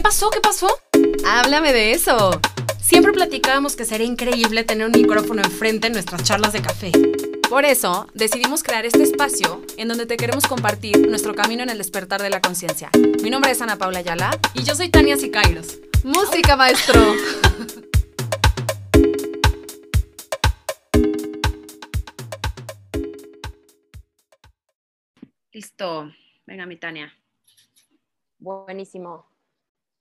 ¿Qué 0.00 0.04
pasó? 0.04 0.30
¿Qué 0.30 0.40
pasó? 0.40 0.66
Háblame 1.26 1.74
de 1.74 1.92
eso. 1.92 2.40
Siempre 2.80 3.12
platicábamos 3.12 3.76
que 3.76 3.84
sería 3.84 4.06
increíble 4.06 4.64
tener 4.64 4.86
un 4.86 4.92
micrófono 4.92 5.42
enfrente 5.42 5.88
en 5.88 5.92
nuestras 5.92 6.24
charlas 6.24 6.54
de 6.54 6.62
café. 6.62 6.90
Por 7.50 7.66
eso, 7.66 8.06
decidimos 8.14 8.62
crear 8.62 8.86
este 8.86 9.02
espacio 9.02 9.60
en 9.76 9.88
donde 9.88 10.06
te 10.06 10.16
queremos 10.16 10.46
compartir 10.46 11.06
nuestro 11.06 11.34
camino 11.34 11.62
en 11.62 11.68
el 11.68 11.76
despertar 11.76 12.22
de 12.22 12.30
la 12.30 12.40
conciencia. 12.40 12.88
Mi 13.22 13.28
nombre 13.28 13.50
es 13.50 13.60
Ana 13.60 13.76
Paula 13.76 13.98
Ayala 13.98 14.30
y 14.54 14.62
yo 14.62 14.74
soy 14.74 14.88
Tania 14.88 15.18
Sicairos. 15.18 15.78
¡Música, 16.02 16.56
maestro! 16.56 17.14
Listo. 25.52 26.10
Venga, 26.46 26.64
mi 26.64 26.78
Tania. 26.78 27.12
Buenísimo. 28.38 29.29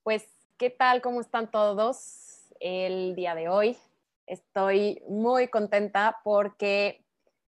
Pues, 0.04 0.26
¿qué 0.58 0.70
tal? 0.70 1.02
¿Cómo 1.02 1.20
están 1.20 1.52
todos 1.52 2.48
el 2.60 3.16
día 3.16 3.36
de 3.36 3.50
hoy? 3.50 3.78
Estoy 4.26 5.04
muy 5.10 5.50
contenta 5.50 6.21
porque 6.24 7.06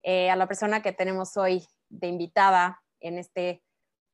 eh, 0.02 0.30
a 0.30 0.36
la 0.36 0.46
persona 0.46 0.80
que 0.80 0.92
tenemos 0.92 1.36
hoy 1.36 1.66
de 1.88 2.06
invitada 2.06 2.82
en 3.00 3.18
este 3.18 3.62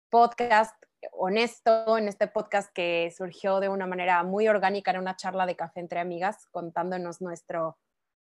podcast 0.08 0.74
honesto, 1.12 1.98
en 1.98 2.08
este 2.08 2.26
podcast 2.26 2.72
que 2.72 3.12
surgió 3.16 3.60
de 3.60 3.68
una 3.68 3.86
manera 3.86 4.22
muy 4.22 4.48
orgánica 4.48 4.92
en 4.92 4.98
una 4.98 5.16
charla 5.16 5.44
de 5.44 5.56
café 5.56 5.80
entre 5.80 6.00
amigas, 6.00 6.46
contándonos 6.50 7.20
nuestro, 7.20 7.78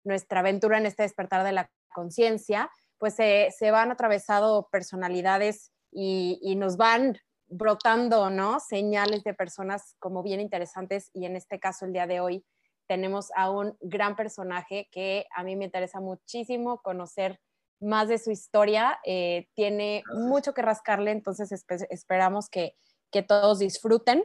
nuestra 0.05 0.41
aventura 0.41 0.79
en 0.79 0.87
este 0.87 1.02
despertar 1.02 1.45
de 1.45 1.52
la 1.52 1.71
conciencia, 1.93 2.71
pues 2.99 3.15
se 3.15 3.71
van 3.71 3.91
atravesado 3.91 4.69
personalidades 4.71 5.73
y, 5.91 6.55
nos 6.57 6.77
van 6.77 7.19
brotando, 7.48 8.30
¿no? 8.30 8.61
Señales 8.61 9.25
de 9.25 9.34
personas 9.34 9.97
como 9.98 10.23
bien 10.23 10.41
interesantes 10.41 11.11
y 11.15 11.25
en 11.25 11.37
este 11.37 11.59
caso 11.59 11.84
el 11.84 11.93
día 11.93 12.07
de 12.07 12.21
hoy 12.21 12.45
tenemos 12.87 13.30
a 13.37 13.51
un 13.51 13.77
gran 13.80 14.16
personaje 14.16 14.88
que 14.91 15.27
a 15.37 15.43
mí 15.43 15.57
me 15.57 15.66
interesa 15.66 16.01
muchísimo 16.01 16.80
conocer 16.80 17.38
más 17.80 18.09
de 18.09 18.19
su 18.19 18.30
historia. 18.30 18.99
Eh, 19.04 19.49
tiene 19.54 20.02
mucho 20.15 20.54
que 20.54 20.63
rascarle, 20.63 21.10
entonces 21.10 21.65
esperamos 21.91 22.49
que, 22.49 22.76
que, 23.13 23.23
todos 23.23 23.59
disfruten. 23.59 24.24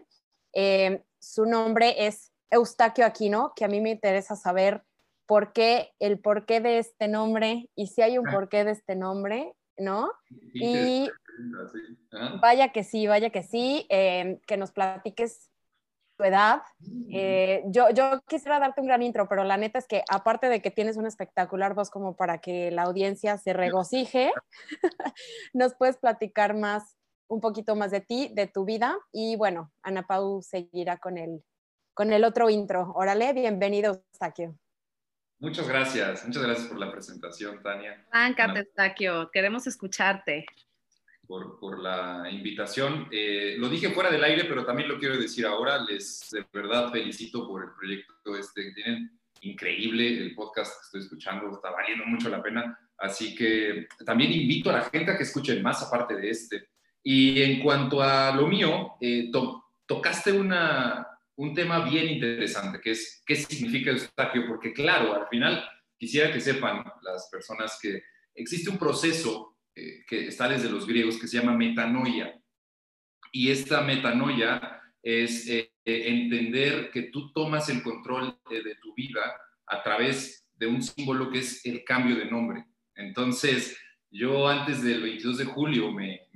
Eh, 0.53 1.03
su 1.19 1.45
nombre 1.45 2.07
es 2.07 2.31
Eustaquio 2.49 3.05
Aquino, 3.05 3.53
que 3.55 3.65
a 3.65 3.67
mí 3.67 3.81
me 3.81 3.91
interesa 3.91 4.35
saber 4.35 4.83
por 5.25 5.53
qué, 5.53 5.93
el 5.99 6.19
porqué 6.19 6.61
de 6.61 6.79
este 6.79 7.07
nombre 7.07 7.69
y 7.75 7.87
si 7.87 8.01
hay 8.01 8.17
un 8.17 8.25
porqué 8.25 8.63
de 8.63 8.71
este 8.71 8.95
nombre, 8.95 9.53
¿no? 9.77 10.11
Y 10.53 11.09
vaya 12.41 12.71
que 12.71 12.83
sí, 12.83 13.07
vaya 13.07 13.29
que 13.29 13.43
sí, 13.43 13.85
eh, 13.89 14.39
que 14.47 14.57
nos 14.57 14.71
platiques 14.71 15.49
tu 16.17 16.23
edad. 16.23 16.61
Eh, 17.09 17.63
yo, 17.67 17.89
yo 17.89 18.21
quisiera 18.27 18.59
darte 18.59 18.81
un 18.81 18.87
gran 18.87 19.01
intro, 19.01 19.27
pero 19.27 19.43
la 19.43 19.57
neta 19.57 19.79
es 19.79 19.87
que 19.87 20.03
aparte 20.09 20.49
de 20.49 20.61
que 20.61 20.71
tienes 20.71 20.97
un 20.97 21.05
espectacular 21.05 21.73
voz 21.73 21.89
como 21.89 22.15
para 22.15 22.39
que 22.39 22.71
la 22.71 22.83
audiencia 22.83 23.37
se 23.37 23.53
regocije, 23.53 24.31
nos 25.53 25.73
puedes 25.75 25.97
platicar 25.97 26.55
más, 26.55 26.97
un 27.27 27.41
poquito 27.41 27.75
más 27.75 27.91
de 27.91 28.01
ti, 28.01 28.31
de 28.33 28.47
tu 28.47 28.65
vida. 28.65 28.97
Y 29.11 29.35
bueno, 29.35 29.71
Ana 29.81 30.05
Pau 30.05 30.41
seguirá 30.41 30.97
con 30.97 31.17
el, 31.17 31.43
con 31.93 32.13
el 32.13 32.23
otro 32.23 32.49
intro. 32.49 32.91
Órale, 32.95 33.33
bienvenido, 33.33 34.03
Eustaquio. 34.11 34.57
Muchas 35.39 35.67
gracias, 35.67 36.25
muchas 36.25 36.43
gracias 36.43 36.67
por 36.67 36.79
la 36.79 36.89
presentación, 36.89 37.61
Tania. 37.61 38.05
Áncate, 38.11 38.59
Eustaquio, 38.59 39.29
queremos 39.29 39.67
escucharte 39.67 40.45
por, 41.27 41.79
la 41.79 42.29
invitación. 42.29 43.07
Eh, 43.11 43.55
lo 43.57 43.69
dije 43.69 43.91
fuera 43.91 44.11
del 44.11 44.23
aire, 44.23 44.45
pero 44.45 44.65
también 44.65 44.89
lo 44.89 44.99
quiero 44.99 45.17
decir 45.17 45.45
ahora. 45.45 45.83
Les 45.83 46.29
de 46.31 46.45
verdad 46.51 46.91
felicito 46.91 47.47
por 47.47 47.63
el 47.63 47.71
proyecto 47.71 48.37
este 48.37 48.63
que 48.63 48.71
tienen. 48.71 49.19
Increíble 49.41 50.07
el 50.19 50.35
podcast 50.35 50.73
que 50.73 50.85
estoy 50.85 51.01
escuchando, 51.01 51.51
está 51.51 51.71
valiendo 51.71 52.05
mucho 52.05 52.29
la 52.29 52.41
pena. 52.41 52.77
Así 52.97 53.35
que 53.35 53.87
también 54.05 54.31
invito 54.31 54.69
a 54.69 54.73
la 54.73 54.83
gente 54.83 55.11
a 55.11 55.17
que 55.17 55.23
escuchen 55.23 55.61
más 55.61 55.81
aparte 55.83 56.15
de 56.15 56.29
este. 56.29 56.69
Y 57.03 57.41
en 57.41 57.61
cuanto 57.61 58.01
a 58.01 58.33
lo 58.35 58.47
mío, 58.47 58.93
eh, 59.01 59.29
tocaste 59.85 60.31
una, 60.31 61.05
un 61.35 61.53
tema 61.53 61.83
bien 61.83 62.07
interesante, 62.07 62.79
que 62.79 62.91
es 62.91 63.21
qué 63.25 63.35
significa 63.35 63.91
Eustaquio, 63.91 64.45
porque 64.47 64.71
claro, 64.71 65.13
al 65.13 65.27
final 65.27 65.63
quisiera 65.97 66.31
que 66.31 66.39
sepan 66.39 66.83
las 67.01 67.27
personas 67.29 67.77
que 67.81 68.03
existe 68.35 68.69
un 68.69 68.77
proceso 68.77 69.52
eh, 69.75 70.03
que 70.07 70.27
está 70.27 70.47
desde 70.47 70.69
los 70.69 70.87
griegos, 70.87 71.19
que 71.19 71.27
se 71.27 71.37
llama 71.37 71.57
metanoia. 71.57 72.39
Y 73.31 73.49
esta 73.49 73.81
metanoia 73.81 74.81
es 75.01 75.47
eh, 75.49 75.73
entender 75.83 76.89
que 76.91 77.03
tú 77.03 77.31
tomas 77.33 77.67
el 77.69 77.83
control 77.83 78.39
de, 78.49 78.75
tu 78.75 78.93
vida 78.93 79.21
a 79.65 79.83
través 79.83 80.47
de 80.53 80.67
un 80.67 80.81
símbolo 80.81 81.29
que 81.29 81.39
es 81.39 81.65
el 81.65 81.83
cambio 81.83 82.15
de 82.15 82.25
nombre. 82.25 82.65
Entonces, 82.95 83.77
yo 84.09 84.47
antes 84.47 84.81
del 84.81 85.01
22 85.01 85.37
de 85.39 85.45
julio 85.45 85.91
me, 85.91 86.29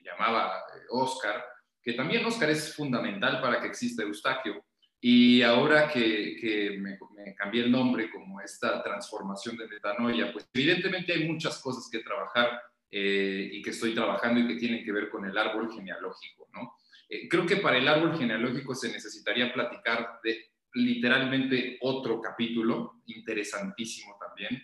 llamaba 0.00 0.62
Oscar, 0.90 1.44
que 1.82 1.92
también 1.92 2.24
Oscar 2.24 2.50
es 2.50 2.74
fundamental 2.74 3.40
para 3.40 3.60
que 3.60 3.68
exista 3.68 4.02
Eustaquio, 4.02 4.64
y 5.08 5.40
ahora 5.40 5.88
que, 5.88 6.76
me, 6.80 6.98
cambié 7.36 7.62
el 7.62 7.70
nombre 7.70 8.10
como 8.10 8.40
esta 8.40 8.82
transformación 8.82 9.56
de 9.56 9.68
metanoia, 9.68 10.32
pues 10.32 10.48
evidentemente 10.52 11.12
hay 11.12 11.28
muchas 11.28 11.60
cosas 11.60 11.88
que 11.88 12.00
trabajar 12.00 12.60
eh, 12.90 13.48
y 13.52 13.62
que 13.62 13.70
estoy 13.70 13.94
trabajando 13.94 14.40
y 14.40 14.48
que 14.48 14.56
tienen 14.56 14.84
que 14.84 14.90
ver 14.90 15.08
con 15.08 15.24
el 15.24 15.38
árbol 15.38 15.72
genealógico, 15.72 16.48
¿no? 16.52 16.72
Eh, 17.08 17.28
creo 17.28 17.46
que 17.46 17.58
para 17.58 17.78
el 17.78 17.86
árbol 17.86 18.18
genealógico 18.18 18.74
se 18.74 18.90
necesitaría 18.90 19.54
platicar 19.54 20.18
de 20.24 20.50
literalmente 20.74 21.78
otro 21.82 22.20
capítulo, 22.20 23.02
interesantísimo 23.06 24.18
también, 24.18 24.60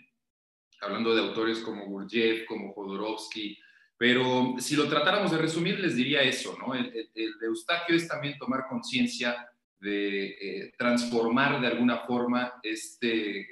hablando 0.81 1.15
de 1.15 1.21
autores 1.21 1.61
como 1.61 1.87
Gurdjieff, 1.87 2.47
como 2.47 2.73
Jodorowsky, 2.73 3.57
pero 3.97 4.57
si 4.59 4.75
lo 4.75 4.89
tratáramos 4.89 5.31
de 5.31 5.39
resumir, 5.39 5.79
les 5.79 5.95
diría 5.95 6.21
eso, 6.23 6.59
¿no? 6.59 6.75
El, 6.75 6.87
el 7.15 7.39
de 7.39 7.47
Eustaquio 7.47 7.95
es 7.95 8.09
también 8.09 8.37
tomar 8.39 8.67
conciencia 8.69 9.52
de 9.83 10.27
eh, 10.27 10.73
transformar 10.79 11.61
de 11.61 11.67
alguna 11.67 12.07
forma 12.07 12.61
este, 12.63 13.49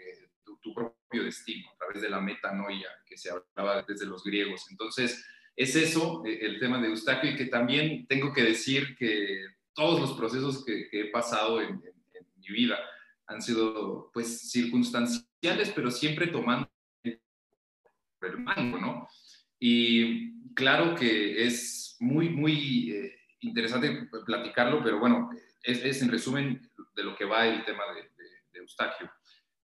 tu, 0.62 0.72
propio 0.72 1.24
destino 1.24 1.68
a 1.72 1.76
través 1.76 2.02
de 2.02 2.08
la 2.08 2.20
metanoia 2.20 2.86
que 3.04 3.18
se 3.18 3.30
hablaba 3.30 3.82
desde 3.82 4.06
los 4.06 4.22
griegos. 4.22 4.64
Entonces, 4.70 5.26
es 5.56 5.74
eso 5.74 6.22
eh, 6.24 6.38
el 6.42 6.60
tema 6.60 6.80
de 6.80 6.86
Eustaquio 6.86 7.32
y 7.32 7.36
que 7.36 7.46
también 7.46 8.06
tengo 8.06 8.32
que 8.32 8.44
decir 8.44 8.94
que 8.96 9.44
todos 9.74 10.00
los 10.00 10.12
procesos 10.12 10.64
que, 10.64 10.88
he 10.92 11.06
pasado 11.06 11.60
en, 11.60 11.82
mi 12.36 12.48
vida 12.48 12.78
han 13.26 13.42
sido 13.42 14.10
pues 14.12 14.50
circunstanciales, 14.50 15.72
pero 15.74 15.90
siempre 15.90 16.28
tomando 16.28 16.70
el 17.02 18.38
mango, 18.38 18.78
¿no? 18.78 19.08
Y 19.58 20.52
claro 20.54 20.94
que 20.94 21.44
es 21.44 21.96
muy, 21.98 22.28
muy 22.28 22.92
eh, 22.92 23.16
interesante 23.40 24.08
platicarlo, 24.24 24.82
pero 24.82 24.98
bueno, 24.98 25.30
es, 25.62 26.02
en 26.02 26.10
resumen 26.10 26.60
de 26.94 27.02
lo 27.02 27.16
que 27.16 27.24
va 27.24 27.46
el 27.46 27.64
tema 27.64 27.84
de, 27.94 28.10
Eustaquio. 28.52 29.10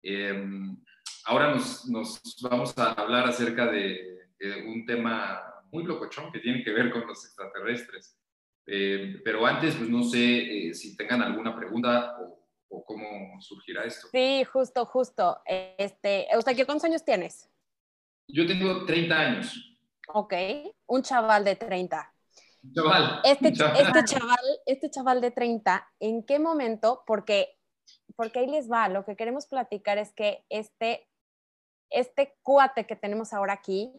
Em, 0.03 0.77
ahora 1.25 1.53
nos, 1.53 1.85
vamos 2.43 2.77
a 2.79 2.93
hablar 2.93 3.27
acerca 3.27 3.67
de, 3.67 4.13
un 4.67 4.85
tema 4.85 5.43
muy 5.73 5.85
locochón 5.85 6.31
que 6.31 6.39
tiene 6.39 6.63
que 6.63 6.71
ver 6.71 6.91
con 6.91 7.07
los 7.07 7.25
extraterrestres. 7.25 8.19
Em, 8.67 9.21
pero 9.25 9.45
antes, 9.47 9.75
pues 9.75 9.89
no 9.89 10.03
sé 10.03 10.69
eh, 10.69 10.75
si 10.75 10.97
tengan 10.97 11.23
alguna 11.23 11.57
pregunta 11.57 12.17
o, 12.69 12.85
cómo 12.85 13.41
surgirá 13.41 13.85
esto. 13.85 14.09
Sí, 14.13 14.45
justo, 14.45 14.85
justo. 14.85 15.41
Este, 15.47 16.33
Eustaquio, 16.33 16.67
¿cuántos 16.67 16.85
años 16.85 17.05
tienes? 17.05 17.49
Yo 18.29 18.47
tengo 18.47 18.85
30 18.85 19.19
años. 19.19 19.79
Ok, 20.09 20.35
un 20.87 21.03
chaval 21.03 21.45
de 21.45 21.57
30. 21.57 22.14
Este, 23.25 23.49
este, 23.49 23.53
chaval. 23.53 24.39
Este 24.67 24.91
chaval, 24.91 25.21
de 25.21 25.31
30, 25.31 25.89
¿en 26.01 26.25
qué 26.25 26.39
momento? 26.39 27.03
Porque, 27.07 27.59
porque 28.17 28.41
ahí 28.41 28.47
les 28.47 28.71
va, 28.71 28.89
lo 28.89 29.05
que 29.05 29.17
queremos 29.17 29.47
platicar 29.47 29.99
es 29.99 30.13
que 30.13 30.45
este, 30.49 31.09
este 31.91 32.37
cuate 32.43 32.87
que 32.87 32.97
tenemos 32.97 33.33
ahora 33.33 33.53
aquí, 33.53 33.93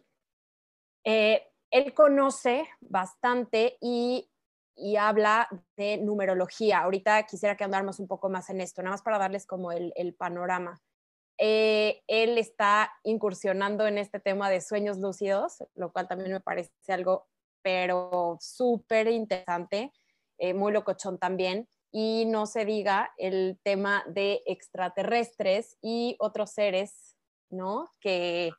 eh, 1.05 1.47
él 1.71 1.93
conoce 1.93 2.67
bastante 2.81 3.77
y, 3.81 4.29
y, 4.75 4.95
habla 4.97 5.47
de 5.77 5.97
numerología. 5.97 6.79
Ahorita 6.79 7.23
quisiera 7.23 7.55
que 7.55 7.63
andáramos 7.63 7.99
un 7.99 8.07
poco 8.07 8.29
más 8.29 8.49
en 8.49 8.61
esto, 8.61 8.81
nada 8.81 8.93
más 8.93 9.01
para 9.01 9.19
darles 9.19 9.45
como 9.45 9.71
el, 9.71 9.93
el 9.95 10.13
panorama. 10.15 10.81
Eh, 11.37 12.01
él 12.07 12.37
está 12.37 12.93
incursionando 13.03 13.87
en 13.87 13.97
este 13.97 14.19
tema 14.19 14.49
de 14.49 14.61
sueños 14.61 14.97
lúcidos, 14.97 15.63
lo 15.75 15.91
cual 15.91 16.07
también 16.07 16.31
me 16.31 16.39
parece 16.39 16.71
algo 16.87 17.27
pero 17.65 18.37
súper 18.39 19.07
interesante, 19.07 19.91
eh, 20.37 20.53
muy 20.53 20.71
locochón 20.71 21.17
también. 21.17 21.67
Y 21.91 22.25
no 22.27 22.45
se 22.45 22.63
diga 22.63 23.11
el 23.17 23.59
tema 23.63 24.03
de 24.07 24.43
extraterrestres 24.45 25.75
y 25.81 26.15
otros 26.19 26.51
seres, 26.51 27.15
¿no? 27.49 27.89
Que, 27.99 28.51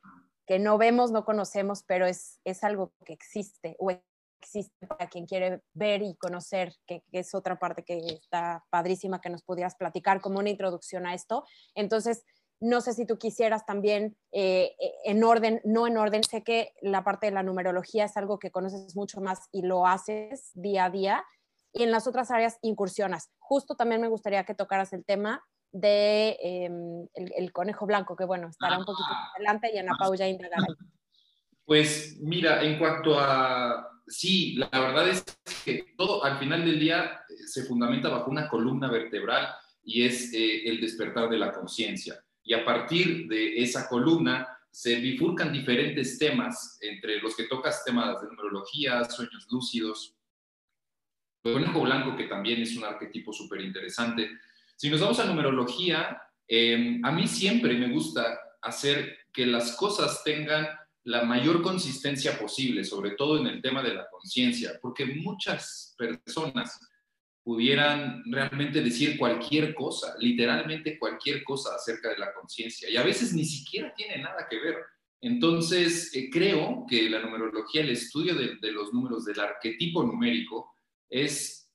que 0.45 0.59
no 0.59 0.77
vemos, 0.77 1.13
no 1.13 1.25
conocemos, 1.25 1.85
pero 1.87 2.05
es, 2.05 2.41
es 2.45 2.65
algo 2.65 2.95
que 3.05 3.13
existe 3.13 3.77
o 3.79 3.93
existe 4.41 4.87
para 4.89 5.09
quien 5.09 5.27
quiere 5.27 5.63
ver 5.73 6.03
y 6.03 6.17
conocer, 6.17 6.75
que, 6.87 7.03
es 7.13 7.33
otra 7.33 7.61
parte 7.61 7.85
que 7.85 7.99
está 7.99 8.65
padrísima 8.71 9.21
que 9.21 9.31
nos 9.31 9.43
pudieras 9.43 9.77
platicar 9.77 10.21
como 10.21 10.41
una 10.41 10.51
introducción 10.51 11.07
a 11.07 11.15
esto. 11.15 11.45
Entonces, 11.77 12.25
no 12.61 12.81
sé 12.81 12.95
si 12.95 13.07
tú 13.07 13.19
quisieras 13.19 13.67
también 13.67 14.17
eh, 14.33 14.75
eh, 14.81 14.93
en 15.05 15.23
orden, 15.25 15.61
no 15.65 15.87
en 15.87 15.97
orden, 15.97 16.23
sé 16.25 16.43
que 16.43 16.73
la 16.81 17.05
parte 17.05 17.27
de 17.27 17.33
la 17.33 17.43
numerología 17.43 18.05
es 18.05 18.17
algo 18.17 18.39
que 18.39 18.51
conoces 18.51 18.97
mucho 18.97 19.21
más 19.21 19.49
y 19.53 19.63
lo 19.63 19.87
haces 19.87 20.51
día 20.55 20.87
a 20.87 20.91
día, 20.91 21.25
y 21.73 21.83
en 21.83 21.91
las 21.91 22.07
otras 22.07 22.31
áreas 22.31 22.59
incursionas. 22.63 23.31
Justo 23.39 23.75
también 23.75 24.01
me 24.01 24.09
gustaría 24.09 24.45
que 24.45 24.55
tocaras 24.55 24.93
el 24.95 25.05
tema 25.05 25.45
de 25.73 26.39
em, 26.41 27.07
el, 27.15 27.53
conejo 27.53 27.85
blanco, 27.85 28.17
que 28.17 28.25
bueno, 28.25 28.49
estará 28.49 28.79
un 28.79 28.87
poquito 28.87 29.09
más 29.11 29.35
adelante 29.35 29.71
y 29.75 29.79
Ana 29.79 29.97
Pau 29.99 30.15
ya 30.15 30.27
indagará. 30.27 30.65
Pues 31.67 32.17
mira, 32.21 32.63
en 32.63 32.79
cuanto 32.79 33.19
a, 33.19 33.87
sí, 34.07 34.55
la 34.55 34.71
verdad 34.71 35.09
es 35.09 35.25
que 35.65 35.85
todo 35.99 36.25
al 36.25 36.39
final 36.39 36.65
del 36.65 36.79
día 36.79 37.21
eh, 37.29 37.35
se 37.47 37.65
fundamenta 37.65 38.09
bajo 38.09 38.31
una 38.31 38.49
columna 38.49 38.91
vertebral 38.91 39.49
y 39.83 40.07
es 40.07 40.33
el 40.33 40.81
despertar 40.81 41.29
de 41.29 41.39
la 41.39 41.53
conciencia 41.53 42.25
y 42.47 42.55
a 42.55 42.65
partir 42.65 43.27
de 43.27 43.59
esa 43.59 43.89
columna 43.89 44.47
se 44.71 44.97
bifurcan 44.97 45.53
diferentes 45.53 46.19
temas, 46.19 46.79
entre 46.81 47.19
los 47.21 47.35
que 47.35 47.45
tocas 47.45 47.85
temas 47.85 48.21
de 48.23 48.29
numerología, 48.29 49.05
sueños 49.05 49.47
lúcidos, 49.51 50.15
el 51.43 51.53
conejo 51.55 51.81
blanco, 51.83 52.17
que 52.17 52.25
también 52.25 52.63
es 52.63 52.77
un 52.77 52.85
arquetipo 52.85 53.33
súper 53.33 53.61
interesante. 53.63 54.31
Si 54.77 54.89
nos 54.89 55.01
vamos 55.01 55.19
a 55.19 55.25
numerología, 55.25 56.23
em, 56.47 57.05
a 57.05 57.11
mí 57.11 57.27
siempre 57.27 57.75
me 57.75 57.89
gusta 57.89 58.39
hacer 58.63 59.19
que 59.33 59.47
las 59.47 59.77
cosas 59.77 60.23
tengan 60.23 60.69
la 61.05 61.23
mayor 61.23 61.63
consistencia 61.63 62.39
posible, 62.39 62.85
sobre 62.85 63.13
todo 63.13 63.39
en 63.39 63.47
el 63.47 63.63
tema 63.63 63.83
de 63.83 63.95
la 63.95 64.09
conciencia, 64.09 64.79
porque 64.81 65.07
muchas 65.07 65.95
personas 65.97 66.81
pudieran 67.47 68.25
realmente 68.27 68.83
decir 68.83 69.17
cualquier 69.17 69.73
cosa, 69.73 70.17
literalmente 70.19 70.99
cualquier 70.99 71.45
cosa 71.45 71.77
acerca 71.77 72.09
de 72.09 72.19
la 72.19 72.35
conciencia, 72.35 72.91
y 72.91 72.97
a 72.97 73.05
veces 73.05 73.33
ni 73.35 73.45
siquiera 73.45 73.95
tiene 73.95 74.19
nada 74.19 74.49
que 74.51 74.59
ver. 74.59 74.79
Entonces, 75.21 76.13
eh, 76.17 76.29
creo 76.29 76.85
que 76.91 77.09
la 77.09 77.21
numerología, 77.21 77.83
el 77.83 77.91
estudio 77.91 78.35
de, 78.35 78.73
los 78.73 78.93
números 78.93 79.25
del 79.27 79.39
arquetipo 79.39 80.03
numérico, 80.03 80.75
es 81.09 81.71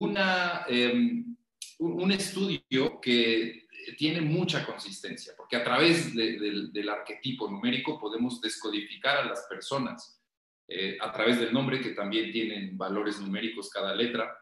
una, 0.00 0.64
em, 0.66 1.36
un 1.78 2.10
estudio 2.10 2.98
que 2.98 3.66
tiene 3.98 4.22
mucha 4.22 4.64
consistencia, 4.64 5.34
porque 5.36 5.56
a 5.56 5.64
través 5.64 6.14
del 6.14 6.88
arquetipo 6.88 7.46
numérico 7.46 8.00
podemos 8.00 8.40
descodificar 8.40 9.18
a 9.18 9.24
las 9.26 9.42
personas, 9.50 10.18
eh, 10.66 10.96
a 10.98 11.12
través 11.12 11.38
del 11.38 11.52
nombre, 11.52 11.78
que 11.78 11.90
también 11.90 12.32
tienen 12.32 12.78
valores 12.78 13.20
numéricos 13.20 13.68
cada 13.68 13.94
letra, 13.94 14.38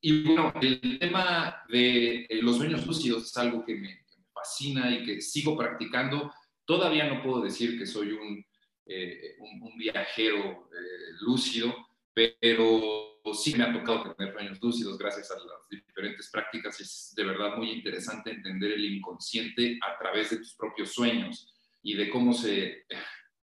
y 0.00 0.22
bueno, 0.22 0.52
el 0.60 0.98
tema 0.98 1.62
de 1.68 2.26
eh, 2.28 2.42
los 2.42 2.56
sueños 2.56 2.86
lúcidos 2.86 3.24
es 3.24 3.36
algo 3.36 3.64
que 3.64 3.74
me, 3.74 4.04
fascina 4.32 4.90
y 4.90 5.04
que 5.04 5.20
sigo 5.20 5.56
practicando. 5.56 6.32
Todavía 6.64 7.08
no 7.08 7.22
puedo 7.22 7.40
decir 7.40 7.78
que 7.78 7.86
soy 7.86 8.12
un, 8.12 8.44
eh, 8.86 9.36
un, 9.38 9.76
viajero 9.78 10.68
eh, 10.72 11.12
lúcido, 11.20 11.74
pero 12.12 13.20
sí 13.32 13.54
me 13.56 13.64
ha 13.64 13.72
tocado 13.72 14.14
tener 14.14 14.32
sueños 14.32 14.58
lúcidos 14.60 14.98
gracias 14.98 15.30
a 15.30 15.34
las 15.34 15.68
diferentes 15.68 16.30
prácticas. 16.30 16.80
Es 16.80 17.14
de 17.16 17.24
verdad 17.24 17.56
muy 17.56 17.70
interesante 17.70 18.30
entender 18.30 18.72
el 18.72 18.84
inconsciente 18.84 19.78
a 19.82 19.98
través 19.98 20.30
de 20.30 20.38
tus 20.38 20.54
propios 20.54 20.92
sueños 20.92 21.52
y 21.82 21.94
de 21.94 22.10
cómo 22.10 22.32
se 22.32 22.84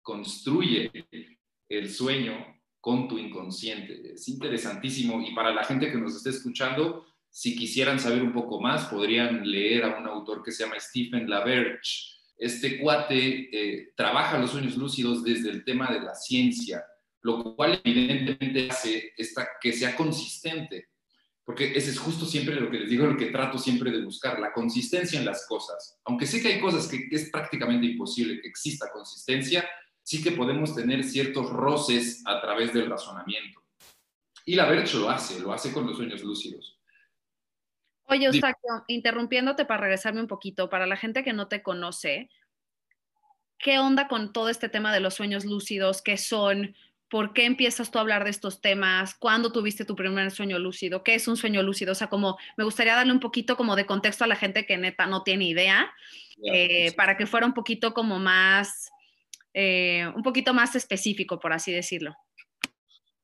construye 0.02 0.91
el 1.69 1.88
sueño 1.88 2.60
con 2.81 3.09
tu 3.09 3.19
inconsciente. 3.19 4.12
Es 4.15 4.29
interesantísimo 4.29 5.21
y 5.21 5.35
para 5.35 5.53
la 5.53 5.65
gente 5.65 5.91
que 5.91 5.99
nos 5.99 6.17
esté 6.17 6.31
escuchando, 6.31 7.06
si 7.29 7.56
quisieran 7.56 8.00
saber 8.00 8.23
un 8.23 8.32
poco 8.32 8.61
más, 8.61 8.87
podrían 8.87 9.49
leer 9.49 9.85
a 9.85 9.99
un 9.99 10.06
autor 10.06 10.43
que 10.43 10.50
se 10.50 10.65
llama 10.65 10.81
Stephen 10.81 11.29
LaBerge. 11.29 11.81
Este 12.37 12.79
cuate 12.79 13.50
eh, 13.53 13.93
trabaja 13.94 14.38
los 14.38 14.50
sueños 14.50 14.77
lúcidos 14.77 15.23
desde 15.23 15.50
el 15.50 15.65
tema 15.65 15.93
de 15.93 16.00
la 16.00 16.15
ciencia, 16.15 16.82
lo 17.23 17.55
cual 17.55 17.81
evidentemente 17.85 18.71
hace 18.71 19.12
que 19.61 19.73
sea 19.73 19.94
consistente, 19.94 20.88
porque 21.44 21.73
ese 21.76 21.91
es 21.91 21.99
justo 21.99 22.25
siempre 22.25 22.59
lo 22.59 22.71
que 22.71 22.81
les 22.81 22.91
digo, 22.91 23.06
lo 23.06 23.17
que 23.17 23.26
trato 23.26 23.59
siempre 23.59 23.91
de 23.91 24.03
buscar, 24.03 24.41
la 24.41 24.53
consistencia 24.53 25.19
en 25.19 25.26
las 25.26 25.47
cosas. 25.47 25.99
Aunque 26.05 26.26
sé 26.26 26.41
que 26.41 26.49
hay 26.49 26.61
cosas 26.61 26.88
que 26.88 27.09
es 27.11 27.31
prácticamente 27.31 27.87
imposible 27.87 28.41
que 28.41 28.49
exista 28.49 28.91
consistencia, 28.91 29.69
sí 30.02 30.23
que 30.23 30.32
podemos 30.32 30.75
tener 30.75 31.05
ciertos 31.05 31.50
roces 31.50 32.23
a 32.26 32.41
través 32.41 32.73
del 32.73 32.88
razonamiento. 32.88 33.61
Y 34.44 34.55
la 34.55 34.69
Bercho 34.69 34.99
lo 34.99 35.11
hace, 35.11 35.41
lo 35.41 35.52
hace 35.52 35.73
con 35.73 35.87
los 35.87 35.97
sueños 35.97 36.23
lúcidos. 36.23 36.79
Oye, 38.11 38.26
Eustaquio, 38.26 38.85
interrumpiéndote 38.88 39.64
para 39.64 39.82
regresarme 39.82 40.20
un 40.20 40.26
poquito, 40.26 40.69
para 40.69 40.87
la 40.87 40.97
gente 40.97 41.23
que 41.23 41.32
no 41.32 41.47
te 41.47 41.62
conoce, 41.62 42.29
¿qué 43.56 43.79
onda 43.79 44.08
con 44.08 44.32
todo 44.32 44.49
este 44.49 44.69
tema 44.69 44.93
de 44.93 44.99
los 44.99 45.14
sueños 45.14 45.44
lúcidos? 45.44 46.02
¿Qué 46.02 46.17
son? 46.17 46.75
¿Por 47.08 47.32
qué 47.32 47.44
empiezas 47.44 47.93
tú 47.93 47.99
a 47.99 48.00
hablar 48.00 48.25
de 48.25 48.31
estos 48.31 48.61
temas? 48.61 49.14
¿Cuándo 49.14 49.52
tuviste 49.52 49.85
tu 49.85 49.94
primer 49.94 50.31
sueño 50.32 50.58
lúcido? 50.58 51.05
¿Qué 51.05 51.14
es 51.14 51.29
un 51.29 51.37
sueño 51.37 51.62
lúcido? 51.62 51.93
O 51.93 51.94
sea, 51.94 52.08
como 52.08 52.37
me 52.56 52.64
gustaría 52.64 52.97
darle 52.97 53.12
un 53.12 53.20
poquito 53.20 53.56
como 53.56 53.76
de 53.76 53.87
contexto 53.87 54.25
a 54.25 54.29
la 54.29 54.37
gente 54.37 54.67
que 54.67 54.76
neta 54.76 55.06
no 55.06 55.23
tiene 55.23 55.44
idea, 55.44 55.93
eh, 56.43 56.93
para 56.97 57.17
que 57.17 57.26
fuera 57.26 57.47
un 57.47 57.55
poquito 57.55 57.94
como 57.94 58.19
más 58.19 58.91
eh, 59.55 60.06
un 60.14 60.23
poquito 60.23 60.55
más 60.55 60.75
específico, 60.76 61.38
por 61.38 61.52
así 61.52 61.73
decirlo. 61.73 62.14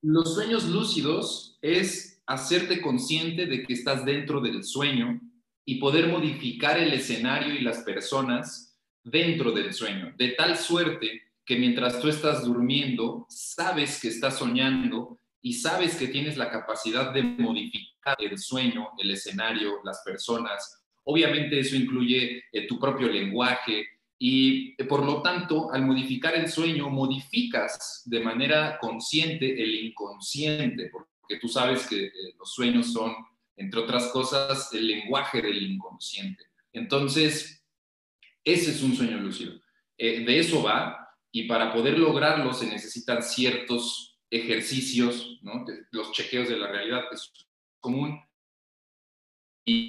Los 0.03 0.35
sueños 0.35 0.65
lúcidos 0.65 1.59
es 1.63 2.23
hacerte 2.27 2.81
consciente 2.81 3.47
de 3.47 3.63
que 3.63 3.73
estás 3.73 4.05
dentro 4.05 4.41
del 4.41 4.65
sueño 4.65 5.21
y 5.65 5.77
poder 5.77 6.09
modificar 6.09 6.79
el 6.79 6.93
escenario 6.93 7.55
y 7.55 7.61
las 7.61 7.79
personas 7.79 8.79
dentro 9.03 9.53
del 9.53 9.73
sueño, 9.73 10.13
de 10.17 10.31
tal 10.31 10.57
suerte 10.57 11.23
que 11.45 11.57
mientras 11.57 12.01
tú 12.01 12.09
estás 12.09 12.45
durmiendo, 12.45 13.27
sabes 13.29 14.01
que 14.01 14.09
estás 14.09 14.39
soñando 14.39 15.19
y 15.41 15.53
sabes 15.53 15.95
que 15.95 16.09
tienes 16.09 16.37
la 16.37 16.51
capacidad 16.51 17.13
de 17.13 17.23
modificar 17.23 18.17
el 18.19 18.37
sueño, 18.37 18.89
el 18.99 19.13
escenario, 19.13 19.81
las 19.85 20.03
personas. 20.05 20.85
Obviamente 21.05 21.61
eso 21.61 21.77
incluye 21.77 22.43
eh, 22.53 22.67
tu 22.67 22.81
propio 22.81 23.09
lenguaje, 23.09 23.87
y 24.19 24.75
eh, 24.79 24.85
por 24.85 25.05
lo 25.05 25.21
tanto, 25.23 25.71
al 25.73 25.85
modificar 25.85 26.35
el 26.35 26.49
sueño, 26.49 26.89
modificas 26.89 28.03
de 28.07 28.21
manera 28.21 28.79
consciente 28.79 29.63
el 29.63 29.75
inconsciente, 29.75 30.91
porque 30.91 31.39
tú 31.41 31.49
sabes 31.49 31.87
que 31.87 32.07
eh, 32.07 32.13
los 32.39 32.53
sueños 32.53 32.93
son, 32.93 33.15
entre 33.57 33.81
otras 33.81 34.07
cosas, 34.09 34.73
el 34.73 34.87
lenguaje 34.87 35.43
del 35.43 35.63
inconsciente. 35.63 36.45
Entonces, 36.73 37.63
ese 38.45 38.71
es 38.71 38.83
un 38.83 38.97
sueño 38.97 39.19
lúcido. 39.19 39.61
Eh, 39.99 40.25
de 40.25 40.39
eso 40.39 40.63
va, 40.63 41.11
y 41.31 41.45
para 41.45 41.73
poder 41.73 41.99
lograrlo 41.99 42.55
se 42.55 42.67
necesitan 42.67 43.23
ciertos 43.23 44.19
ejercicios, 44.31 45.41
los 45.91 46.13
chequeos 46.13 46.49
de 46.49 46.57
la 46.57 46.69
realidad, 46.69 47.05
es 47.13 47.33
común. 47.81 48.19
Y 49.67 49.89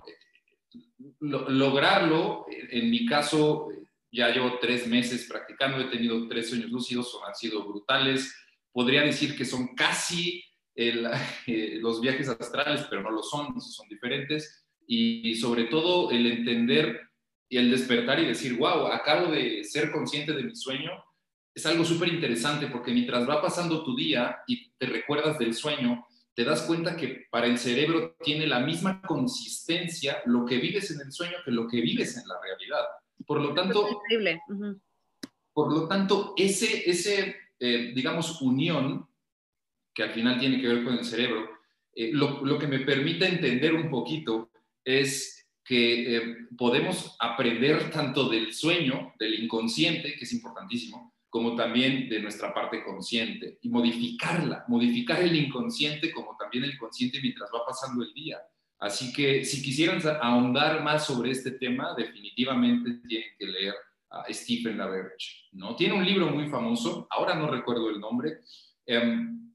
lograrlo, 1.19 2.45
en 2.49 2.89
mi 2.89 3.05
caso, 3.05 3.69
ya 4.11 4.29
llevo 4.29 4.57
tres 4.59 4.87
meses 4.87 5.27
practicando, 5.29 5.81
he 5.81 5.89
tenido 5.89 6.27
tres 6.27 6.49
sueños 6.49 6.69
lúcidos, 6.69 7.17
han 7.27 7.35
sido 7.35 7.67
brutales. 7.67 8.33
Podría 8.71 9.01
decir 9.01 9.35
que 9.35 9.45
son 9.45 9.75
casi 9.75 10.43
eh, 10.75 11.79
los 11.81 11.99
viajes 12.01 12.29
astrales, 12.29 12.85
pero 12.89 13.01
no 13.01 13.11
lo 13.11 13.23
son, 13.23 13.59
son 13.59 13.87
diferentes. 13.89 14.65
Y, 14.87 15.35
sobre 15.35 15.65
todo 15.65 16.11
el 16.11 16.25
entender 16.25 17.01
y 17.49 17.57
el 17.57 17.71
despertar 17.71 18.19
y 18.19 18.25
decir, 18.25 18.55
wow, 18.57 18.87
acabo 18.87 19.31
de 19.31 19.63
ser 19.63 19.91
consciente 19.91 20.33
de 20.33 20.43
mi 20.43 20.55
sueño, 20.55 20.91
es 21.53 21.65
algo 21.65 21.83
súper 21.83 22.09
interesante 22.09 22.67
porque 22.67 22.91
mientras 22.91 23.27
va 23.27 23.41
pasando 23.41 23.83
tu 23.83 23.95
día 23.95 24.37
y 24.47 24.69
te 24.77 24.85
recuerdas 24.85 25.39
del 25.39 25.53
sueño, 25.53 26.05
te 26.35 26.43
das 26.43 26.61
cuenta 26.61 26.95
que 26.95 27.25
para 27.31 27.47
el 27.47 27.57
cerebro 27.57 28.15
tiene 28.23 28.45
la 28.45 28.59
misma 28.59 29.01
consistencia 29.01 30.21
lo 30.25 30.45
que 30.45 30.57
vives 30.57 30.91
en 30.91 31.01
el 31.01 31.11
sueño 31.11 31.37
que 31.43 31.51
lo 31.51 31.67
que 31.67 31.81
vives 31.81 32.15
en 32.15 32.27
la 32.27 32.39
realidad. 32.39 32.85
Por 33.27 33.41
lo 33.41 33.53
tanto, 33.53 34.01
por 35.53 35.73
lo 35.73 35.87
tanto 35.87 36.33
ese, 36.37 36.89
ese 36.89 37.35
eh, 37.59 37.91
digamos, 37.93 38.41
unión, 38.41 39.07
que 39.93 40.03
al 40.03 40.11
final 40.11 40.39
tiene 40.39 40.61
que 40.61 40.67
ver 40.67 40.83
con 40.83 40.93
el 40.93 41.03
cerebro, 41.03 41.49
eh, 41.93 42.11
lo, 42.13 42.43
lo, 42.45 42.57
que 42.57 42.67
me 42.67 42.79
permite 42.79 43.27
entender 43.27 43.73
un 43.73 43.89
poquito 43.89 44.49
es 44.83 45.45
que 45.65 46.15
eh, 46.15 46.35
podemos 46.57 47.17
aprender 47.19 47.91
tanto 47.91 48.29
del 48.29 48.53
sueño, 48.53 49.13
del 49.19 49.43
inconsciente, 49.43 50.15
que 50.15 50.23
es 50.23 50.31
importantísimo, 50.31 51.13
como 51.29 51.55
también 51.55 52.07
de 52.07 52.21
nuestra 52.21 52.53
parte 52.53 52.83
consciente 52.83 53.59
y 53.61 53.69
modificarla, 53.69 54.63
modificar 54.69 55.21
el 55.21 55.35
inconsciente 55.35 56.11
como 56.11 56.37
también 56.37 56.63
el 56.63 56.77
consciente 56.77 57.19
mientras 57.21 57.49
va 57.53 57.65
pasando 57.65 58.03
el 58.03 58.13
día. 58.13 58.37
Así 58.79 59.11
que 59.11 59.43
si 59.43 59.61
quisieran 59.61 60.01
ahondar 60.21 60.83
más 60.83 61.05
sobre 61.05 61.31
este 61.31 61.51
tema, 61.51 61.95
definitivamente 61.95 63.01
tienen 63.07 63.29
que 63.37 63.45
leer 63.47 63.73
a 64.09 64.25
Stephen 64.31 64.77
LaBerge. 64.77 65.47
¿no? 65.53 65.75
Tiene 65.75 65.95
un 65.95 66.05
libro 66.05 66.27
muy 66.27 66.47
famoso, 66.47 67.07
ahora 67.09 67.35
no 67.35 67.49
recuerdo 67.49 67.89
el 67.89 67.99
nombre, 67.99 68.41
em, 68.85 69.51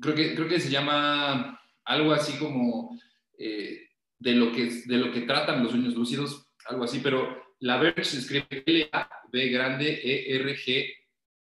creo, 0.00 0.14
que, 0.14 0.34
creo 0.34 0.48
que 0.48 0.60
se 0.60 0.70
llama 0.70 1.60
algo 1.84 2.12
así 2.12 2.38
como 2.38 2.98
eh, 3.38 3.88
de, 4.18 4.32
lo 4.32 4.52
que, 4.52 4.70
de 4.86 4.96
lo 4.96 5.12
que 5.12 5.22
tratan 5.22 5.62
los 5.62 5.72
sueños 5.72 5.94
lúcidos, 5.94 6.48
algo 6.66 6.84
así, 6.84 7.00
pero 7.02 7.54
la 7.60 7.78
Verge 7.78 8.04
se 8.04 8.18
escribe 8.18 8.64
L-A-B 8.66 9.48
grande 9.48 10.00
E-R-G-E. 10.02 10.94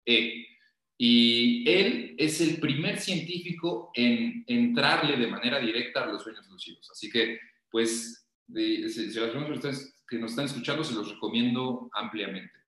-E. 0.06 0.51
Y 0.98 1.68
él 1.68 2.14
es 2.18 2.40
el 2.40 2.60
primer 2.60 2.98
científico 2.98 3.90
en 3.94 4.44
entrarle 4.46 5.16
de 5.16 5.26
manera 5.26 5.58
directa 5.58 6.04
a 6.04 6.06
los 6.06 6.22
sueños 6.22 6.46
lúcidos. 6.48 6.88
Así 6.90 7.10
que, 7.10 7.38
pues, 7.70 8.28
de, 8.46 8.88
si, 8.88 9.12
las 9.18 9.30
personas 9.30 9.94
que 10.06 10.18
nos 10.18 10.32
están 10.32 10.46
escuchando, 10.46 10.84
se 10.84 10.94
los 10.94 11.10
recomiendo 11.10 11.88
ampliamente. 11.92 12.62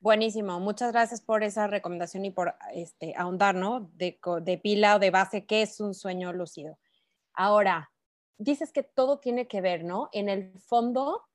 Buenísimo, 0.00 0.60
muchas 0.60 0.92
gracias 0.92 1.20
por 1.20 1.42
esa 1.42 1.66
recomendación 1.66 2.24
y 2.24 2.30
por 2.30 2.54
este, 2.72 3.14
ahondar, 3.16 3.56
¿no? 3.56 3.90
De, 3.94 4.20
de 4.42 4.58
pila 4.58 4.96
o 4.96 4.98
de 5.00 5.10
base, 5.10 5.44
¿qué 5.44 5.62
es 5.62 5.80
un 5.80 5.92
sueño 5.92 6.32
lúcido? 6.32 6.78
Ahora, 7.34 7.90
dices 8.36 8.72
que 8.72 8.84
todo 8.84 9.18
tiene 9.18 9.48
que 9.48 9.60
ver, 9.60 9.84
¿no? 9.84 10.08
En 10.12 10.28
el 10.28 10.52
fondo, 10.60 11.27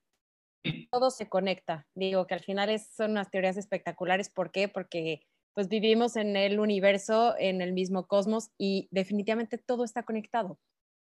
todo 0.91 1.11
se 1.11 1.29
conecta. 1.29 1.87
Digo 1.95 2.27
que 2.27 2.33
al 2.33 2.41
final 2.41 2.69
es, 2.69 2.87
son 2.95 3.11
unas 3.11 3.29
teorías 3.29 3.57
espectaculares. 3.57 4.29
¿Por 4.29 4.51
qué? 4.51 4.67
Porque 4.67 5.21
pues 5.53 5.69
vivimos 5.69 6.15
en 6.15 6.35
el 6.35 6.59
universo, 6.59 7.35
en 7.37 7.61
el 7.61 7.73
mismo 7.73 8.07
cosmos 8.07 8.49
y 8.57 8.87
definitivamente 8.91 9.57
todo 9.57 9.83
está 9.83 10.03
conectado. 10.03 10.59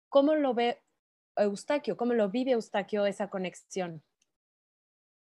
¿Cómo 0.09 0.35
lo 0.35 0.53
ve 0.53 0.81
Eustaquio? 1.37 1.95
¿Cómo 1.95 2.13
lo 2.13 2.29
vive 2.29 2.51
Eustaquio 2.51 3.05
esa 3.05 3.29
conexión? 3.29 4.03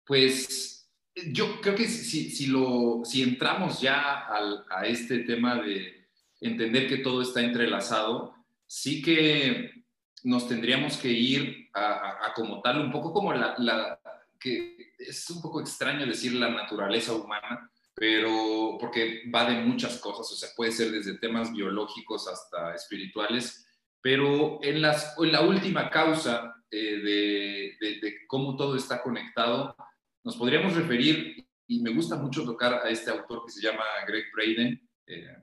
Pues 0.04 0.90
yo 1.32 1.60
creo 1.60 1.74
que 1.74 1.86
si, 1.86 2.30
si, 2.30 2.46
lo, 2.46 3.02
si 3.04 3.22
entramos 3.22 3.80
ya 3.80 4.26
al, 4.26 4.64
a 4.70 4.86
este 4.86 5.20
tema 5.20 5.60
de 5.60 6.06
entender 6.40 6.88
que 6.88 6.98
todo 6.98 7.22
está 7.22 7.40
entrelazado, 7.40 8.34
sí 8.66 9.02
que 9.02 9.84
nos 10.24 10.48
tendríamos 10.48 10.96
que 10.96 11.08
ir 11.08 11.68
a, 11.74 12.26
a, 12.26 12.34
como 12.34 12.60
tal, 12.60 12.80
un 12.80 12.92
poco 12.92 13.12
como 13.12 13.32
la, 13.32 13.54
la, 13.58 14.00
que 14.42 14.94
es 14.98 15.28
un 15.30 15.40
poco 15.40 15.60
extraño 15.60 16.06
decir 16.06 16.34
la 16.34 16.48
naturaleza 16.48 17.12
humana, 17.12 17.70
pero 17.94 18.76
porque 18.80 19.22
va 19.32 19.48
de 19.48 19.60
muchas 19.62 19.98
cosas, 19.98 20.30
o 20.32 20.36
sea, 20.36 20.48
puede 20.56 20.72
ser 20.72 20.90
desde 20.90 21.18
temas 21.18 21.52
biológicos 21.52 22.26
hasta 22.26 22.74
espirituales, 22.74 23.66
pero 24.00 24.58
en, 24.62 24.82
las, 24.82 25.14
en 25.18 25.32
la 25.32 25.42
última 25.42 25.90
causa 25.90 26.54
eh, 26.70 26.76
de, 26.78 27.76
de, 27.80 28.00
de, 28.00 28.26
cómo 28.26 28.56
todo 28.56 28.76
está 28.76 29.02
conectado, 29.02 29.76
nos 30.24 30.36
podríamos 30.36 30.74
referir, 30.74 31.46
y 31.66 31.80
me 31.80 31.92
gusta 31.92 32.16
mucho 32.16 32.44
tocar 32.44 32.74
a 32.84 32.88
este 32.88 33.10
autor 33.10 33.44
que 33.44 33.52
se 33.52 33.62
llama 33.62 33.84
Greg 34.06 34.24
Braden, 34.34 34.88
eh, 35.06 35.36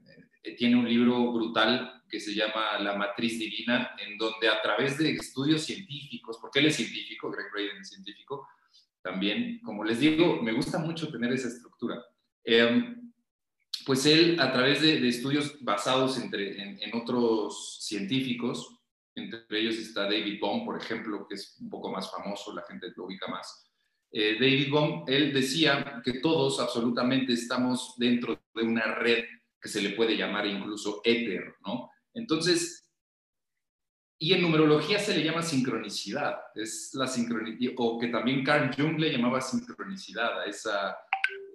eh, 0.43 0.55
tiene 0.55 0.75
un 0.75 0.87
libro 0.87 1.31
brutal 1.31 2.03
que 2.09 2.19
se 2.19 2.33
llama 2.33 2.79
La 2.79 2.95
Matriz 2.95 3.37
Divina, 3.37 3.95
en 3.99 4.17
donde 4.17 4.47
a 4.47 4.61
través 4.61 4.97
de 4.97 5.11
estudios 5.11 5.63
científicos, 5.63 6.37
porque 6.41 6.59
él 6.59 6.67
es 6.67 6.75
científico, 6.75 7.29
Greg 7.29 7.51
Braden 7.51 7.81
es 7.81 7.89
científico, 7.89 8.47
también, 9.01 9.59
como 9.63 9.83
les 9.83 9.99
digo, 9.99 10.41
me 10.41 10.53
gusta 10.53 10.79
mucho 10.79 11.09
tener 11.11 11.31
esa 11.33 11.47
estructura. 11.47 12.03
Eh, 12.43 12.95
pues 13.85 14.05
él, 14.05 14.39
a 14.39 14.51
través 14.51 14.81
de, 14.81 15.07
estudios 15.07 15.57
basados 15.61 16.19
entre, 16.21 16.61
en, 16.61 16.81
en, 16.81 16.95
otros 16.95 17.79
científicos, 17.81 18.79
entre 19.15 19.43
ellos 19.49 19.75
está 19.77 20.03
David 20.03 20.39
Bohm, 20.39 20.65
por 20.65 20.77
ejemplo, 20.77 21.25
que 21.27 21.35
es 21.35 21.57
un 21.59 21.69
poco 21.69 21.91
más 21.91 22.11
famoso, 22.11 22.53
la 22.53 22.63
gente 22.63 22.87
lo 22.95 23.05
ubica 23.05 23.27
más, 23.27 23.69
eh, 24.11 24.33
David 24.39 24.71
Bohm, 24.71 25.03
él 25.07 25.33
decía 25.33 26.01
que 26.03 26.19
todos 26.19 26.59
absolutamente 26.59 27.33
estamos 27.33 27.93
dentro 27.97 28.41
de 28.55 28.63
una 28.63 28.95
red 28.95 29.25
que 29.61 29.69
se 29.69 29.81
le 29.81 29.91
puede 29.91 30.17
llamar 30.17 30.47
incluso 30.47 31.01
éter, 31.03 31.55
¿no? 31.65 31.91
Entonces, 32.13 32.88
y 34.21 34.33
en 34.33 34.41
numerología 34.41 34.99
se 34.99 35.15
le 35.15 35.23
llama 35.23 35.41
sincronicidad, 35.41 36.35
es 36.53 36.91
la 36.93 37.07
sincronicidad, 37.07 37.73
o 37.77 37.97
que 37.97 38.09
también 38.09 38.43
Carl 38.43 38.69
Jung 38.75 38.99
le 38.99 39.13
llamaba 39.13 39.39
sincronicidad 39.39 40.41
a 40.41 40.45
esa, 40.45 40.97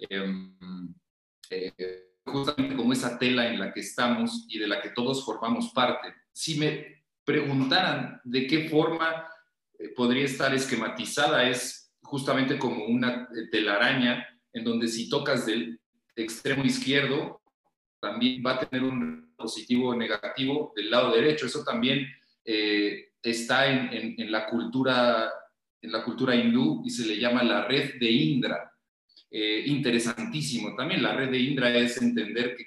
eh, 0.08 0.50
eh, 1.50 2.14
justamente 2.24 2.74
como 2.74 2.94
esa 2.94 3.18
tela 3.18 3.46
en 3.48 3.60
la 3.60 3.70
que 3.70 3.80
estamos 3.80 4.46
y 4.48 4.58
de 4.58 4.66
la 4.66 4.80
que 4.80 4.88
todos 4.90 5.26
formamos 5.26 5.72
parte. 5.74 6.14
Si 6.32 6.58
me 6.58 7.04
preguntaran 7.22 8.22
de 8.24 8.46
qué 8.46 8.66
forma 8.70 9.28
eh, 9.78 9.90
podría 9.90 10.24
estar 10.24 10.54
esquematizada, 10.54 11.46
es 11.46 11.92
justamente 12.02 12.58
como 12.58 12.86
una 12.86 13.28
telaraña 13.52 14.26
en 14.54 14.64
donde 14.64 14.88
si 14.88 15.10
tocas 15.10 15.44
del 15.44 15.78
extremo 16.16 16.64
izquierdo, 16.64 17.42
también 18.00 18.42
va 18.44 18.52
a 18.52 18.60
tener 18.60 18.84
un 18.84 19.34
positivo 19.36 19.90
o 19.90 19.94
negativo 19.94 20.72
del 20.74 20.90
lado 20.90 21.14
derecho. 21.14 21.44
Eso 21.44 21.62
también 21.62 22.06
eh, 22.44 23.12
está 23.22 23.66
en, 23.66 24.30
la 24.30 24.46
cultura, 24.46 25.30
en 25.80 25.92
la 25.92 26.04
cultura 26.04 26.34
hindú 26.34 26.82
y 26.84 26.90
se 26.90 27.06
le 27.06 27.18
llama 27.18 27.42
la 27.42 27.66
red 27.66 27.98
de 27.98 28.10
Indra. 28.10 28.70
Eh, 29.30 29.64
interesantísimo. 29.66 30.76
También 30.76 31.02
la 31.02 31.14
red 31.14 31.30
de 31.30 31.38
Indra 31.38 31.76
es 31.76 32.00
entender 32.00 32.56
que 32.56 32.66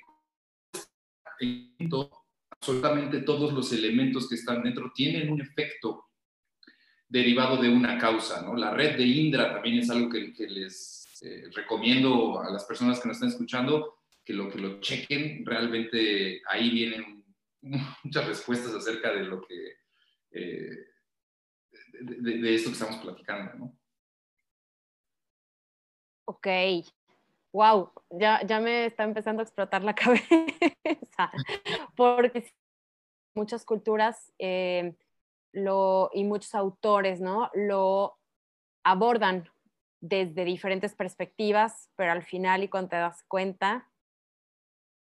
absolutamente 2.50 3.22
todos 3.22 3.54
los 3.54 3.72
elementos 3.72 4.28
que 4.28 4.36
están 4.36 4.64
dentro 4.64 4.92
tienen 4.94 5.32
un 5.32 5.40
efecto 5.40 6.08
derivado 7.08 7.62
de 7.62 7.70
una 7.70 7.98
causa. 7.98 8.42
¿no? 8.42 8.56
La 8.56 8.72
red 8.72 8.98
de 8.98 9.06
Indra 9.06 9.54
también 9.54 9.80
es 9.80 9.90
algo 9.90 10.10
que, 10.10 10.34
que 10.34 10.48
les 10.48 11.08
eh, 11.22 11.50
recomiendo 11.54 12.40
a 12.42 12.52
las 12.52 12.66
personas 12.66 13.00
que 13.00 13.08
nos 13.08 13.18
están 13.18 13.30
escuchando 13.30 13.96
que 14.24 14.34
lo, 14.34 14.50
que 14.50 14.60
lo 14.60 14.80
chequen. 14.82 15.46
Realmente 15.46 16.42
ahí 16.50 16.70
vienen 16.70 17.17
muchas 18.04 18.28
respuestas 18.28 18.74
acerca 18.74 19.12
de 19.12 19.24
lo 19.24 19.42
que, 19.42 19.78
eh, 20.32 20.88
de, 22.02 22.56
esto 22.56 22.70
que 22.70 22.74
estamos 22.74 22.98
platicando. 22.98 23.54
¿no? 23.54 23.78
Ok, 26.26 26.48
wow, 27.54 27.92
ya, 28.10 28.46
ya 28.46 28.60
me 28.60 28.86
está 28.86 29.04
empezando 29.04 29.42
a 29.42 29.44
explotar 29.44 29.84
la 29.84 29.96
cabeza, 29.96 31.32
porque 31.96 32.54
muchas 33.36 33.64
culturas 33.66 34.34
eh, 34.40 34.96
lo, 35.54 36.10
y 36.14 36.24
muchos 36.24 36.54
autores, 36.56 37.22
¿no? 37.22 37.50
Lo 37.54 38.18
abordan 38.84 39.50
desde 40.02 40.46
diferentes 40.46 40.96
perspectivas, 40.96 41.90
pero 41.96 42.12
al 42.12 42.24
final 42.24 42.64
y 42.64 42.68
cuando 42.68 42.90
te 42.90 42.96
das 42.98 43.24
cuenta, 43.28 43.90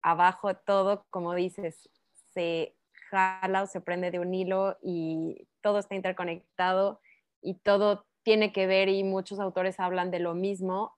abajo 0.02 0.48
de 0.48 0.56
todo, 0.56 1.06
como 1.10 1.34
dices, 1.36 1.90
se 2.34 2.76
jala 3.10 3.64
o 3.64 3.68
se 3.68 3.82
prende 3.82 4.12
de 4.12 4.20
un 4.20 4.34
hilo 4.34 4.78
y 4.82 5.48
todo 5.62 5.80
está 5.80 5.96
interconectado 5.96 7.02
y 7.42 7.56
todo 7.56 8.06
tiene 8.24 8.52
que 8.52 8.68
ver 8.68 8.90
y 8.90 9.04
muchos 9.04 9.40
autores 9.40 9.80
hablan 9.80 10.12
de 10.12 10.20
lo 10.20 10.36
mismo 10.36 10.98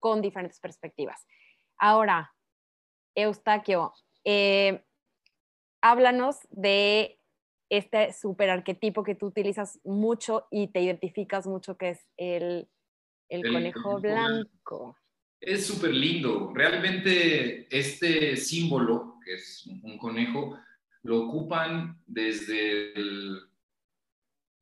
con 0.00 0.22
diferentes 0.22 0.58
perspectivas. 0.60 1.26
Ahora, 1.78 2.34
Eustaquio, 3.14 3.92
eh, 4.24 4.84
háblanos 5.82 6.38
de 6.50 7.20
este 7.70 8.12
super 8.12 8.50
arquetipo 8.50 9.04
que 9.04 9.14
tú 9.14 9.26
utilizas 9.26 9.78
mucho 9.84 10.46
y 10.50 10.68
te 10.68 10.80
identificas 10.80 11.46
mucho, 11.46 11.76
que 11.76 11.90
es 11.90 12.06
el, 12.16 12.68
el, 13.28 13.46
el 13.46 13.52
conejo 13.52 14.00
blanco. 14.00 14.96
Es 15.40 15.66
súper 15.66 15.94
lindo. 15.94 16.52
Realmente 16.54 17.66
este 17.70 18.36
símbolo, 18.36 19.19
que 19.30 19.36
es 19.36 19.64
un 19.66 19.96
conejo, 19.96 20.58
lo 21.04 21.26
ocupan 21.26 22.02
desde 22.04 22.92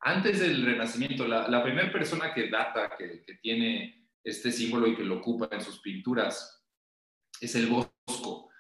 antes 0.01 0.41
del 0.41 0.65
Renacimiento. 0.65 1.27
La, 1.27 1.63
primera 1.63 1.91
persona 1.91 2.35
que 2.35 2.51
data, 2.51 2.95
que, 2.99 3.25
tiene 3.41 4.09
este 4.23 4.53
símbolo 4.53 4.87
y 4.87 4.95
que 4.95 5.05
lo 5.05 5.19
ocupa 5.19 5.49
en 5.53 5.63
sus 5.63 5.81
pinturas, 5.81 6.63
es 7.41 7.55
el 7.55 7.67
Bosco. 7.67 8.51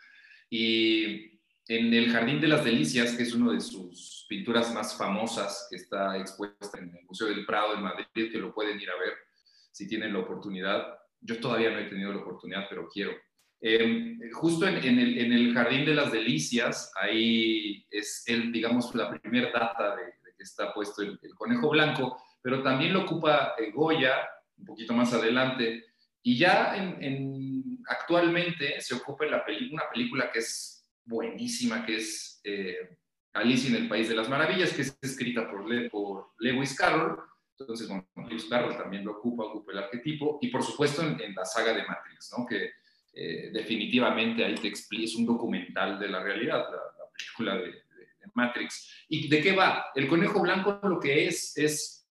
Y 0.48 1.40
en 1.68 1.92
el 1.92 2.10
Jardín 2.10 2.40
de 2.40 2.48
las 2.48 2.64
Delicias, 2.64 3.14
que 3.14 3.24
es 3.24 3.34
una 3.34 3.52
de 3.52 3.60
sus 3.60 4.24
pinturas 4.30 4.72
más 4.72 4.96
famosas, 4.96 5.66
que 5.68 5.76
está 5.76 6.16
expuesta 6.16 6.78
en 6.78 6.96
el 6.96 7.04
Museo 7.04 7.28
del 7.28 7.44
Prado 7.44 7.74
en 7.74 7.82
Madrid, 7.82 8.32
que 8.32 8.38
lo 8.38 8.54
pueden 8.54 8.80
ir 8.80 8.88
a 8.88 8.98
ver 8.98 9.12
si 9.72 9.86
tienen 9.86 10.14
la 10.14 10.20
oportunidad. 10.20 10.98
Yo 11.20 11.38
todavía 11.38 11.70
no 11.70 11.78
he 11.78 11.84
tenido 11.84 12.14
la 12.14 12.20
oportunidad, 12.20 12.66
pero 12.70 12.88
quiero. 12.88 13.12
Eh, 13.60 14.16
justo 14.32 14.66
en, 14.68 14.76
el, 14.76 15.54
Jardín 15.54 15.84
de 15.84 15.94
las 15.94 16.12
Delicias, 16.12 16.92
ahí 16.94 17.84
es 17.90 18.22
el, 18.26 18.52
digamos, 18.52 18.94
la 18.94 19.10
primera 19.10 19.50
data 19.50 19.96
de, 19.96 20.04
que 20.36 20.44
está 20.44 20.72
puesto 20.72 21.02
el, 21.02 21.18
conejo 21.34 21.70
blanco, 21.70 22.22
pero 22.40 22.62
también 22.62 22.92
lo 22.92 23.02
ocupa 23.02 23.54
eh, 23.58 23.72
Goya, 23.72 24.28
un 24.56 24.64
poquito 24.64 24.92
más 24.92 25.12
adelante, 25.12 25.86
y 26.22 26.36
ya 26.36 26.76
en, 26.76 27.78
actualmente 27.88 28.80
se 28.80 28.94
ocupa 28.94 29.24
en 29.24 29.32
la 29.32 29.44
peli 29.44 29.72
una 29.72 29.84
película 29.92 30.30
que 30.30 30.40
es 30.40 30.86
buenísima 31.04 31.86
que 31.86 31.96
es 31.96 32.40
eh, 32.44 32.96
Alicia 33.32 33.70
en 33.70 33.82
el 33.82 33.88
País 33.88 34.08
de 34.08 34.14
las 34.14 34.28
Maravillas, 34.28 34.72
que 34.72 34.82
es 34.82 34.98
escrita 35.00 35.50
por, 35.50 35.68
Le, 35.68 35.88
por 35.90 36.32
Lewis 36.38 36.76
Carroll. 36.76 37.18
Entonces, 37.58 37.88
bueno, 37.88 38.06
Lewis 38.28 38.46
Carroll 38.46 38.76
también 38.76 39.04
lo 39.04 39.12
ocupa, 39.12 39.44
ocupa 39.44 39.72
el 39.72 39.78
arquetipo. 39.78 40.38
Y 40.42 40.48
por 40.48 40.62
supuesto 40.62 41.02
en, 41.02 41.20
en 41.20 41.34
la 41.34 41.44
saga 41.44 41.72
de 41.72 41.84
Matrix, 41.86 42.34
¿no? 42.36 42.46
que 42.46 42.72
eh, 43.12 43.50
definitivamente 43.52 44.44
ahí 44.44 44.54
te 44.54 44.68
explica, 44.68 45.04
es 45.04 45.16
un 45.16 45.26
documental 45.26 45.98
de 45.98 46.08
la 46.08 46.22
realidad, 46.22 46.66
la, 46.70 47.10
película 47.12 47.56
de, 47.56 47.82
Matrix. 48.34 49.06
¿Y 49.08 49.28
de 49.28 49.40
qué 49.40 49.52
va? 49.52 49.86
El 49.94 50.06
conejo 50.06 50.40
blanco 50.40 50.78
lo 50.82 51.00
que 51.00 51.26
es 51.26 51.56
es 51.56 52.08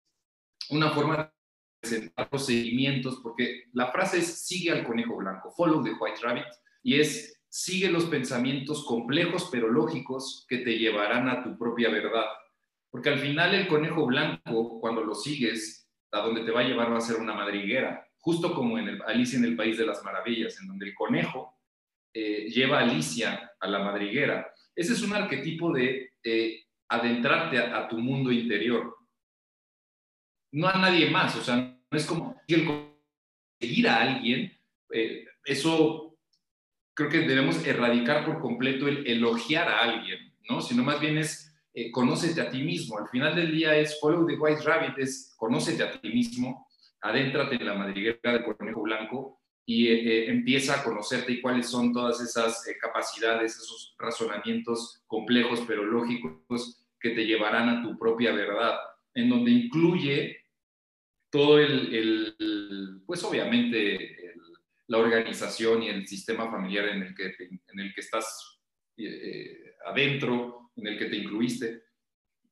una 0.69 0.89
forma 0.89 1.17
de 1.17 1.31
presentar 1.79 2.29
procedimientos, 2.29 3.19
porque 3.23 3.65
la 3.73 3.91
frase 3.91 4.17
es 4.17 4.45
sigue 4.45 4.71
al 4.71 4.83
conejo 4.83 5.15
blanco, 5.15 5.51
follow 5.51 5.81
the 5.83 5.93
white 5.93 6.19
rabbit, 6.21 6.47
y 6.83 6.99
es 6.99 7.39
sigue 7.47 7.89
los 7.89 8.05
pensamientos 8.05 8.83
complejos 8.85 9.49
pero 9.51 9.69
lógicos 9.69 10.45
que 10.49 10.57
te 10.57 10.77
llevarán 10.77 11.29
a 11.29 11.43
tu 11.43 11.57
propia 11.57 11.89
verdad. 11.89 12.25
Porque 12.89 13.09
al 13.09 13.19
final 13.19 13.53
el 13.53 13.67
conejo 13.67 14.05
blanco, 14.05 14.79
cuando 14.79 15.03
lo 15.03 15.15
sigues, 15.15 15.87
a 16.11 16.19
donde 16.19 16.43
te 16.43 16.51
va 16.51 16.61
a 16.61 16.63
llevar 16.63 16.91
va 16.91 16.97
a 16.97 17.01
ser 17.01 17.17
una 17.17 17.33
madriguera, 17.33 18.06
justo 18.27 18.53
como 18.53 18.77
en 18.77 18.89
el, 18.89 19.01
Alicia 19.03 19.39
en 19.39 19.45
el 19.45 19.55
País 19.55 19.77
de 19.77 19.85
las 19.85 20.03
Maravillas, 20.03 20.59
en 20.59 20.67
donde 20.67 20.87
el 20.87 20.93
conejo 20.93 21.61
eh, 22.13 22.49
lleva 22.49 22.79
a 22.79 22.81
Alicia 22.81 23.53
a 23.57 23.67
la 23.69 23.79
madriguera. 23.79 24.51
Ese 24.75 24.91
es 24.91 25.01
un 25.01 25.13
arquetipo 25.13 25.71
de 25.71 26.11
adentrarte 26.89 27.57
a, 27.57 27.87
tu 27.87 27.99
mundo 27.99 28.33
interior. 28.33 28.97
No 30.51 30.67
a 30.67 30.77
nadie 30.77 31.09
más, 31.09 31.37
o 31.37 31.41
sea, 31.41 31.55
no 31.55 31.97
es 31.97 32.05
como 32.05 32.35
seguir 33.57 33.87
a 33.87 34.01
alguien, 34.01 34.59
eh, 34.91 35.25
eso 35.45 36.17
creo 36.93 37.09
que 37.09 37.19
debemos 37.19 37.65
erradicar 37.65 38.25
por 38.25 38.41
completo 38.41 38.89
el 38.89 39.07
elogiar 39.07 39.69
a 39.69 39.79
alguien, 39.83 40.33
¿no? 40.49 40.61
Sino 40.61 40.83
más 40.83 40.99
bien 40.99 41.17
es 41.17 41.55
eh, 41.73 41.91
conócete 41.91 42.41
a 42.41 42.49
ti 42.49 42.61
mismo. 42.61 42.97
Al 42.97 43.07
final 43.07 43.37
del 43.37 43.53
día 43.53 43.73
es 43.77 43.97
follow 44.01 44.25
the 44.27 44.35
white 44.35 44.63
rabbit, 44.63 44.97
es 44.97 45.33
conócete 45.37 45.83
a 45.83 46.01
ti 46.01 46.09
mismo, 46.09 46.66
adéntrate 47.01 47.55
en 47.55 47.65
la 47.65 47.73
madriguera 47.73 48.33
del 48.33 48.43
conejo 48.43 48.81
blanco 48.81 49.41
y 49.65 49.87
eh, 49.87 49.93
eh, 49.93 50.29
empieza 50.29 50.79
a 50.79 50.83
conocerte 50.83 51.33
y 51.33 51.41
cuáles 51.41 51.69
son 51.69 51.91
todas 51.93 52.21
esas 52.21 52.65
capacidades, 52.81 53.57
esos 53.57 53.95
razonamientos 53.97 55.03
complejos 55.07 55.63
pero 55.67 55.83
lógicos 55.83 56.85
que 56.99 57.11
te 57.11 57.25
llevarán 57.25 57.69
a 57.69 57.83
tu 57.83 57.97
propia 57.97 58.31
verdad, 58.31 58.77
en 59.13 59.29
donde 59.29 59.51
incluye 59.51 60.37
todo 61.29 61.59
el, 61.59 63.03
pues 63.05 63.23
obviamente 63.23 64.33
la 64.87 64.97
organización 64.97 65.83
y 65.83 65.89
el 65.89 66.07
sistema 66.07 66.49
familiar 66.49 66.87
en 66.87 67.03
el 67.03 67.15
que, 67.15 67.35
en 67.67 67.79
el 67.79 67.93
que 67.93 68.01
estás 68.01 68.59
adentro, 69.85 70.71
en 70.77 70.87
el 70.87 70.97
que 70.97 71.05
te 71.05 71.17
incluiste, 71.17 71.87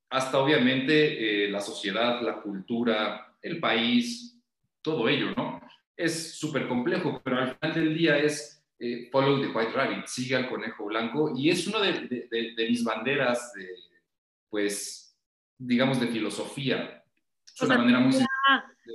hasta 0.10 0.40
obviamente 0.40 1.46
eh, 1.46 1.50
la 1.50 1.62
sociedad, 1.62 2.22
la 2.22 2.42
cultura, 2.42 3.38
el 3.42 3.60
país, 3.60 4.35
todo 4.86 5.10
ello, 5.10 5.34
¿no? 5.36 5.60
Es 5.98 6.38
súper 6.38 6.68
complejo, 6.68 7.20
pero 7.24 7.40
al 7.40 7.56
final 7.56 7.76
del 7.76 7.98
día 7.98 8.18
es 8.18 8.64
eh, 8.80 9.10
follow 9.12 9.42
the 9.42 9.48
white 9.48 9.72
rabbit, 9.72 10.06
sigue 10.06 10.36
al 10.36 10.48
conejo 10.48 10.86
blanco, 10.86 11.34
y 11.36 11.50
es 11.50 11.66
una 11.68 11.80
de, 11.82 12.28
mis 12.70 12.84
banderas 12.84 13.52
de, 13.54 13.68
pues, 14.50 15.18
digamos, 15.58 16.00
de 16.00 16.08
filosofía. 16.08 17.04
Es 17.54 17.62
una 17.62 17.80
manera 17.80 18.00
muy... 18.00 18.14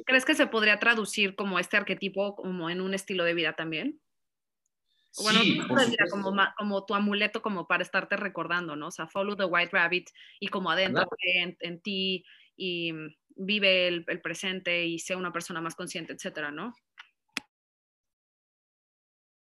¿Crees 0.06 0.24
que 0.24 0.34
se 0.34 0.46
podría 0.46 0.78
traducir 0.78 1.34
como 1.34 1.58
este 1.58 1.76
arquetipo 1.76 2.36
como 2.36 2.70
en 2.70 2.80
un 2.80 2.94
estilo 2.94 3.24
de 3.24 3.34
vida 3.34 3.54
también? 3.54 4.00
Bueno, 5.22 5.40
sí, 5.40 5.58
como, 6.08 6.32
como, 6.56 6.86
tu 6.86 6.94
amuleto 6.94 7.42
como 7.42 7.66
para 7.66 7.82
estarte 7.82 8.16
recordando, 8.16 8.76
¿no? 8.76 8.88
O 8.88 8.90
sea, 8.92 9.08
follow 9.08 9.34
the 9.34 9.44
white 9.44 9.70
rabbit 9.72 10.08
y 10.38 10.46
como 10.46 10.70
adentro 10.70 11.08
en, 11.58 11.80
ti 11.80 12.24
y 12.56 12.92
vive 13.40 13.88
el, 13.88 14.04
presente 14.22 14.86
y 14.86 14.98
sea 14.98 15.16
una 15.16 15.32
persona 15.32 15.60
más 15.60 15.74
consciente, 15.74 16.12
etcétera, 16.12 16.50
¿no? 16.50 16.74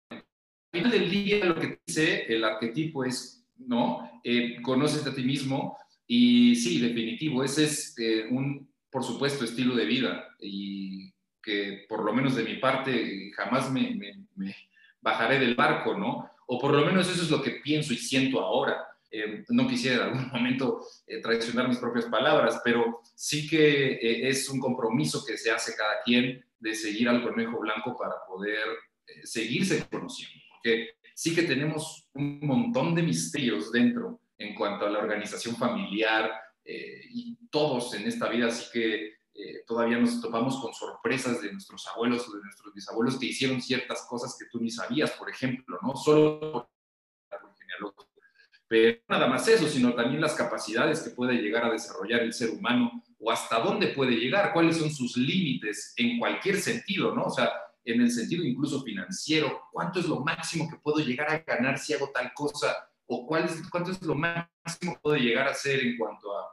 Al 0.09 0.23
final 0.71 0.91
del 0.91 1.09
día 1.09 1.45
lo 1.45 1.55
que 1.55 1.79
dice 1.85 2.25
el 2.27 2.43
arquetipo 2.43 3.05
es, 3.05 3.47
¿no? 3.57 4.21
Eh, 4.23 4.61
conoces 4.61 5.05
a 5.07 5.15
ti 5.15 5.23
mismo 5.23 5.77
y 6.05 6.55
sí, 6.55 6.79
definitivo, 6.79 7.43
ese 7.43 7.63
es 7.65 7.97
eh, 7.97 8.27
un, 8.29 8.69
por 8.89 9.03
supuesto, 9.03 9.45
estilo 9.45 9.75
de 9.75 9.85
vida 9.85 10.35
y 10.39 11.13
que 11.41 11.85
por 11.87 12.03
lo 12.03 12.13
menos 12.13 12.35
de 12.35 12.43
mi 12.43 12.55
parte 12.55 13.31
jamás 13.33 13.71
me 13.71 13.97
bajaré 14.99 15.39
del 15.39 15.55
barco, 15.55 15.97
¿no? 15.97 16.29
O 16.47 16.59
por 16.59 16.71
lo 16.71 16.85
menos 16.85 17.09
eso 17.09 17.23
es 17.23 17.29
lo 17.29 17.41
que 17.41 17.51
pienso 17.51 17.93
y 17.93 17.97
siento 17.97 18.41
ahora. 18.41 18.85
Eh, 19.11 19.43
no 19.49 19.67
quisiera 19.67 20.07
en 20.07 20.13
algún 20.13 20.27
momento 20.33 20.85
eh, 21.07 21.21
traicionar 21.21 21.67
mis 21.67 21.77
propias 21.77 22.05
palabras, 22.05 22.61
pero 22.63 23.01
sí 23.15 23.47
que 23.47 23.93
eh, 23.93 24.29
es 24.29 24.49
un 24.49 24.59
compromiso 24.59 25.23
que 25.25 25.37
se 25.37 25.51
hace 25.51 25.75
cada 25.75 26.01
quien 26.03 26.43
de 26.59 26.75
seguir 26.75 27.09
al 27.09 27.23
conejo 27.23 27.59
blanco 27.59 27.95
para 27.97 28.15
poder 28.27 28.65
seguirse 29.23 29.85
conociendo, 29.87 30.43
porque 30.51 30.89
sí 31.13 31.35
que 31.35 31.43
tenemos 31.43 32.09
un 32.13 32.39
montón 32.41 32.95
de 32.95 33.03
misterios 33.03 33.71
dentro 33.71 34.19
en 34.37 34.55
cuanto 34.55 34.85
a 34.85 34.89
la 34.89 34.99
organización 34.99 35.55
familiar 35.55 36.31
y 36.65 37.37
todos 37.51 37.93
en 37.93 38.07
esta 38.07 38.27
vida, 38.29 38.47
así 38.47 38.65
que 38.73 39.15
eh, 39.37 39.65
todavía 39.67 39.97
nos 39.97 40.21
topamos 40.21 40.57
con 40.61 40.73
sorpresas 40.73 41.41
de 41.41 41.51
nuestros 41.51 41.85
abuelos 41.87 42.25
o 42.29 42.37
de 42.37 42.41
nuestros 42.41 42.73
bisabuelos 42.73 43.19
que 43.19 43.25
hicieron 43.25 43.61
ciertas 43.61 44.07
cosas 44.09 44.37
que 44.39 44.45
tú 44.49 44.61
ni 44.61 44.71
sabías, 44.71 45.11
por 45.11 45.29
ejemplo, 45.29 45.77
¿no? 45.81 45.93
Solo 45.97 46.39
por 46.39 46.69
Pero 48.75 48.99
nada 49.07 49.27
más 49.27 49.47
eso, 49.47 49.69
sino 49.69 49.93
también 49.93 50.19
las 50.19 50.33
capacidades 50.33 50.99
que 50.99 51.11
puede 51.11 51.35
llegar 51.35 51.63
a 51.63 51.71
desarrollar 51.71 52.23
el 52.23 52.33
ser 52.33 52.49
humano 52.49 53.01
o 53.19 53.31
hasta 53.31 53.57
dónde 53.59 53.87
puede 53.87 54.17
llegar, 54.17 54.51
cuáles 54.51 54.75
son 54.75 54.91
sus 54.91 55.15
límites 55.15 55.93
en 55.95 56.19
cualquier 56.19 56.57
sentido, 56.57 57.15
¿no? 57.15 57.23
O 57.23 57.29
sea, 57.29 57.49
en 57.85 58.01
el 58.01 58.11
sentido 58.11 58.43
incluso 58.43 58.83
financiero, 58.83 59.61
cuánto 59.71 60.01
es 60.01 60.07
lo 60.07 60.19
máximo 60.19 60.69
que 60.69 60.75
puedo 60.75 60.97
llegar 60.97 61.29
a 61.31 61.37
ganar 61.37 61.79
si 61.79 61.93
hago 61.93 62.11
tal 62.13 62.33
cosa, 62.33 62.75
o 63.05 63.25
cuál 63.25 63.45
es, 63.45 63.63
cuánto 63.69 63.91
es 63.91 64.01
lo 64.01 64.13
máximo 64.13 64.95
que 64.95 64.99
puedo 65.01 65.15
llegar 65.15 65.47
a 65.47 65.51
hacer 65.51 65.79
en 65.79 65.97
cuanto 65.97 66.37
a 66.37 66.45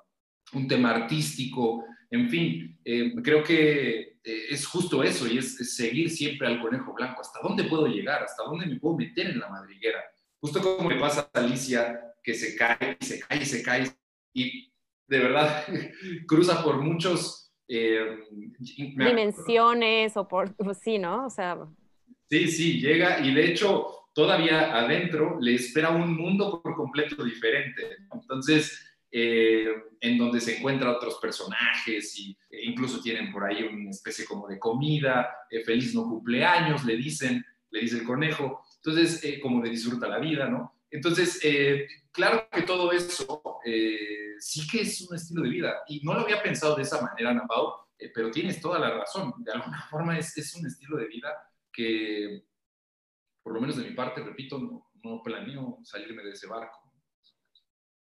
un 0.53 0.69
tema 0.69 0.91
artístico, 0.91 1.85
en 2.09 2.31
fin, 2.31 2.79
eh, 2.85 3.15
creo 3.21 3.43
que 3.43 4.01
eh, 4.23 4.47
es 4.49 4.65
justo 4.65 5.03
eso 5.03 5.27
y 5.27 5.39
es, 5.39 5.57
seguir 5.75 6.09
siempre 6.09 6.47
al 6.47 6.61
conejo 6.61 6.95
blanco. 6.95 7.21
¿Hasta 7.21 7.41
dónde 7.43 7.65
puedo 7.65 7.89
llegar? 7.89 8.23
¿Hasta 8.23 8.45
dónde 8.45 8.67
me 8.67 8.77
puedo 8.77 8.97
meter 8.97 9.31
en 9.31 9.41
la 9.41 9.49
madriguera? 9.49 9.99
Justo 10.39 10.61
como 10.61 10.89
le 10.89 11.01
pasa 11.01 11.29
a 11.33 11.39
Alicia, 11.41 12.12
que 12.23 12.35
se 12.35 12.57
cae 12.57 12.97
y 13.01 13.05
se 13.05 13.21
cae 13.21 13.43
y 13.43 13.47
se 13.47 13.63
cae 13.63 13.93
y 14.35 14.73
de 15.09 15.19
verdad 15.19 15.65
cruza 16.27 16.63
por 16.63 16.81
muchos... 16.81 17.39
Eh, 17.69 18.19
dimensiones 18.59 20.17
o 20.17 20.29
por, 20.29 20.55
pues 20.57 20.79
sí, 20.79 20.99
¿no? 20.99 21.27
O 21.27 21.31
sea... 21.31 21.57
Sí, 22.29 22.49
sí, 22.49 22.81
llega 22.81 23.21
y 23.21 23.33
de 23.33 23.47
hecho 23.47 24.03
todavía 24.15 24.77
adentro 24.77 25.39
le 25.41 25.55
espera 25.55 25.91
un 25.91 26.17
mundo 26.17 26.61
por 26.63 26.75
completo 26.75 27.25
diferente. 27.25 27.83
Entonces, 28.13 28.93
eh, 29.11 29.69
en 30.01 30.19
donde 30.19 30.41
se 30.41 30.57
encuentran 30.57 30.95
otros 30.95 31.19
personajes 31.21 32.19
y, 32.19 32.37
e 32.51 32.65
incluso 32.65 33.01
tienen 33.01 33.31
por 33.31 33.45
ahí 33.45 33.63
una 33.63 33.91
especie 33.91 34.25
como 34.25 34.49
de 34.49 34.59
comida, 34.59 35.31
eh, 35.51 35.63
feliz 35.63 35.95
no 35.95 36.05
cumpleaños, 36.05 36.85
le 36.85 36.97
dicen, 36.97 37.45
le 37.71 37.81
dice 37.81 37.99
el 37.99 38.05
conejo, 38.05 38.65
entonces 38.77 39.23
eh, 39.25 39.39
como 39.39 39.63
de 39.63 39.71
disfruta 39.71 40.09
la 40.09 40.19
vida, 40.19 40.49
¿no? 40.49 40.75
Entonces, 40.93 41.41
claro 42.13 42.47
que 42.53 42.63
todo 42.63 42.93
eso 42.93 43.43
sí 44.39 44.69
que 44.69 44.83
es 44.83 45.01
un 45.09 45.17
estilo 45.17 45.43
de 45.43 45.49
vida 45.49 45.83
y 45.89 46.01
no 46.05 46.15
lo 46.15 46.21
había 46.21 46.43
pensado 46.43 46.77
de 46.77 46.83
esa 46.83 47.01
manera, 47.01 47.31
Ana 47.31 47.47
pero 48.15 48.31
tienes 48.31 48.61
toda 48.61 48.79
la 48.79 48.91
razón, 48.91 49.33
de 49.39 49.53
alguna 49.53 49.83
forma 49.91 50.19
es, 50.19 50.37
es, 50.37 50.55
un 50.55 50.67
estilo 50.67 50.97
de 50.97 51.07
vida 51.07 51.31
que, 51.73 52.45
por 53.43 53.55
lo 53.55 53.61
menos 53.61 53.77
de 53.77 53.89
mi 53.89 53.95
parte, 53.95 54.23
repito, 54.23 54.59
no, 54.59 54.91
no 55.03 55.23
planeo 55.23 55.79
salirme 55.83 56.23
de 56.23 56.33
ese 56.33 56.47
barco. 56.47 56.79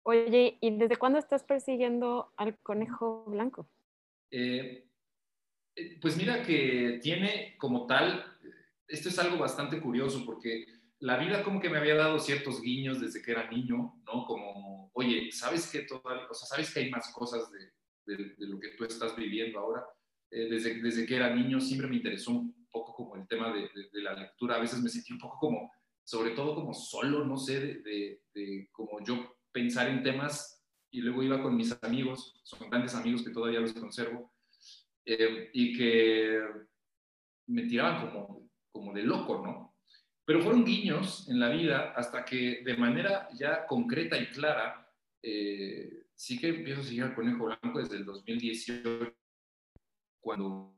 Oye, 0.05 0.59
¿y 0.61 0.77
desde 0.77 0.97
cuándo 0.97 1.19
estás 1.19 1.45
persiguiendo 1.45 2.33
al 2.37 2.59
conejo 2.59 3.25
blanco? 3.27 3.69
Eh, 4.31 4.89
eh, 5.77 5.99
pues 6.01 6.17
mira 6.17 6.43
que 6.43 6.99
tiene 7.01 7.57
como 7.57 7.87
tal, 7.87 8.25
esto 8.89 9.09
es 9.11 9.19
algo 9.19 9.39
bastante 9.39 9.81
curioso 9.81 10.25
porque 10.27 10.67
la 11.03 11.17
vida 11.17 11.43
como 11.43 11.61
que 11.61 11.69
me 11.69 11.79
había 11.79 11.97
dado 11.97 12.21
ciertos 12.21 12.63
guiños 12.63 13.01
desde 13.01 13.21
que 13.21 13.33
era 13.33 13.51
niño, 13.51 14.01
¿no? 14.07 14.25
Como, 14.25 14.89
oye, 14.95 15.33
¿sabes 15.33 15.69
que 15.69 15.81
todavía, 15.81 16.29
o 16.31 16.35
sea, 16.35 16.47
sabes 16.47 16.73
que 16.73 16.79
hay 16.79 16.91
más 16.91 17.13
cosas 17.13 17.51
de, 17.51 18.15
de, 18.15 18.35
lo 18.47 18.61
que 18.61 18.69
tú 18.79 18.85
estás 18.85 19.17
viviendo 19.17 19.59
ahora? 19.59 19.85
Eh, 20.31 20.49
desde, 20.49 20.81
desde 20.81 21.05
que 21.05 21.17
era 21.17 21.35
niño 21.35 21.61
siempre 21.61 21.89
me 21.89 21.97
interesó 21.97 22.31
un 22.31 22.69
poco 22.71 22.95
como 22.95 23.17
el 23.17 23.27
tema 23.27 23.53
de, 23.53 23.69
de, 23.93 24.01
la 24.01 24.15
lectura, 24.15 24.55
a 24.55 24.61
veces 24.61 24.81
me 24.81 24.89
sentí 24.89 25.13
un 25.13 25.19
poco 25.19 25.39
como, 25.41 25.73
sobre 26.05 26.31
todo 26.31 26.55
como 26.55 26.73
solo, 26.73 27.25
no 27.25 27.37
sé, 27.37 27.83
de, 27.83 28.69
como 28.71 29.05
yo 29.05 29.39
pensar 29.51 29.89
en 29.89 30.05
temas 30.05 30.65
y 30.89 31.01
luego 31.01 31.25
iba 31.25 31.43
con 31.43 31.57
mis 31.57 31.77
amigos, 31.83 32.41
son 32.45 32.71
grandes 32.71 32.95
amigos 32.95 33.25
que 33.25 33.31
todavía 33.33 33.59
los 33.59 33.73
conservo, 33.73 34.33
eh, 35.05 35.51
y 35.53 35.77
que 35.77 36.43
me 37.49 37.63
tiraban 37.63 38.07
como, 38.07 38.49
como 38.71 38.93
de 38.93 39.03
loco, 39.03 39.43
¿no? 39.45 39.72
Pero 40.25 40.41
fueron 40.41 40.65
guiños 40.65 41.29
en 41.29 41.41
la 41.41 41.49
vida 41.49 41.93
hasta 41.97 42.25
que 42.25 42.63
de 42.65 42.77
manera 42.77 43.29
ya 43.35 43.67
concreta 43.67 44.17
y 44.17 44.27
clara, 44.29 44.89
eh, 45.23 46.05
sí 46.15 46.39
que 46.39 46.49
empiezo 46.49 46.81
a 46.81 46.85
seguir 46.85 47.03
al 47.03 47.15
Conejo 47.15 47.47
Blanco 47.47 47.81
desde 47.81 47.97
el 47.97 48.05
2018, 48.05 49.15
cuando 50.21 50.77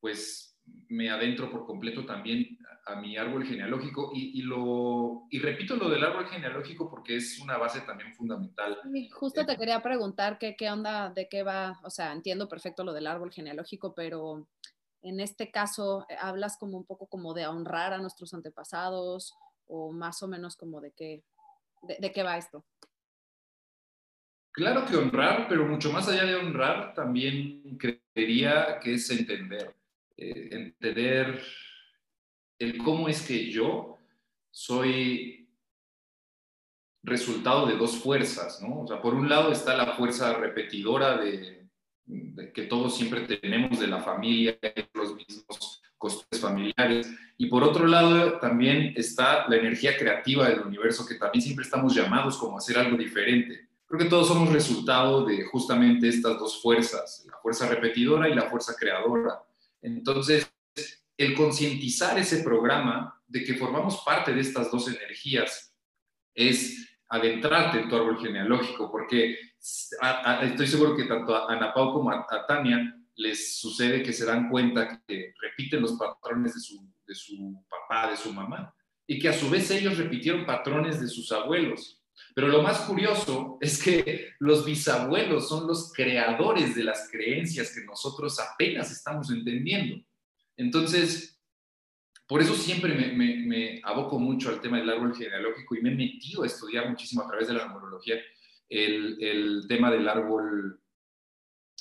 pues 0.00 0.56
me 0.88 1.10
adentro 1.10 1.50
por 1.50 1.66
completo 1.66 2.04
también 2.04 2.58
a, 2.86 2.96
mi 3.00 3.16
árbol 3.16 3.44
genealógico 3.44 4.12
y, 4.14 4.42
lo, 4.42 5.26
y 5.30 5.40
repito 5.40 5.76
lo 5.76 5.88
del 5.88 6.04
árbol 6.04 6.26
genealógico 6.28 6.88
porque 6.88 7.16
es 7.16 7.40
una 7.40 7.56
base 7.56 7.80
también 7.80 8.14
fundamental. 8.14 8.78
justo 9.12 9.44
te 9.44 9.56
quería 9.56 9.82
preguntar 9.82 10.38
qué, 10.38 10.56
qué 10.56 10.70
onda, 10.70 11.10
de 11.10 11.28
qué 11.28 11.42
va, 11.42 11.80
o 11.82 11.90
sea, 11.90 12.12
entiendo 12.12 12.48
perfecto 12.48 12.84
lo 12.84 12.92
del 12.92 13.08
árbol 13.08 13.32
genealógico, 13.32 13.94
pero 13.94 14.48
en 15.02 15.20
este 15.20 15.50
caso 15.50 16.06
eh, 16.08 16.16
hablas 16.20 16.56
como 16.58 16.76
un 16.76 16.84
poco 16.84 17.06
como 17.06 17.34
de 17.34 17.46
honrar 17.46 17.92
a 17.92 17.98
nuestros 17.98 18.34
antepasados 18.34 19.34
o 19.66 19.92
más 19.92 20.22
o 20.22 20.28
menos 20.28 20.56
como 20.56 20.80
de 20.80 20.92
qué, 20.92 21.24
de 21.82 22.12
qué 22.12 22.22
va 22.22 22.38
esto. 22.38 22.64
Claro 24.56 24.86
que 24.86 24.96
honrar, 24.96 25.48
pero 25.50 25.66
mucho 25.66 25.92
más 25.92 26.08
allá 26.08 26.24
de 26.24 26.34
honrar, 26.34 26.94
también 26.94 27.76
creería 27.76 28.80
que 28.80 28.94
es 28.94 29.10
entender. 29.10 29.76
Eh, 30.16 30.48
entender 30.50 31.42
el 32.58 32.78
cómo 32.78 33.06
es 33.06 33.20
que 33.26 33.50
yo 33.50 33.98
soy 34.50 35.50
resultado 37.02 37.66
de 37.66 37.76
dos 37.76 37.98
fuerzas, 37.98 38.62
¿no? 38.62 38.80
O 38.80 38.86
sea, 38.86 39.02
por 39.02 39.12
un 39.12 39.28
lado 39.28 39.52
está 39.52 39.76
la 39.76 39.94
fuerza 39.94 40.32
repetidora 40.32 41.18
de, 41.18 41.65
que 42.54 42.62
todos 42.62 42.96
siempre 42.96 43.20
tenemos 43.22 43.80
de 43.80 43.86
la 43.86 44.00
familia, 44.00 44.58
los 44.94 45.14
mismos 45.14 45.82
costes 45.98 46.40
familiares, 46.40 47.10
y 47.38 47.46
por 47.46 47.62
otro 47.62 47.86
lado 47.86 48.38
también 48.38 48.92
está 48.96 49.48
la 49.48 49.56
energía 49.56 49.96
creativa 49.96 50.48
del 50.48 50.60
universo, 50.60 51.06
que 51.06 51.16
también 51.16 51.42
siempre 51.42 51.64
estamos 51.64 51.94
llamados 51.94 52.36
como 52.36 52.56
a 52.56 52.58
hacer 52.58 52.78
algo 52.78 52.96
diferente. 52.96 53.68
Creo 53.86 54.00
que 54.00 54.08
todos 54.08 54.28
somos 54.28 54.52
resultado 54.52 55.24
de 55.24 55.44
justamente 55.44 56.08
estas 56.08 56.38
dos 56.38 56.60
fuerzas, 56.60 57.24
la 57.30 57.38
fuerza 57.38 57.68
repetidora 57.68 58.28
y 58.28 58.34
la 58.34 58.50
fuerza 58.50 58.74
creadora. 58.78 59.42
Entonces, 59.80 60.50
el 61.16 61.34
concientizar 61.34 62.18
ese 62.18 62.42
programa 62.42 63.20
de 63.26 63.44
que 63.44 63.54
formamos 63.54 64.02
parte 64.04 64.32
de 64.32 64.40
estas 64.40 64.70
dos 64.70 64.88
energías 64.88 65.74
es 66.34 66.98
adentrarte 67.08 67.80
en 67.80 67.88
tu 67.88 67.96
árbol 67.96 68.20
genealógico, 68.20 68.90
porque 68.90 69.36
estoy 70.42 70.66
seguro 70.66 70.96
que 70.96 71.04
tanto 71.04 71.34
a 71.34 71.52
Ana 71.52 71.72
Pau 71.72 71.92
como 71.92 72.10
a, 72.10 72.46
Tania 72.46 72.94
les 73.16 73.58
sucede 73.58 74.02
que 74.02 74.12
se 74.12 74.24
dan 74.24 74.48
cuenta 74.48 75.02
que 75.06 75.32
repiten 75.40 75.82
los 75.82 75.92
patrones 75.92 76.54
de 76.54 76.60
su, 76.60 76.88
de 77.06 77.14
su 77.14 77.64
papá, 77.68 78.10
de 78.10 78.16
su 78.16 78.32
mamá, 78.32 78.74
y 79.06 79.18
que 79.18 79.28
a 79.28 79.32
su 79.32 79.48
vez 79.48 79.70
ellos 79.70 79.96
repitieron 79.96 80.44
patrones 80.44 81.00
de 81.00 81.08
sus 81.08 81.32
abuelos. 81.32 82.02
Pero 82.34 82.48
lo 82.48 82.62
más 82.62 82.80
curioso 82.80 83.58
es 83.60 83.82
que 83.82 84.30
los 84.38 84.64
bisabuelos 84.64 85.48
son 85.48 85.66
los 85.66 85.92
creadores 85.92 86.74
de 86.74 86.84
las 86.84 87.08
creencias 87.10 87.74
que 87.74 87.84
nosotros 87.84 88.38
apenas 88.38 88.90
estamos 88.90 89.30
entendiendo. 89.30 90.04
Entonces, 90.56 91.40
por 92.26 92.40
eso 92.40 92.54
siempre 92.54 92.94
me, 92.94 93.80
aboco 93.84 94.18
mucho 94.18 94.48
al 94.48 94.60
tema 94.60 94.78
del 94.78 94.90
árbol 94.90 95.14
genealógico 95.14 95.76
y 95.76 95.82
me 95.82 95.92
he 95.92 95.94
metido 95.94 96.42
a 96.42 96.46
estudiar 96.46 96.88
muchísimo 96.88 97.22
a 97.22 97.28
través 97.28 97.48
de 97.48 97.54
la 97.54 97.66
numerología 97.66 98.16
el, 98.68 99.64
tema 99.68 99.90
del 99.90 100.08
árbol, 100.08 100.80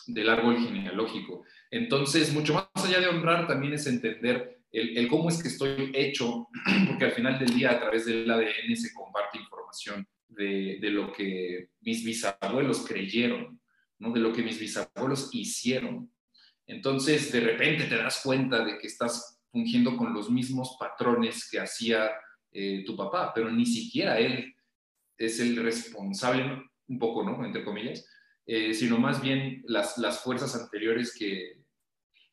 del 0.08 0.30
árbol 0.30 0.58
genealógico. 0.58 1.44
Entonces, 1.72 2.34
mucho 2.34 2.54
más 2.54 2.86
allá 2.86 3.00
de 3.00 3.08
honrar, 3.08 3.48
también 3.48 3.74
es 3.74 3.88
entender 3.88 4.60
el, 4.72 5.08
cómo 5.08 5.30
es 5.30 5.42
que 5.42 5.48
estoy 5.48 5.92
hecho, 5.94 6.48
porque 6.88 7.06
al 7.06 7.12
final 7.12 7.40
del 7.40 7.56
día 7.56 7.72
a 7.72 7.80
través 7.80 8.06
del 8.06 8.30
ADN 8.30 8.76
se 8.76 8.94
comparte 8.94 9.38
información 9.38 10.08
de, 10.28 10.80
lo 10.92 11.14
que 11.14 11.70
mis 11.82 12.04
bisabuelos 12.04 12.86
creyeron, 12.86 13.60
¿no? 14.00 14.12
de 14.12 14.20
lo 14.20 14.34
que 14.34 14.44
mis 14.44 14.60
bisabuelos 14.60 15.30
hicieron. 15.34 16.12
Entonces, 16.68 17.32
de 17.32 17.40
repente 17.40 17.86
te 17.86 17.96
das 17.96 18.22
cuenta 18.24 18.66
de 18.66 18.78
que 18.78 18.88
estás 18.88 19.40
fungiendo 19.52 19.96
con 19.96 20.14
los 20.14 20.30
mismos 20.30 20.76
patrones 20.78 21.50
que 21.50 21.60
hacía 21.60 22.12
eh, 22.52 22.84
tu 22.86 22.98
papá, 22.98 23.32
pero 23.34 23.50
ni 23.52 23.66
siquiera 23.66 24.20
él 24.20 24.54
es 25.18 25.40
el 25.40 25.56
responsable, 25.58 26.64
un 26.88 27.00
poco, 27.00 27.24
¿no? 27.24 27.44
Entre 27.46 27.64
comillas, 27.64 28.08
eh, 28.46 28.74
sino 28.74 28.98
más 28.98 29.22
bien 29.22 29.64
las, 29.68 29.98
las 29.98 30.22
fuerzas 30.22 30.56
anteriores 30.56 31.16
que, 31.18 31.64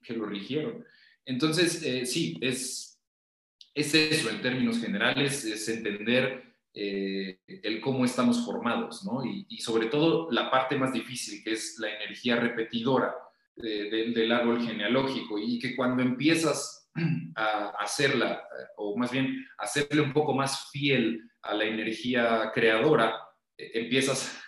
que 0.03 0.15
lo 0.15 0.27
rigieron. 0.27 0.85
Entonces, 1.25 1.83
eh, 1.83 2.05
sí, 2.07 2.39
es, 2.41 3.01
es 3.75 3.95
eso 3.95 4.31
en 4.31 4.43
términos 4.43 4.81
generales, 4.81 5.45
es 5.45 5.69
entender 5.69 6.55
eh, 6.75 7.39
el 7.47 7.81
cómo 7.81 8.05
estamos 8.05 8.45
formados, 8.45 9.05
¿no? 9.05 9.25
Y, 9.25 9.59
sobre 9.59 9.87
todo 9.87 10.31
la 10.31 10.51
parte 10.51 10.77
más 10.77 10.93
difícil, 10.93 11.43
que 11.43 11.53
es 11.53 11.79
la 11.79 11.95
energía 11.95 12.37
repetidora 12.37 13.15
del 13.55 14.33
árbol 14.33 14.67
genealógico, 14.67 15.39
y 15.39 15.59
que 15.59 15.77
cuando 15.77 16.03
empiezas 16.03 16.91
a 17.37 17.69
hacerla, 17.79 18.43
o 18.77 18.97
más 18.97 19.13
bien 19.13 19.47
hacerle 19.59 20.01
un 20.01 20.13
poco 20.13 20.35
más 20.35 20.71
fiel 20.71 21.31
a 21.43 21.55
la 21.55 21.65
energía 21.65 22.51
creadora, 22.55 23.15
eh, 23.57 23.71
empiezas, 23.75 24.42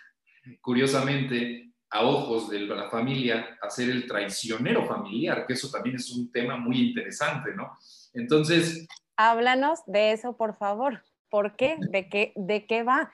curiosamente, 0.61 1.71
a 1.89 2.03
ojos 2.03 2.49
de 2.49 2.59
la 2.61 2.89
familia, 2.89 3.57
a 3.61 3.69
ser 3.69 3.89
el 3.89 4.07
traicionero 4.07 4.85
familiar, 4.85 5.45
que 5.45 5.53
eso 5.53 5.69
también 5.69 5.95
es 5.95 6.11
un 6.11 6.31
tema 6.31 6.57
muy 6.57 6.89
interesante, 6.89 7.53
¿no? 7.55 7.77
Entonces... 8.13 8.87
Háblanos 9.17 9.79
de 9.85 10.11
eso, 10.11 10.35
por 10.35 10.57
favor. 10.57 11.01
¿Por 11.29 11.55
qué? 11.55 11.77
¿De 11.79 12.09
qué, 12.09 12.33
de 12.35 12.65
qué 12.65 12.83
va? 12.83 13.11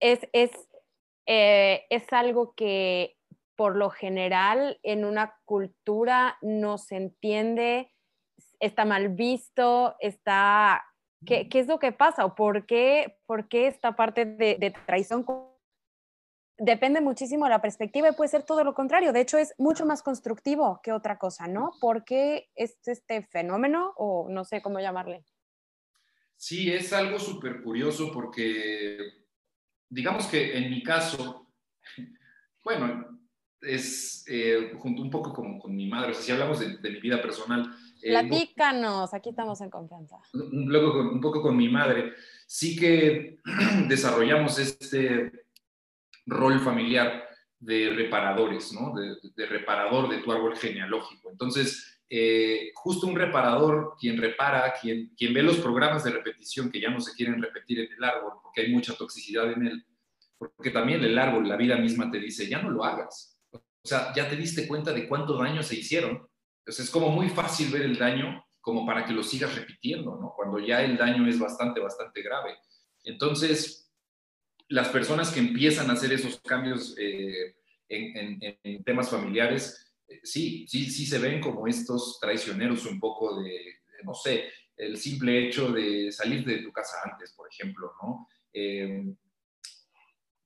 Es, 0.00 0.20
es, 0.32 0.50
eh, 1.26 1.84
es 1.90 2.12
algo 2.12 2.54
que 2.54 3.16
por 3.56 3.76
lo 3.76 3.90
general 3.90 4.78
en 4.82 5.04
una 5.04 5.36
cultura 5.44 6.38
no 6.42 6.78
se 6.78 6.96
entiende, 6.96 7.92
está 8.60 8.84
mal 8.84 9.08
visto, 9.08 9.96
está... 10.00 10.84
¿Qué, 11.26 11.48
es 11.50 11.66
lo 11.66 11.78
que 11.78 11.90
pasa? 11.90 12.26
¿O 12.26 12.34
por 12.34 12.66
qué, 12.66 13.16
por 13.24 13.48
qué 13.48 13.66
esta 13.66 13.96
parte 13.96 14.26
de, 14.26 14.56
de 14.58 14.74
traición 14.84 15.24
depende 16.58 17.00
muchísimo 17.00 17.44
de 17.44 17.50
la 17.50 17.62
perspectiva 17.62 18.08
y 18.08 18.14
puede 18.14 18.30
ser 18.30 18.44
todo 18.44 18.64
lo 18.64 18.74
contrario. 18.74 19.12
De 19.12 19.20
hecho, 19.20 19.38
es 19.38 19.54
mucho 19.58 19.86
más 19.86 20.02
constructivo 20.02 20.80
que 20.82 20.92
otra 20.92 21.18
cosa, 21.18 21.46
¿no? 21.46 21.72
¿Por 21.80 22.04
qué 22.04 22.50
es 22.54 22.76
este 22.86 23.22
fenómeno 23.22 23.92
o 23.96 24.28
no 24.30 24.44
sé 24.44 24.62
cómo 24.62 24.80
llamarle? 24.80 25.24
Sí, 26.36 26.70
es 26.72 26.92
algo 26.92 27.18
súper 27.18 27.62
curioso 27.62 28.10
porque, 28.12 28.98
digamos 29.88 30.26
que 30.26 30.56
en 30.56 30.70
mi 30.70 30.82
caso, 30.82 31.48
bueno, 32.64 33.20
es 33.60 34.24
eh, 34.28 34.74
junto 34.78 35.02
un 35.02 35.10
poco 35.10 35.32
como 35.32 35.58
con 35.58 35.74
mi 35.74 35.86
madre, 35.88 36.10
o 36.10 36.14
sea, 36.14 36.22
si 36.22 36.32
hablamos 36.32 36.60
de, 36.60 36.90
mi 36.90 37.00
vida 37.00 37.20
personal. 37.22 37.74
Eh, 38.02 38.10
Platícanos, 38.10 39.14
aquí 39.14 39.30
estamos 39.30 39.60
en 39.62 39.70
confianza. 39.70 40.16
Luego, 40.32 41.00
un 41.00 41.20
poco 41.20 41.40
con 41.40 41.56
mi 41.56 41.68
madre, 41.68 42.12
sí 42.46 42.76
que 42.76 43.38
desarrollamos 43.88 44.58
este 44.58 45.43
rol 46.26 46.60
familiar 46.60 47.28
de 47.58 47.90
reparadores, 47.90 48.72
¿no? 48.72 48.92
De, 48.94 49.46
reparador 49.46 50.08
de 50.08 50.18
tu 50.18 50.32
árbol 50.32 50.56
genealógico. 50.56 51.30
Entonces, 51.30 52.02
eh, 52.08 52.70
justo 52.74 53.06
un 53.06 53.16
reparador, 53.16 53.94
quien 53.98 54.18
repara, 54.18 54.74
quien, 54.80 55.14
quien 55.16 55.32
ve 55.32 55.42
los 55.42 55.58
programas 55.58 56.04
de 56.04 56.10
repetición 56.10 56.70
que 56.70 56.80
ya 56.80 56.90
no 56.90 57.00
se 57.00 57.14
quieren 57.14 57.42
repetir 57.42 57.80
en 57.80 57.92
el 57.92 58.04
árbol 58.04 58.34
porque 58.42 58.62
hay 58.62 58.72
mucha 58.72 58.94
toxicidad 58.94 59.50
en 59.52 59.66
él, 59.66 59.86
porque 60.38 60.70
también 60.70 61.02
el 61.02 61.18
árbol, 61.18 61.48
la 61.48 61.56
vida 61.56 61.76
misma 61.76 62.10
te 62.10 62.18
dice, 62.18 62.48
ya 62.48 62.60
no 62.60 62.70
lo 62.70 62.84
hagas. 62.84 63.38
O 63.52 63.60
sea, 63.88 64.12
ya 64.14 64.28
te 64.28 64.36
diste 64.36 64.66
cuenta 64.66 64.92
de 64.92 65.08
cuánto 65.08 65.36
daño 65.36 65.62
se 65.62 65.76
hicieron. 65.76 66.28
Entonces 66.60 66.86
es 66.86 66.90
como 66.90 67.10
muy 67.10 67.28
fácil 67.28 67.70
ver 67.70 67.82
el 67.82 67.98
daño 67.98 68.44
como 68.60 68.86
para 68.86 69.04
que 69.04 69.12
lo 69.12 69.22
sigas 69.22 69.54
repitiendo, 69.54 70.16
¿no? 70.18 70.32
Cuando 70.34 70.58
ya 70.58 70.82
el 70.82 70.96
daño 70.96 71.26
es 71.28 71.38
bastante, 71.38 71.80
bastante 71.80 72.22
grave. 72.22 72.56
Entonces, 73.02 73.83
las 74.68 74.88
personas 74.88 75.30
que 75.30 75.40
empiezan 75.40 75.90
a 75.90 75.94
hacer 75.94 76.12
esos 76.12 76.40
cambios 76.40 76.94
eh, 76.98 77.56
en, 77.88 78.82
temas 78.84 79.10
familiares, 79.10 79.94
eh, 80.08 80.20
sí, 80.22 80.66
sí, 80.68 80.90
sí 80.90 81.06
se 81.06 81.18
ven 81.18 81.40
como 81.40 81.66
estos 81.66 82.18
traicioneros 82.20 82.86
un 82.86 82.98
poco 82.98 83.40
de, 83.40 83.80
no 84.04 84.14
sé, 84.14 84.50
el 84.76 84.96
simple 84.96 85.46
hecho 85.46 85.70
de 85.70 86.10
salir 86.10 86.44
de 86.44 86.58
tu 86.58 86.72
casa 86.72 86.96
antes, 87.04 87.32
por 87.32 87.48
ejemplo, 87.48 87.92
¿no? 88.02 88.28
Em, 88.52 89.16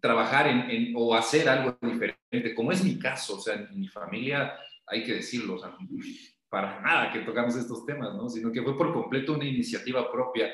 trabajar 0.01 0.47
en, 0.47 0.93
o 0.97 1.15
hacer 1.15 1.49
algo 1.49 1.77
diferente, 1.83 2.55
como 2.55 2.73
es 2.73 2.85
mi 2.85 2.99
caso, 2.99 3.37
o 3.37 3.41
sea, 3.41 3.55
en 3.55 3.81
mi 3.81 3.89
familia, 3.89 4.55
hay 4.87 5.03
que 5.03 5.15
decirlo, 5.15 5.59
para 6.49 6.81
nada 6.81 7.13
que 7.13 7.21
tocamos 7.21 7.57
estos 7.57 7.85
temas, 7.85 8.15
¿no? 8.15 8.29
Sino 8.29 8.53
que 8.53 8.63
fue 8.63 8.77
por 8.77 8.93
completo 8.93 9.35
una 9.35 9.45
iniciativa 9.45 10.11
propia 10.11 10.51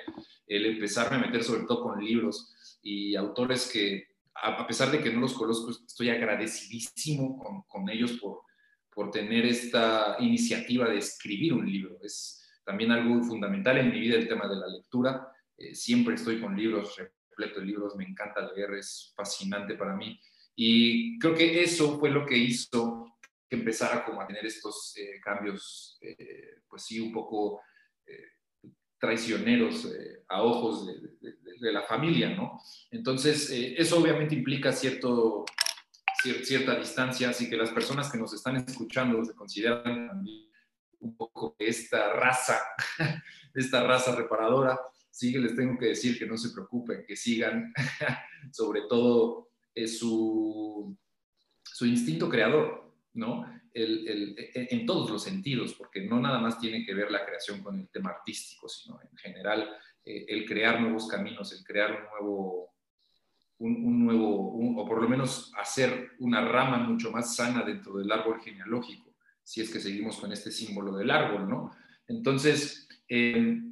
el 0.46 0.66
empezarme 0.66 1.16
a 1.16 1.20
meter 1.20 1.44
sobre 1.44 1.64
todo 1.64 1.82
con 1.82 2.04
libros 2.04 2.54
y 2.84 3.16
autores 3.16 3.70
que, 3.72 4.08
a, 4.34 4.66
pesar 4.66 4.90
de 4.90 5.02
que 5.02 5.10
no 5.10 5.20
los 5.20 5.32
conozco, 5.32 5.70
estoy 5.70 6.10
agradecidísimo 6.10 7.38
con, 7.38 7.62
con 7.62 7.88
ellos 7.88 8.12
por, 8.20 8.42
por 8.94 9.10
tener 9.10 9.46
esta 9.46 10.16
iniciativa 10.20 10.88
de 10.88 10.98
escribir 10.98 11.54
un 11.54 11.68
libro. 11.68 11.98
Es 12.02 12.46
también 12.62 12.92
algo 12.92 13.22
fundamental 13.24 13.78
en 13.78 13.90
mi 13.90 14.00
vida 14.00 14.16
el 14.16 14.28
tema 14.28 14.46
de 14.46 14.56
la 14.56 14.68
lectura. 14.68 15.26
Eh, 15.56 15.74
siempre 15.74 16.14
estoy 16.14 16.40
con 16.40 16.54
libros, 16.54 16.96
repleto 16.96 17.60
de 17.60 17.66
libros, 17.66 17.96
me 17.96 18.04
encanta 18.04 18.52
leer, 18.52 18.74
es 18.74 19.14
fascinante 19.16 19.74
para 19.76 19.96
mí. 19.96 20.20
Y 20.54 21.18
creo 21.18 21.34
que 21.34 21.62
eso 21.62 21.98
fue 21.98 22.10
lo 22.10 22.26
que 22.26 22.36
hizo 22.36 23.16
que 23.48 23.56
empezara 23.56 24.04
como 24.04 24.20
a 24.20 24.26
tener 24.26 24.44
estos 24.44 24.94
cambios, 25.22 25.98
pues 26.68 26.82
sí, 26.82 27.00
un 27.00 27.12
poco 27.12 27.60
traicioneros 28.98 29.88
a 30.28 30.42
ojos 30.42 30.86
de, 30.86 30.94
de, 31.20 31.33
la 31.72 31.82
familia, 31.82 32.30
¿no? 32.30 32.60
Entonces, 32.90 33.50
eso 33.50 34.00
obviamente 34.00 34.34
implica 34.34 34.72
cierto, 34.72 35.44
cierta 36.42 36.76
distancia, 36.76 37.30
así 37.30 37.48
que 37.48 37.56
las 37.56 37.70
personas 37.70 38.10
que 38.10 38.18
nos 38.18 38.32
están 38.32 38.56
escuchando 38.56 39.24
se 39.24 39.34
consideran 39.34 40.08
también 40.08 40.48
un 41.00 41.16
poco 41.16 41.54
esta 41.58 42.12
raza, 42.12 42.60
esta 43.54 43.82
raza 43.82 44.14
reparadora, 44.14 44.78
sí 45.10 45.32
que 45.32 45.38
les 45.38 45.54
tengo 45.54 45.78
que 45.78 45.86
decir 45.86 46.18
que 46.18 46.26
no 46.26 46.36
se 46.36 46.50
preocupen, 46.50 47.04
que 47.06 47.14
sigan 47.14 47.72
sobre 48.52 48.82
todo 48.88 49.50
eh, 49.74 49.86
su, 49.86 50.96
su 51.62 51.86
instinto 51.86 52.28
creador, 52.28 52.92
¿no? 53.12 53.44
El, 53.72 54.36
en 54.54 54.86
todos 54.86 55.10
los 55.10 55.24
sentidos, 55.24 55.74
porque 55.74 56.02
no 56.02 56.20
nada 56.20 56.38
más 56.38 56.60
tiene 56.60 56.84
que 56.86 56.94
ver 56.94 57.10
la 57.10 57.26
creación 57.26 57.60
con 57.60 57.80
el 57.80 57.88
tema 57.88 58.10
artístico, 58.10 58.68
sino 58.68 59.00
en 59.02 59.16
general 59.16 59.68
eh, 60.04 60.26
el 60.28 60.44
crear 60.46 60.80
nuevos 60.80 61.08
caminos, 61.08 61.52
el 61.52 61.64
crear 61.64 61.90
un 61.92 62.04
nuevo, 62.10 62.74
un, 63.58 64.04
nuevo, 64.04 64.80
o 64.80 64.86
por 64.86 65.02
lo 65.02 65.08
menos 65.08 65.52
hacer 65.56 66.12
una 66.18 66.46
rama 66.46 66.78
mucho 66.78 67.10
más 67.10 67.34
sana 67.34 67.62
dentro 67.62 67.96
del 67.96 68.12
árbol 68.12 68.40
genealógico, 68.40 69.14
si 69.42 69.62
es 69.62 69.70
que 69.70 69.80
seguimos 69.80 70.18
con 70.18 70.32
este 70.32 70.50
símbolo 70.50 70.96
del 70.96 71.10
árbol, 71.10 71.48
¿no? 71.48 71.74
Entonces, 72.06 72.88
eh, 73.08 73.62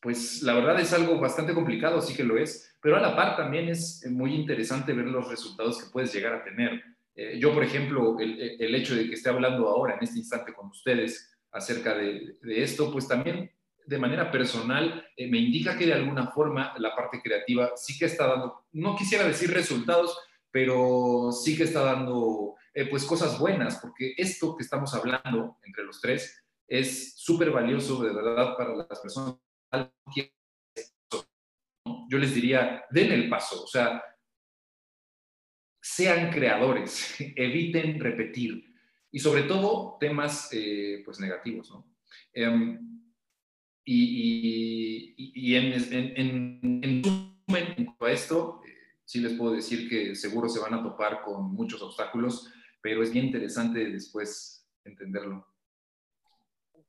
pues 0.00 0.42
la 0.42 0.54
verdad 0.54 0.78
es 0.80 0.92
algo 0.92 1.18
bastante 1.18 1.54
complicado, 1.54 2.02
sí 2.02 2.14
que 2.14 2.24
lo 2.24 2.36
es, 2.36 2.76
pero 2.82 2.96
a 2.96 3.00
la 3.00 3.16
par 3.16 3.36
también 3.36 3.70
es 3.70 4.06
muy 4.10 4.34
interesante 4.34 4.92
ver 4.92 5.06
los 5.06 5.28
resultados 5.28 5.82
que 5.82 5.90
puedes 5.90 6.12
llegar 6.12 6.34
a 6.34 6.44
tener. 6.44 6.82
Eh, 7.14 7.38
yo, 7.40 7.54
por 7.54 7.64
ejemplo, 7.64 8.18
el, 8.18 8.74
hecho 8.74 8.94
de 8.94 9.08
que 9.08 9.14
esté 9.14 9.30
hablando 9.30 9.68
ahora, 9.68 9.94
en 9.94 10.04
este 10.04 10.18
instante, 10.18 10.52
con 10.52 10.66
ustedes 10.66 11.34
acerca 11.52 11.94
de, 11.94 12.36
de 12.42 12.62
esto, 12.62 12.92
pues 12.92 13.08
también 13.08 13.50
de 13.86 13.98
manera 13.98 14.30
personal 14.30 15.06
eh, 15.16 15.28
me 15.28 15.38
indica 15.38 15.76
que 15.76 15.86
de 15.86 15.94
alguna 15.94 16.28
forma 16.28 16.74
la 16.78 16.94
parte 16.94 17.20
creativa 17.22 17.72
sí 17.76 17.98
que 17.98 18.06
está 18.06 18.26
dando, 18.26 18.66
no 18.72 18.96
quisiera 18.96 19.26
decir 19.26 19.52
resultados, 19.52 20.18
pero 20.50 21.30
sí 21.32 21.56
que 21.56 21.64
está 21.64 21.82
dando 21.82 22.54
eh, 22.72 22.86
pues 22.86 23.04
cosas 23.04 23.38
buenas, 23.38 23.78
porque 23.80 24.14
esto 24.16 24.56
que 24.56 24.62
estamos 24.62 24.94
hablando 24.94 25.58
entre 25.64 25.84
los 25.84 26.00
tres 26.00 26.42
es 26.66 27.14
súper 27.16 27.50
valioso 27.50 28.02
de 28.02 28.14
verdad 28.14 28.56
para 28.56 28.74
las 28.74 29.00
personas. 29.00 29.36
Yo 32.08 32.18
les 32.18 32.34
diría, 32.34 32.84
den 32.90 33.12
el 33.12 33.28
paso, 33.28 33.64
o 33.64 33.66
sea, 33.66 34.02
sean 35.80 36.30
creadores, 36.30 37.14
eviten 37.36 38.00
repetir 38.00 38.72
y 39.10 39.18
sobre 39.18 39.42
todo 39.42 39.96
temas 40.00 40.48
eh, 40.52 41.02
pues 41.04 41.20
negativos, 41.20 41.70
¿no? 41.70 41.94
Em, 43.86 43.94
y, 43.94 45.14
y, 45.16 45.56
en, 45.56 45.72
en, 45.92 46.62
en, 46.62 47.02
en, 47.48 47.96
a 48.00 48.10
esto, 48.10 48.60
eh, 48.66 48.70
sí 49.04 49.20
les 49.20 49.34
puedo 49.34 49.52
decir 49.52 49.88
que 49.88 50.14
seguro 50.14 50.48
se 50.48 50.60
van 50.60 50.74
a 50.74 50.82
topar 50.82 51.22
con 51.22 51.52
muchos 51.52 51.82
obstáculos, 51.82 52.50
pero 52.80 53.02
es 53.02 53.12
bien 53.12 53.26
interesante 53.26 53.90
después 53.90 54.66
entenderlo. 54.84 55.46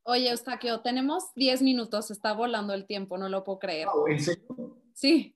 Oye, 0.04 0.30
Eustaquio, 0.30 0.82
tenemos 0.82 1.34
10 1.36 1.62
minutos, 1.64 2.12
está 2.12 2.34
volando 2.34 2.74
el 2.74 2.86
tiempo, 2.86 3.18
no 3.18 3.28
lo 3.28 3.44
puedo 3.44 3.60
creer. 3.60 3.88
Oh, 3.92 4.08
¿En 4.08 4.20
serio? 4.20 4.82
Sí, 4.94 5.36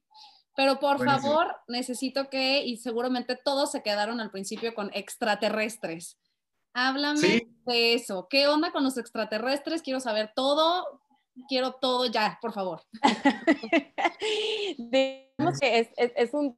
pero 0.56 0.80
por 0.80 1.04
favor, 1.04 1.56
necesito 1.68 2.30
que, 2.30 2.64
y 2.66 2.78
seguramente 2.78 3.36
todos 3.36 3.72
se 3.72 3.82
quedaron 3.82 4.20
al 4.20 4.30
principio 4.30 4.76
con 4.76 4.92
extraterrestres. 4.94 6.20
Háblame 6.74 7.48
de 7.66 7.94
eso. 7.96 8.28
¿Qué 8.30 8.48
onda 8.48 8.72
con 8.72 8.84
los 8.84 8.98
extraterrestres? 8.98 9.82
Quiero 9.82 10.00
saber 10.00 10.32
todo 10.36 11.02
quiero 11.48 11.74
todo 11.74 12.06
ya, 12.06 12.38
por 12.42 12.54
favor. 12.54 12.82
Digamos 14.78 15.60
que 15.60 15.80
es, 15.80 15.90
es, 15.98 16.34
un 16.34 16.58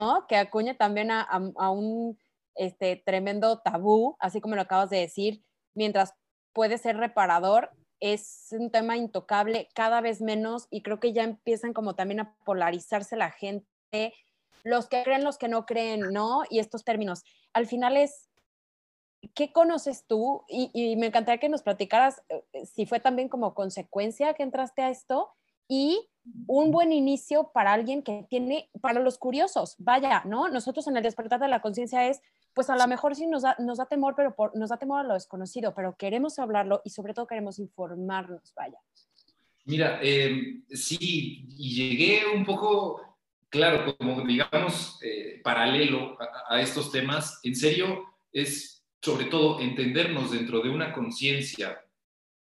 ¿no? 0.00 0.26
que 0.26 0.36
acuña 0.36 0.76
también 0.76 1.10
a, 1.10 1.22
a, 1.22 1.70
un 1.70 2.18
este, 2.54 2.96
tremendo 3.04 3.60
tabú, 3.60 4.16
así 4.18 4.40
como 4.40 4.54
lo 4.54 4.62
acabas 4.62 4.90
de 4.90 4.98
decir, 4.98 5.44
mientras 5.74 6.14
puede 6.52 6.78
ser 6.78 6.96
reparador, 6.96 7.70
es 8.00 8.48
un 8.50 8.70
tema 8.70 8.96
intocable 8.96 9.68
cada 9.74 10.00
vez 10.00 10.20
menos 10.20 10.66
y 10.70 10.82
creo 10.82 10.98
que 10.98 11.12
ya 11.12 11.22
empiezan 11.22 11.72
como 11.72 11.94
también 11.94 12.20
a 12.20 12.34
polarizarse 12.44 13.16
la 13.16 13.30
gente, 13.30 14.12
los 14.64 14.88
que 14.88 15.02
creen, 15.04 15.24
los 15.24 15.38
que 15.38 15.48
no 15.48 15.66
creen, 15.66 16.00
¿no? 16.12 16.42
Y 16.50 16.58
estos 16.58 16.84
términos. 16.84 17.22
Al 17.52 17.66
final 17.66 17.96
es 17.96 18.28
¿qué 19.34 19.52
conoces 19.52 20.06
tú? 20.06 20.42
Y, 20.48 20.96
me 20.96 21.06
encantaría 21.06 21.40
que 21.40 21.48
nos 21.48 21.62
platicaras 21.62 22.22
eh, 22.28 22.44
eh, 22.52 22.66
si 22.66 22.86
fue 22.86 23.00
también 23.00 23.28
como 23.28 23.54
consecuencia 23.54 24.34
que 24.34 24.42
entraste 24.42 24.82
a 24.82 24.90
esto 24.90 25.30
y 25.68 26.08
un 26.46 26.70
buen 26.70 26.92
inicio 26.92 27.50
para 27.52 27.72
alguien 27.72 28.02
que 28.02 28.26
tiene, 28.28 28.70
para 28.80 29.00
los 29.00 29.18
curiosos, 29.18 29.74
vaya, 29.78 30.22
¿no? 30.24 30.48
Nosotros 30.48 30.86
en 30.86 30.96
el 30.96 31.02
despertar 31.02 31.40
de 31.40 31.48
la 31.48 31.62
conciencia 31.62 32.08
es, 32.08 32.20
pues 32.54 32.68
a 32.70 32.76
lo 32.76 32.86
mejor 32.86 33.16
sí 33.16 33.26
nos 33.26 33.42
da, 33.42 33.56
nos 33.58 33.78
da 33.78 33.86
temor, 33.86 34.14
pero 34.14 34.34
nos 34.54 34.70
da 34.70 34.76
temor 34.76 35.00
a 35.00 35.08
lo 35.08 35.14
desconocido, 35.14 35.74
pero 35.74 35.96
queremos 35.96 36.38
hablarlo 36.38 36.82
y 36.84 36.90
sobre 36.90 37.14
todo 37.14 37.26
queremos 37.26 37.58
informarnos, 37.58 38.52
vaya. 38.54 38.78
Mira, 39.64 40.00
em, 40.02 40.64
sí, 40.68 41.46
y 41.48 41.74
llegué 41.74 42.22
un 42.34 42.44
poco, 42.44 43.16
claro, 43.48 43.96
como 43.96 44.22
digamos, 44.22 44.98
eh, 45.02 45.40
paralelo 45.42 46.16
a 46.48 46.60
estos 46.60 46.92
temas, 46.92 47.40
en 47.42 47.56
serio, 47.56 48.04
es 48.32 48.81
sobre 49.02 49.24
todo 49.24 49.60
entendernos 49.60 50.30
dentro 50.30 50.60
de 50.60 50.70
una 50.70 50.92
conciencia 50.92 51.84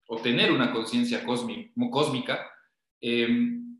o 0.06 0.18
tener 0.20 0.52
una 0.52 0.72
conciencia 0.72 1.24
cósmica, 1.24 2.50
em, 3.00 3.78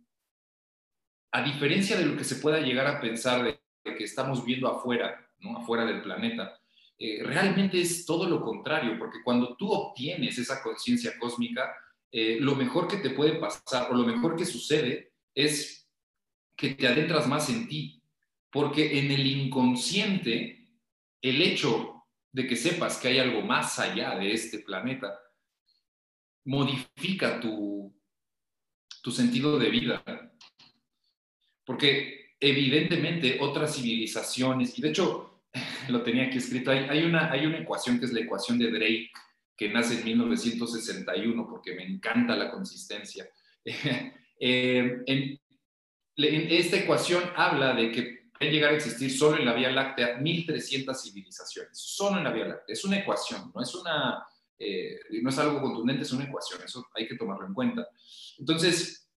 a 1.33 1.43
diferencia 1.43 1.97
de 1.99 2.07
lo 2.07 2.17
que 2.17 2.25
se 2.25 2.37
pueda 2.37 2.61
llegar 2.61 2.87
a 2.87 3.01
pensar 3.01 3.45
de, 3.45 3.61
que 3.85 4.05
estamos 4.05 4.45
viendo 4.45 4.69
afuera, 4.69 5.29
¿no? 5.41 5.59
afuera 5.59 5.85
del 5.85 6.03
planeta, 6.03 6.59
eh, 6.99 7.23
realmente 7.23 7.81
es 7.81 8.07
todo 8.07 8.29
lo 8.29 8.43
contrario, 8.43 8.99
porque 8.99 9.23
cuando 9.23 9.57
tú 9.57 9.71
obtienes 9.71 10.39
esa 10.39 10.63
conciencia 10.63 11.19
cósmica, 11.19 11.75
eh, 12.13 12.39
lo 12.41 12.55
mejor 12.55 12.89
que 12.89 12.99
te 12.99 13.11
puede 13.11 13.35
pasar 13.35 13.91
o 13.91 13.95
lo 13.95 14.07
mejor 14.07 14.37
que 14.37 14.45
sucede 14.45 15.13
es 15.35 15.89
que 16.57 16.75
te 16.75 16.87
adentras 16.87 17.27
más 17.27 17.49
en 17.51 17.69
ti, 17.69 18.03
porque 18.51 18.99
en 18.99 19.11
el 19.11 19.27
inconsciente, 19.27 20.69
el 21.23 21.43
hecho 21.43 22.00
de 22.33 22.47
que 22.47 22.57
sepas 22.57 22.99
que 22.99 23.09
hay 23.09 23.19
algo 23.19 23.43
más 23.43 23.79
allá 23.79 24.17
de 24.17 24.33
este 24.33 24.61
planeta, 24.61 25.19
modifica 26.45 27.41
tu, 27.41 27.95
tu 29.03 29.11
sentido 29.11 29.59
de 29.59 29.71
vida. 29.71 30.03
Porque 31.65 32.35
evidentemente 32.39 33.39
otras 33.41 33.77
civilizaciones, 33.77 34.79
y 34.79 34.83
de 34.83 34.91
hecho 34.91 35.43
lo 35.89 36.03
tenía 36.03 36.27
aquí 36.27 36.39
escrito, 36.39 36.71
hay, 36.71 37.03
una, 37.03 37.31
hay 37.31 37.47
una 37.47 37.59
ecuación 37.59 37.99
que 37.99 38.07
es 38.07 38.13
la 38.13 38.21
ecuación 38.21 38.59
de 38.59 38.71
Drake, 38.71 39.11
que 39.57 39.69
nace 39.69 39.99
en 39.99 40.05
1961, 40.05 41.47
porque 41.49 41.75
me 41.75 41.85
encanta 41.85 42.37
la 42.37 42.51
consistencia. 42.51 43.29
Eh, 44.43 45.05
en 45.07 45.39
esta 46.17 46.79
ecuación 46.79 47.23
habla 47.37 47.75
de 47.75 47.93
que 47.93 48.20
llegar 48.49 48.73
a 48.73 48.77
existir 48.77 49.11
solo 49.17 49.39
en 49.39 49.45
la 49.45 49.53
Vía 49.53 49.71
Láctea 49.71 50.19
1.300 50.19 50.95
civilizaciones, 50.95 51.79
solo 51.79 52.19
en 52.19 52.25
la 52.25 52.33
Vía 52.33 52.47
Láctea. 52.47 52.73
Es 52.73 52.85
una 52.85 52.99
ecuación, 52.99 53.53
no 53.55 53.63
es, 53.63 53.75
una, 53.75 54.25
eh, 54.59 54.99
no 55.23 55.29
es 55.29 55.39
algo 55.39 55.61
contundente, 55.61 56.03
es 56.03 56.13
una 56.13 56.25
ecuación, 56.25 56.63
eso 56.65 56.87
hay 56.95 57.07
que 57.07 57.17
tomarlo 57.17 57.47
en 57.47 57.55
cuenta. 57.55 57.87
Entonces, 58.39 59.11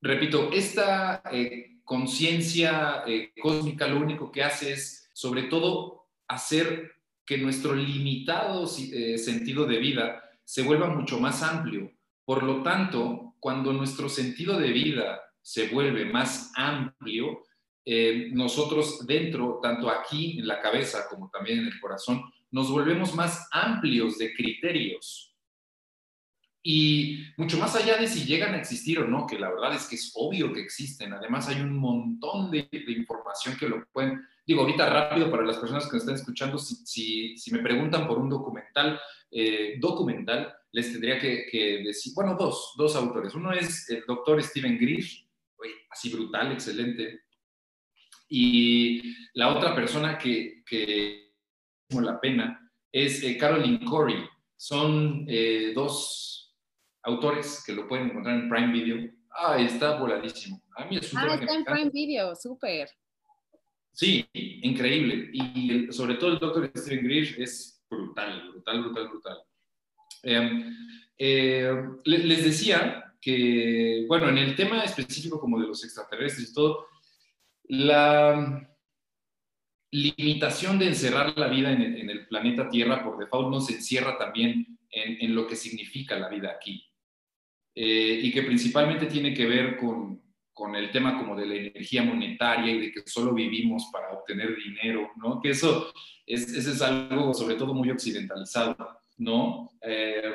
repito, 0.00 0.50
esta 0.50 1.22
eh, 1.30 1.80
conciencia 1.84 3.04
eh, 3.06 3.32
cósmica 3.40 3.86
lo 3.86 4.00
único 4.00 4.32
que 4.32 4.42
hace 4.42 4.72
es, 4.72 5.10
sobre 5.12 5.44
todo, 5.44 6.06
hacer 6.26 6.92
que 7.26 7.36
nuestro 7.36 7.74
limitado 7.74 8.66
sentido 8.66 9.66
de 9.66 9.78
vida 9.78 10.22
se 10.44 10.62
vuelva 10.62 10.88
mucho 10.88 11.20
más 11.20 11.42
amplio. 11.42 11.92
Por 12.24 12.42
lo 12.42 12.62
tanto, 12.62 13.34
cuando 13.38 13.72
nuestro 13.72 14.08
sentido 14.08 14.58
de 14.58 14.72
vida 14.72 15.20
se 15.42 15.68
vuelve 15.68 16.06
más 16.06 16.52
amplio, 16.56 17.42
eh, 17.84 18.28
nosotros 18.32 19.06
dentro, 19.06 19.58
tanto 19.62 19.90
aquí 19.90 20.38
en 20.38 20.46
la 20.46 20.60
cabeza 20.60 21.08
como 21.08 21.28
también 21.30 21.60
en 21.60 21.66
el 21.66 21.80
corazón, 21.80 22.22
nos 22.50 22.70
volvemos 22.70 23.14
más 23.14 23.48
amplios 23.50 24.18
de 24.18 24.32
criterios. 24.34 25.34
Y 26.64 27.24
mucho 27.36 27.58
más 27.58 27.74
allá 27.74 27.96
de 27.96 28.06
si 28.06 28.24
llegan 28.24 28.54
a 28.54 28.58
existir 28.58 29.00
o 29.00 29.08
no, 29.08 29.26
que 29.26 29.36
la 29.36 29.50
verdad 29.50 29.74
es 29.74 29.88
que 29.88 29.96
es 29.96 30.12
obvio 30.14 30.52
que 30.52 30.60
existen. 30.60 31.12
Además 31.12 31.48
hay 31.48 31.60
un 31.60 31.76
montón 31.76 32.52
de, 32.52 32.68
información 32.70 33.56
que 33.56 33.68
lo 33.68 33.84
pueden... 33.92 34.22
Digo, 34.46 34.60
ahorita 34.60 34.88
rápido 34.88 35.30
para 35.30 35.44
las 35.44 35.56
personas 35.56 35.86
que 35.86 35.94
nos 35.94 36.02
están 36.02 36.14
escuchando, 36.14 36.58
si, 36.58 37.36
si, 37.36 37.52
me 37.52 37.60
preguntan 37.60 38.06
por 38.06 38.18
un 38.18 38.28
documental, 38.28 39.00
eh, 39.30 39.76
documental, 39.80 40.54
les 40.70 40.92
tendría 40.92 41.18
que, 41.18 41.46
que, 41.50 41.82
decir, 41.84 42.12
bueno, 42.14 42.36
dos, 42.38 42.74
dos 42.76 42.94
autores. 42.94 43.34
Uno 43.34 43.52
es 43.52 43.88
el 43.90 44.04
doctor 44.06 44.40
Steven 44.42 44.78
Grish, 44.78 45.28
así 45.90 46.10
brutal, 46.10 46.52
excelente, 46.52 47.22
y 48.34 49.14
la 49.34 49.54
otra 49.54 49.74
persona 49.74 50.16
que, 50.16 50.62
que 50.64 51.34
la 51.90 52.18
pena 52.18 52.72
es 52.90 53.22
eh, 53.22 53.36
Caroline 53.36 53.84
Corey. 53.84 54.24
Son 54.56 55.26
eh, 55.28 55.72
dos 55.74 56.56
autores 57.02 57.62
que 57.66 57.74
lo 57.74 57.86
pueden 57.86 58.06
encontrar 58.08 58.36
en 58.36 58.48
Prime 58.48 58.72
Video. 58.72 59.10
Ah, 59.36 59.60
está 59.60 59.98
voladísimo. 59.98 60.62
A 60.76 60.86
mí 60.86 60.96
es 60.96 61.12
un 61.12 61.18
ah, 61.18 61.34
está 61.34 61.54
en 61.54 61.64
Prime 61.64 61.90
Video, 61.92 62.34
súper. 62.34 62.88
Sí, 63.92 64.26
increíble. 64.32 65.28
Y 65.34 65.92
sobre 65.92 66.14
todo 66.14 66.30
el 66.32 66.38
doctor 66.38 66.72
Steven 66.74 67.04
Grish 67.04 67.38
es 67.38 67.84
brutal, 67.90 68.50
brutal, 68.50 68.80
brutal, 68.80 69.08
brutal. 69.08 69.38
Em, 70.22 70.74
eh, 71.18 71.70
les 72.04 72.44
decía 72.44 73.12
que, 73.20 74.06
bueno, 74.08 74.30
en 74.30 74.38
el 74.38 74.56
tema 74.56 74.82
específico 74.84 75.38
como 75.38 75.60
de 75.60 75.66
los 75.66 75.84
extraterrestres 75.84 76.48
y 76.48 76.54
todo, 76.54 76.86
la 77.64 78.68
limitación 79.92 80.78
de 80.78 80.88
encerrar 80.88 81.36
la 81.38 81.48
vida 81.48 81.72
en 81.72 82.10
el, 82.10 82.26
planeta 82.26 82.68
Tierra 82.68 83.04
por 83.04 83.18
default 83.18 83.50
nos 83.50 83.70
encierra 83.70 84.16
también 84.16 84.78
en, 84.90 85.34
lo 85.34 85.46
que 85.46 85.54
significa 85.54 86.18
la 86.18 86.28
vida 86.28 86.50
aquí. 86.50 86.88
Eh, 87.74 88.20
y 88.22 88.32
que 88.32 88.42
principalmente 88.42 89.06
tiene 89.06 89.34
que 89.34 89.46
ver 89.46 89.76
con, 89.76 90.22
con, 90.52 90.76
el 90.76 90.90
tema 90.90 91.18
como 91.18 91.36
de 91.36 91.46
la 91.46 91.54
energía 91.54 92.02
monetaria 92.02 92.72
y 92.72 92.80
de 92.80 92.92
que 92.92 93.02
solo 93.06 93.34
vivimos 93.34 93.88
para 93.92 94.12
obtener 94.12 94.56
dinero, 94.56 95.10
¿no? 95.16 95.40
Que 95.40 95.50
eso 95.50 95.92
es, 96.26 96.52
es 96.54 96.82
algo 96.82 97.32
sobre 97.32 97.54
todo 97.54 97.72
muy 97.74 97.90
occidentalizado, 97.90 99.02
¿no? 99.18 99.70
Eh, 99.82 100.32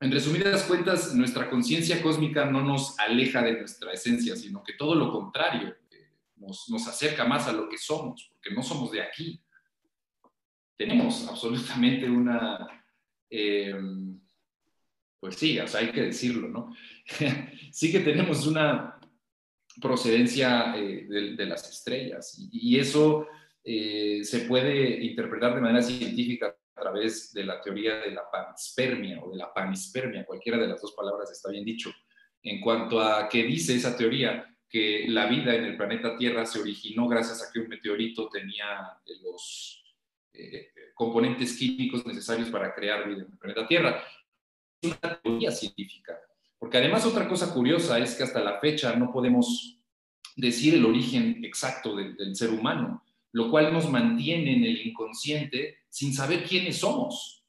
en 0.00 0.12
resumidas 0.12 0.62
cuentas, 0.62 1.12
nuestra 1.14 1.50
conciencia 1.50 2.00
cósmica 2.00 2.44
no 2.44 2.62
nos 2.62 2.96
aleja 3.00 3.42
de 3.42 3.58
nuestra 3.58 3.92
esencia, 3.92 4.36
sino 4.36 4.62
que 4.62 4.74
todo 4.74 4.94
lo 4.94 5.10
contrario, 5.10 5.74
nos, 6.40 6.68
nos, 6.68 6.86
acerca 6.86 7.24
más 7.24 7.46
a 7.46 7.52
lo 7.52 7.68
que 7.68 7.78
somos, 7.78 8.30
porque 8.30 8.54
no 8.54 8.62
somos 8.62 8.90
de 8.90 9.02
aquí. 9.02 9.40
Tenemos 10.76 11.26
absolutamente 11.28 12.08
una, 12.08 12.66
eh, 13.28 13.74
pues 15.20 15.36
sí, 15.36 15.58
o 15.58 15.66
sea, 15.66 15.80
hay 15.80 15.90
que 15.90 16.02
decirlo, 16.02 16.48
¿no? 16.48 16.74
sí 17.72 17.90
que 17.90 18.00
tenemos 18.00 18.46
una 18.46 18.98
procedencia 19.80 20.76
eh, 20.76 21.06
de, 21.08 21.46
las 21.46 21.68
estrellas 21.70 22.36
y, 22.52 22.78
eso 22.78 23.26
se 23.64 24.46
puede 24.48 25.04
interpretar 25.04 25.54
de 25.54 25.60
manera 25.60 25.82
científica 25.82 26.56
a 26.78 26.80
través 26.80 27.32
de 27.32 27.44
la 27.44 27.60
teoría 27.60 27.96
de 27.96 28.12
la 28.12 28.30
panspermia 28.30 29.20
o 29.22 29.30
de 29.30 29.36
la 29.36 29.52
panispermia, 29.52 30.24
cualquiera 30.24 30.58
de 30.58 30.68
las 30.68 30.80
dos 30.80 30.92
palabras 30.92 31.30
está 31.30 31.50
bien 31.50 31.64
dicho, 31.64 31.90
en 32.42 32.60
cuanto 32.60 33.00
a 33.00 33.28
que 33.28 33.42
dice 33.42 33.74
esa 33.74 33.96
teoría 33.96 34.46
que 34.68 35.06
la 35.08 35.26
vida 35.26 35.54
en 35.54 35.64
el 35.64 35.76
planeta 35.76 36.16
Tierra 36.16 36.44
se 36.44 36.60
originó 36.60 37.08
gracias 37.08 37.42
a 37.42 37.52
que 37.52 37.60
un 37.60 37.68
meteorito 37.68 38.28
tenía 38.28 38.98
los 39.22 39.82
eh, 40.32 40.72
componentes 40.94 41.56
químicos 41.56 42.04
necesarios 42.06 42.50
para 42.50 42.74
crear 42.74 43.08
vida 43.08 43.22
en 43.22 43.32
el 43.32 43.38
planeta 43.38 43.66
Tierra. 43.66 44.02
Es 44.80 44.90
una 44.90 45.20
teoría 45.20 45.50
científica, 45.50 46.18
porque 46.58 46.78
además 46.78 47.06
otra 47.06 47.28
cosa 47.28 47.52
curiosa 47.52 47.98
es 47.98 48.14
que 48.14 48.24
hasta 48.24 48.40
la 48.40 48.60
fecha 48.60 48.94
no 48.94 49.10
podemos 49.10 49.80
decir 50.36 50.74
el 50.74 50.84
origen 50.84 51.44
exacto 51.44 51.96
del 51.96 52.36
ser 52.36 52.50
humano 52.50 53.02
lo 53.32 53.50
cual 53.50 53.72
nos 53.72 53.90
mantiene 53.90 54.56
en 54.56 54.64
el 54.64 54.86
inconsciente 54.86 55.78
sin 55.88 56.14
saber 56.14 56.44
quiénes 56.44 56.78
somos. 56.78 57.44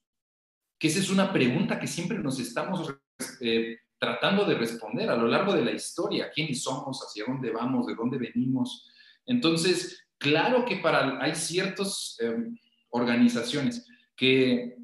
Que 0.77 0.87
esa 0.87 0.99
es 0.99 1.09
una 1.09 1.31
pregunta 1.31 1.79
que 1.79 1.87
siempre 1.87 2.19
nos 2.19 2.39
estamos 2.39 2.93
eh, 3.41 3.77
tratando 3.99 4.45
de 4.45 4.55
responder 4.55 5.09
a 5.09 5.15
lo 5.15 5.27
largo 5.27 5.53
de 5.53 5.63
la 5.63 5.71
historia. 5.71 6.31
¿Quiénes 6.33 6.63
somos? 6.63 7.01
¿Hacia 7.05 7.25
dónde 7.27 7.51
vamos? 7.51 7.85
¿De 7.85 7.95
dónde 7.95 8.17
venimos? 8.17 8.89
Entonces, 9.25 10.07
claro 10.17 10.65
que 10.65 10.77
para, 10.77 11.21
hay 11.21 11.35
ciertas 11.35 12.17
em, 12.19 12.57
organizaciones 12.89 13.85
que 14.15 14.77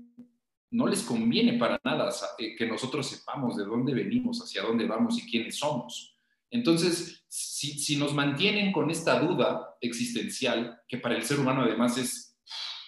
no 0.71 0.87
les 0.87 1.03
conviene 1.03 1.57
para 1.57 1.79
nada 1.83 2.13
eh, 2.37 2.55
que 2.55 2.67
nosotros 2.67 3.07
sepamos 3.07 3.55
de 3.55 3.63
dónde 3.63 3.93
venimos, 3.93 4.41
hacia 4.41 4.61
dónde 4.61 4.85
vamos 4.85 5.17
y 5.17 5.29
quiénes 5.29 5.57
somos. 5.57 6.17
Entonces, 6.51 7.23
si, 7.27 7.95
nos 7.97 8.13
mantienen 8.13 8.71
con 8.71 8.89
esta 8.89 9.19
duda 9.19 9.75
existencial, 9.81 10.81
que 10.87 10.97
para 10.97 11.15
el 11.15 11.23
ser 11.23 11.39
humano 11.39 11.61
además 11.61 11.97
es 11.97 12.37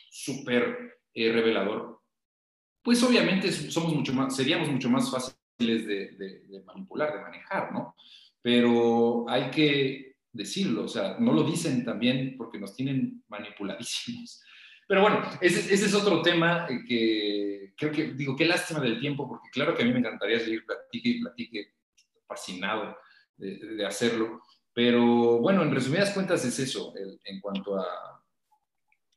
súper 0.09 0.99
eh, 1.13 1.31
revelador, 1.31 2.01
pues 2.83 3.01
obviamente 3.03 3.51
somos 3.51 3.93
mucho 3.93 4.13
más, 4.13 4.35
seríamos 4.35 4.69
mucho 4.69 4.89
más 4.89 5.09
fáciles 5.57 5.87
de, 5.87 6.63
manipular, 6.65 7.13
de 7.13 7.21
manejar, 7.21 7.71
¿no? 7.71 7.95
Pero 8.41 9.25
hay 9.27 9.49
que 9.49 10.15
decirlo, 10.31 10.85
o 10.85 10.87
sea, 10.87 11.17
no 11.19 11.33
lo 11.33 11.43
dicen 11.43 11.83
también 11.83 12.35
porque 12.37 12.59
nos 12.59 12.75
tienen 12.75 13.23
manipuladísimos. 13.27 14.43
Pero 14.87 15.01
bueno, 15.01 15.21
ese, 15.41 15.73
ese, 15.73 15.87
es 15.87 15.93
otro 15.93 16.21
tema 16.21 16.65
que 16.87 17.73
creo 17.75 17.91
que, 17.91 18.13
digo, 18.13 18.35
qué 18.35 18.45
lástima 18.45 18.79
del 18.79 18.99
tiempo, 18.99 19.27
porque 19.27 19.49
claro 19.51 19.75
que 19.75 19.83
a 19.83 19.85
mí 19.85 19.91
me 19.91 19.99
encantaría 19.99 20.39
seguir 20.39 20.65
platique 20.65 21.09
y 21.09 21.21
platique, 21.21 21.73
fascinado 22.25 22.97
de, 23.35 23.85
hacerlo. 23.85 24.41
Pero 24.73 25.39
bueno, 25.39 25.63
en 25.63 25.73
resumidas 25.73 26.11
cuentas 26.11 26.45
es 26.45 26.57
eso, 26.59 26.93
en 27.25 27.41
cuanto 27.41 27.77
a 27.77 28.23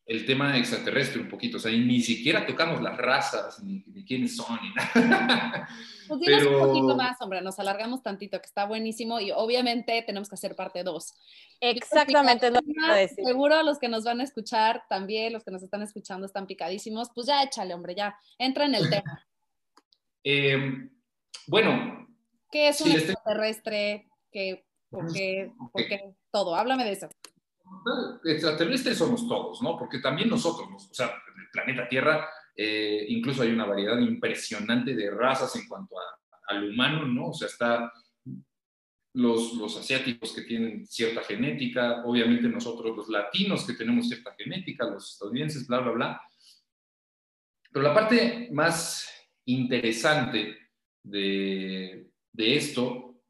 el 0.07 0.27
tema 0.27 0.57
extraterrestre 0.59 1.21
un 1.21 1.29
poquito, 1.29 1.59
o 1.59 1.61
sea, 1.61 1.71
ni 1.71 2.01
siquiera 2.01 2.47
tocamos 2.47 2.83
las 2.83 2.97
razas, 2.97 3.63
ni, 3.63 3.83
quiénes 4.05 4.37
son, 4.37 4.59
ni 4.63 4.75
nada. 4.75 5.69
Pues 6.09 6.21
dinos 6.21 6.47
un 6.47 6.59
poquito 6.59 6.97
más, 6.97 7.17
hombre, 7.21 7.41
nos 7.41 7.59
alargamos 7.61 8.03
tantito, 8.03 8.41
que 8.41 8.47
está 8.47 8.65
buenísimo 8.65 9.21
y 9.21 9.31
obviamente 9.31 10.03
tenemos 10.05 10.29
que 10.29 10.35
hacer 10.35 10.57
parte 10.57 10.83
2. 10.83 11.15
Exactamente, 11.61 12.49
es 12.49 12.53
lo 12.53 12.61
que 12.61 13.01
decir. 13.01 13.25
Seguro 13.25 13.63
los 13.63 13.79
que 13.79 13.89
nos 13.89 14.03
van 14.03 14.21
a 14.21 14.25
escuchar 14.25 14.83
también, 14.89 15.33
los 15.33 15.45
que 15.45 15.53
nos 15.53 15.63
están 15.63 15.83
escuchando 15.83 16.27
están 16.27 16.47
picadísimos, 16.49 17.11
pues 17.15 17.29
ya 17.29 17.43
échale, 17.45 17.75
hombre, 17.75 17.95
ya, 17.95 18.17
entra 18.39 18.65
en 18.65 18.75
el 18.75 18.91
tema. 18.91 19.27
Eh, 20.23 20.91
bueno, 21.47 22.01
¿Qué 22.51 22.69
es 22.69 22.81
un 22.81 22.91
extraterrestre? 22.91 24.09
¿Qué, 24.33 24.65
por, 24.91 25.13
qué, 25.13 25.53
por, 25.73 25.87
qué, 25.87 26.15
todo? 26.33 26.57
Háblame 26.57 26.85
de 26.85 26.93
eso. 26.93 27.09
Extraterrestres 28.25 28.99
somos 28.99 29.27
todos, 29.29 29.63
¿no? 29.63 29.79
Porque 29.79 30.01
también 30.01 30.29
nosotros, 30.29 30.89
o 30.91 30.95
sea, 30.95 31.07
el 31.07 31.51
planeta 31.53 31.89
Tierra, 31.89 32.29
eh, 32.55 33.07
incluso 33.09 33.43
hay 33.43 33.53
una 33.53 33.65
variedad 33.65 33.99
impresionante 33.99 34.95
de 34.95 35.11
razas 35.11 35.55
en 35.57 35.67
cuanto 35.67 35.99
a, 35.99 36.03
al 36.49 36.71
humano, 36.71 37.07
¿no? 37.07 37.29
O 37.29 37.35
sea, 37.35 37.49
está 37.49 37.93
los, 39.15 39.55
los, 39.55 39.77
asiáticos 39.77 40.33
que 40.33 40.43
tienen 40.43 40.87
cierta 40.87 41.23
genética, 41.23 42.05
obviamente 42.05 42.49
nosotros 42.49 42.97
los 42.97 43.09
latinos 43.09 43.67
que 43.67 43.75
tenemos 43.75 44.09
cierta 44.09 44.35
genética, 44.37 44.89
los 44.89 45.13
estadounidenses, 45.13 45.67
bla, 45.67 45.81
bla, 45.81 45.93
bla. 45.93 46.23
Pero 47.73 47.85
la 47.85 47.95
parte 47.95 48.49
más 48.53 49.09
interesante 49.47 50.57
de, 51.03 52.11
de 52.33 52.57
esto 52.57 53.23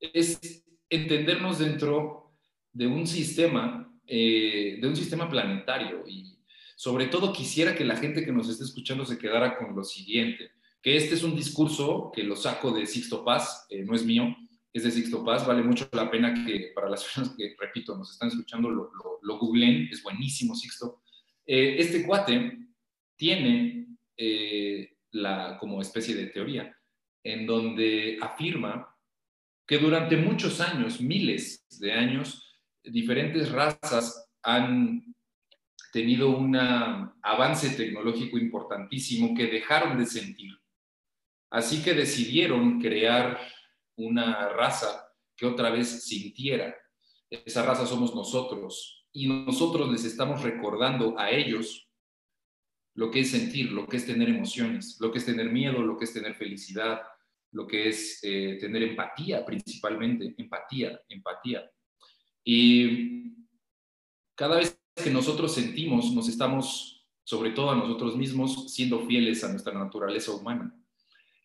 es 0.00 0.64
entendernos 0.88 1.58
dentro 1.58 2.32
de 2.72 2.86
un 2.86 3.06
sistema, 3.06 3.87
eh, 4.08 4.78
de 4.80 4.88
un 4.88 4.96
sistema 4.96 5.28
planetario. 5.28 6.04
Y 6.06 6.38
sobre 6.76 7.06
todo 7.06 7.32
quisiera 7.32 7.74
que 7.74 7.84
la 7.84 7.96
gente 7.96 8.24
que 8.24 8.32
nos 8.32 8.48
esté 8.48 8.64
escuchando 8.64 9.04
se 9.04 9.18
quedara 9.18 9.56
con 9.58 9.76
lo 9.76 9.84
siguiente, 9.84 10.50
que 10.82 10.96
este 10.96 11.14
es 11.14 11.22
un 11.22 11.36
discurso 11.36 12.10
que 12.14 12.22
lo 12.22 12.36
saco 12.36 12.72
de 12.72 12.86
Sixto 12.86 13.24
Paz, 13.24 13.66
eh, 13.70 13.84
no 13.84 13.94
es 13.94 14.04
mío, 14.04 14.34
es 14.72 14.84
de 14.84 14.90
Sixto 14.90 15.24
Paz, 15.24 15.46
vale 15.46 15.62
mucho 15.62 15.88
la 15.92 16.10
pena 16.10 16.32
que 16.44 16.72
para 16.74 16.88
las 16.88 17.02
personas 17.04 17.34
que, 17.36 17.54
repito, 17.58 17.96
nos 17.96 18.12
están 18.12 18.28
escuchando, 18.28 18.70
lo, 18.70 18.90
lo, 19.22 19.38
googlen, 19.38 19.88
es 19.90 20.02
buenísimo 20.02 20.54
Sixto. 20.54 21.02
Eh, 21.46 21.76
este 21.78 22.06
cuate 22.06 22.58
tiene 23.16 23.86
la, 25.12 25.56
como 25.58 25.80
especie 25.80 26.14
de 26.14 26.26
teoría 26.26 26.74
en 27.22 27.46
donde 27.46 28.18
afirma 28.20 28.94
que 29.66 29.78
durante 29.78 30.16
muchos 30.16 30.60
años, 30.60 31.00
miles 31.00 31.66
de 31.78 31.92
años, 31.92 32.47
diferentes 32.82 33.50
razas 33.50 34.30
han 34.42 35.14
tenido 35.92 36.30
un 36.30 36.56
avance 36.56 37.70
tecnológico 37.70 38.38
importantísimo 38.38 39.34
que 39.34 39.46
dejaron 39.46 39.98
de 39.98 40.06
sentir. 40.06 40.52
Así 41.50 41.82
que 41.82 41.94
decidieron 41.94 42.80
crear 42.80 43.38
una 43.96 44.48
raza 44.50 45.08
que 45.36 45.46
otra 45.46 45.70
vez 45.70 46.04
sintiera. 46.04 46.74
Esa 47.30 47.62
raza 47.62 47.86
somos 47.86 48.14
nosotros 48.14 49.06
y 49.12 49.28
nosotros 49.28 49.90
les 49.90 50.04
estamos 50.04 50.42
recordando 50.42 51.18
a 51.18 51.30
ellos 51.30 51.88
lo 52.94 53.10
que 53.10 53.20
es 53.20 53.30
sentir, 53.30 53.72
lo 53.72 53.86
que 53.86 53.96
es 53.96 54.06
tener 54.06 54.28
emociones, 54.28 54.98
lo 55.00 55.12
que 55.12 55.18
es 55.18 55.26
tener 55.26 55.50
miedo, 55.50 55.80
lo 55.82 55.96
que 55.96 56.04
es 56.04 56.12
tener 56.12 56.34
felicidad, 56.34 57.00
lo 57.52 57.66
que 57.66 57.88
es 57.88 58.18
eh, 58.22 58.58
tener 58.60 58.82
empatía 58.82 59.44
principalmente, 59.44 60.34
empatía, 60.36 61.00
empatía. 61.08 61.70
Y 62.50 63.44
cada 64.34 64.56
vez 64.56 64.80
que 64.96 65.10
nosotros 65.10 65.52
sentimos, 65.52 66.14
nos 66.14 66.30
estamos, 66.30 67.06
sobre 67.22 67.50
todo 67.50 67.70
a 67.70 67.76
nosotros 67.76 68.16
mismos, 68.16 68.72
siendo 68.72 69.06
fieles 69.06 69.44
a 69.44 69.50
nuestra 69.50 69.74
naturaleza 69.74 70.32
humana. 70.32 70.74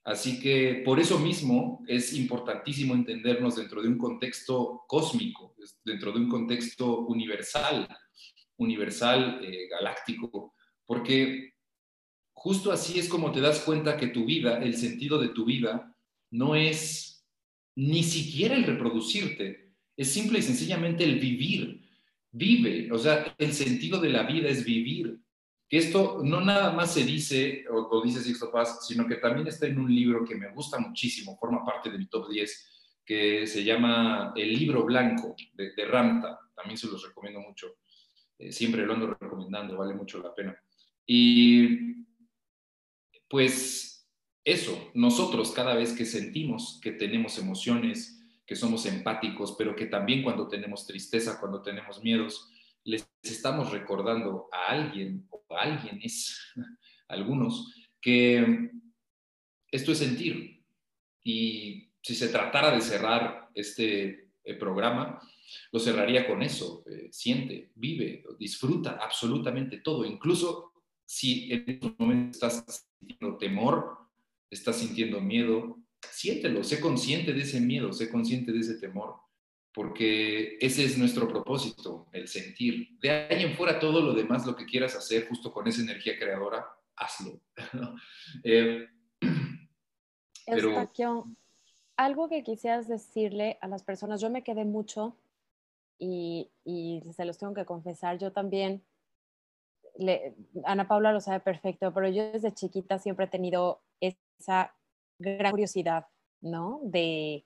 Así 0.05 0.39
que 0.39 0.81
por 0.85 1.01
eso 1.01 1.19
mismo 1.19 1.83
es 1.89 2.13
importantísimo 2.13 2.93
entendernos 2.93 3.57
dentro 3.57 3.81
de 3.81 3.89
un 3.89 3.97
contexto 3.97 4.85
cósmico, 4.87 5.57
dentro 5.83 6.13
de 6.13 6.19
un 6.19 6.29
contexto 6.29 6.99
universal, 6.99 7.85
universal, 8.55 9.41
eh, 9.43 9.67
galáctico, 9.67 10.53
porque 10.85 11.55
justo 12.31 12.71
así 12.71 12.97
es 12.97 13.09
como 13.09 13.33
te 13.33 13.41
das 13.41 13.59
cuenta 13.59 13.97
que 13.97 14.07
tu 14.07 14.23
vida, 14.23 14.63
el 14.63 14.77
sentido 14.77 15.19
de 15.19 15.29
tu 15.29 15.43
vida, 15.43 15.93
no 16.31 16.55
es 16.55 17.27
ni 17.75 18.03
siquiera 18.03 18.55
el 18.55 18.63
reproducirte, 18.63 19.62
es 19.95 20.11
simple 20.11 20.39
y 20.39 20.41
sencillamente 20.41 21.03
el 21.03 21.19
vivir. 21.19 21.81
Vive, 22.31 22.91
o 22.91 22.97
sea, 22.97 23.35
el 23.37 23.53
sentido 23.53 23.99
de 23.99 24.09
la 24.09 24.23
vida 24.23 24.49
es 24.49 24.65
vivir. 24.65 25.19
Que 25.69 25.77
esto 25.77 26.21
no 26.23 26.41
nada 26.41 26.71
más 26.73 26.93
se 26.93 27.03
dice, 27.03 27.65
o 27.69 27.89
lo 27.91 28.01
dice 28.01 28.21
Sixto 28.21 28.51
Paz, 28.51 28.85
sino 28.87 29.07
que 29.07 29.15
también 29.15 29.47
está 29.47 29.67
en 29.67 29.79
un 29.79 29.93
libro 29.93 30.25
que 30.25 30.35
me 30.35 30.51
gusta 30.51 30.79
muchísimo, 30.79 31.37
forma 31.37 31.63
parte 31.63 31.89
de 31.89 31.97
mi 31.97 32.07
top 32.07 32.29
10, 32.29 33.01
que 33.05 33.47
se 33.47 33.63
llama 33.63 34.33
El 34.35 34.53
libro 34.53 34.83
blanco 34.83 35.35
de, 35.53 35.73
de 35.73 35.85
Ramta. 35.85 36.39
También 36.55 36.77
se 36.77 36.87
los 36.87 37.05
recomiendo 37.05 37.39
mucho. 37.39 37.77
Eh, 38.37 38.51
siempre 38.51 38.85
lo 38.85 38.93
ando 38.93 39.15
recomendando, 39.19 39.77
vale 39.77 39.93
mucho 39.93 40.19
la 40.19 40.33
pena. 40.33 40.55
Y 41.05 42.03
pues 43.27 44.07
eso, 44.43 44.91
nosotros 44.93 45.51
cada 45.51 45.75
vez 45.75 45.93
que 45.93 46.05
sentimos 46.05 46.79
que 46.81 46.91
tenemos 46.91 47.37
emociones, 47.37 48.22
que 48.45 48.55
somos 48.55 48.85
empáticos, 48.85 49.55
pero 49.57 49.75
que 49.75 49.85
también 49.85 50.23
cuando 50.23 50.47
tenemos 50.47 50.85
tristeza, 50.85 51.39
cuando 51.39 51.61
tenemos 51.61 52.03
miedos, 52.03 52.49
les 52.83 53.09
estamos 53.21 53.71
recordando 53.71 54.49
a 54.51 54.71
alguien 54.71 55.25
o 55.29 55.43
a 55.55 55.61
alguienes, 55.61 56.37
algunos, 57.07 57.73
que 58.01 58.71
esto 59.71 59.91
es 59.91 59.97
sentir. 59.97 60.63
Y 61.23 61.89
si 62.01 62.15
se 62.15 62.27
tratara 62.27 62.71
de 62.71 62.81
cerrar 62.81 63.49
este 63.55 64.31
eh, 64.43 64.53
programa, 64.55 65.19
lo 65.71 65.79
cerraría 65.79 66.27
con 66.27 66.41
eso. 66.41 66.83
Eh, 66.89 67.07
siente, 67.11 67.71
vive, 67.75 68.23
disfruta 68.37 68.99
absolutamente 69.01 69.77
todo. 69.77 70.03
Incluso 70.03 70.73
si 71.05 71.51
en 71.51 71.63
estos 71.67 71.93
momentos 71.97 72.35
estás 72.35 72.87
sintiendo 72.99 73.37
temor, 73.37 73.97
estás 74.49 74.77
sintiendo 74.77 75.21
miedo, 75.21 75.82
siéntelo, 76.11 76.63
sé 76.63 76.79
consciente 76.79 77.33
de 77.33 77.41
ese 77.41 77.59
miedo, 77.59 77.93
sé 77.93 78.09
consciente 78.09 78.51
de 78.51 78.59
ese 78.59 78.75
temor, 78.75 79.15
porque 79.73 80.57
ese 80.59 80.85
es 80.85 80.97
nuestro 80.97 81.27
propósito, 81.27 82.07
el 82.11 82.27
sentir. 82.27 82.97
De 82.99 83.09
ahí 83.09 83.43
en 83.43 83.55
fuera 83.55 83.79
todo 83.79 84.01
lo 84.01 84.13
demás, 84.13 84.45
lo 84.45 84.55
que 84.55 84.65
quieras 84.65 84.95
hacer 84.95 85.27
justo 85.27 85.51
con 85.51 85.67
esa 85.67 85.81
energía 85.81 86.17
creadora, 86.17 86.65
hazlo. 86.95 87.41
eh, 88.43 88.87
pero... 90.45 90.89
algo 91.95 92.29
que 92.29 92.43
quisieras 92.43 92.87
decirle 92.87 93.57
a 93.61 93.67
las 93.67 93.83
personas, 93.83 94.21
yo 94.21 94.29
me 94.29 94.43
quedé 94.43 94.65
mucho 94.65 95.17
y, 95.99 96.51
y 96.63 97.01
se 97.15 97.25
los 97.25 97.37
tengo 97.37 97.53
que 97.53 97.65
confesar, 97.65 98.17
yo 98.17 98.31
también, 98.31 98.83
Ana 100.65 100.87
Paula 100.87 101.13
lo 101.13 101.21
sabe 101.21 101.39
perfecto, 101.39 101.93
pero 101.93 102.09
yo 102.09 102.31
desde 102.31 102.53
chiquita 102.53 102.99
siempre 102.99 103.25
he 103.25 103.29
tenido 103.29 103.81
esa 103.99 104.73
gran 105.19 105.51
curiosidad, 105.51 106.07
¿no? 106.41 106.79
De, 106.83 107.45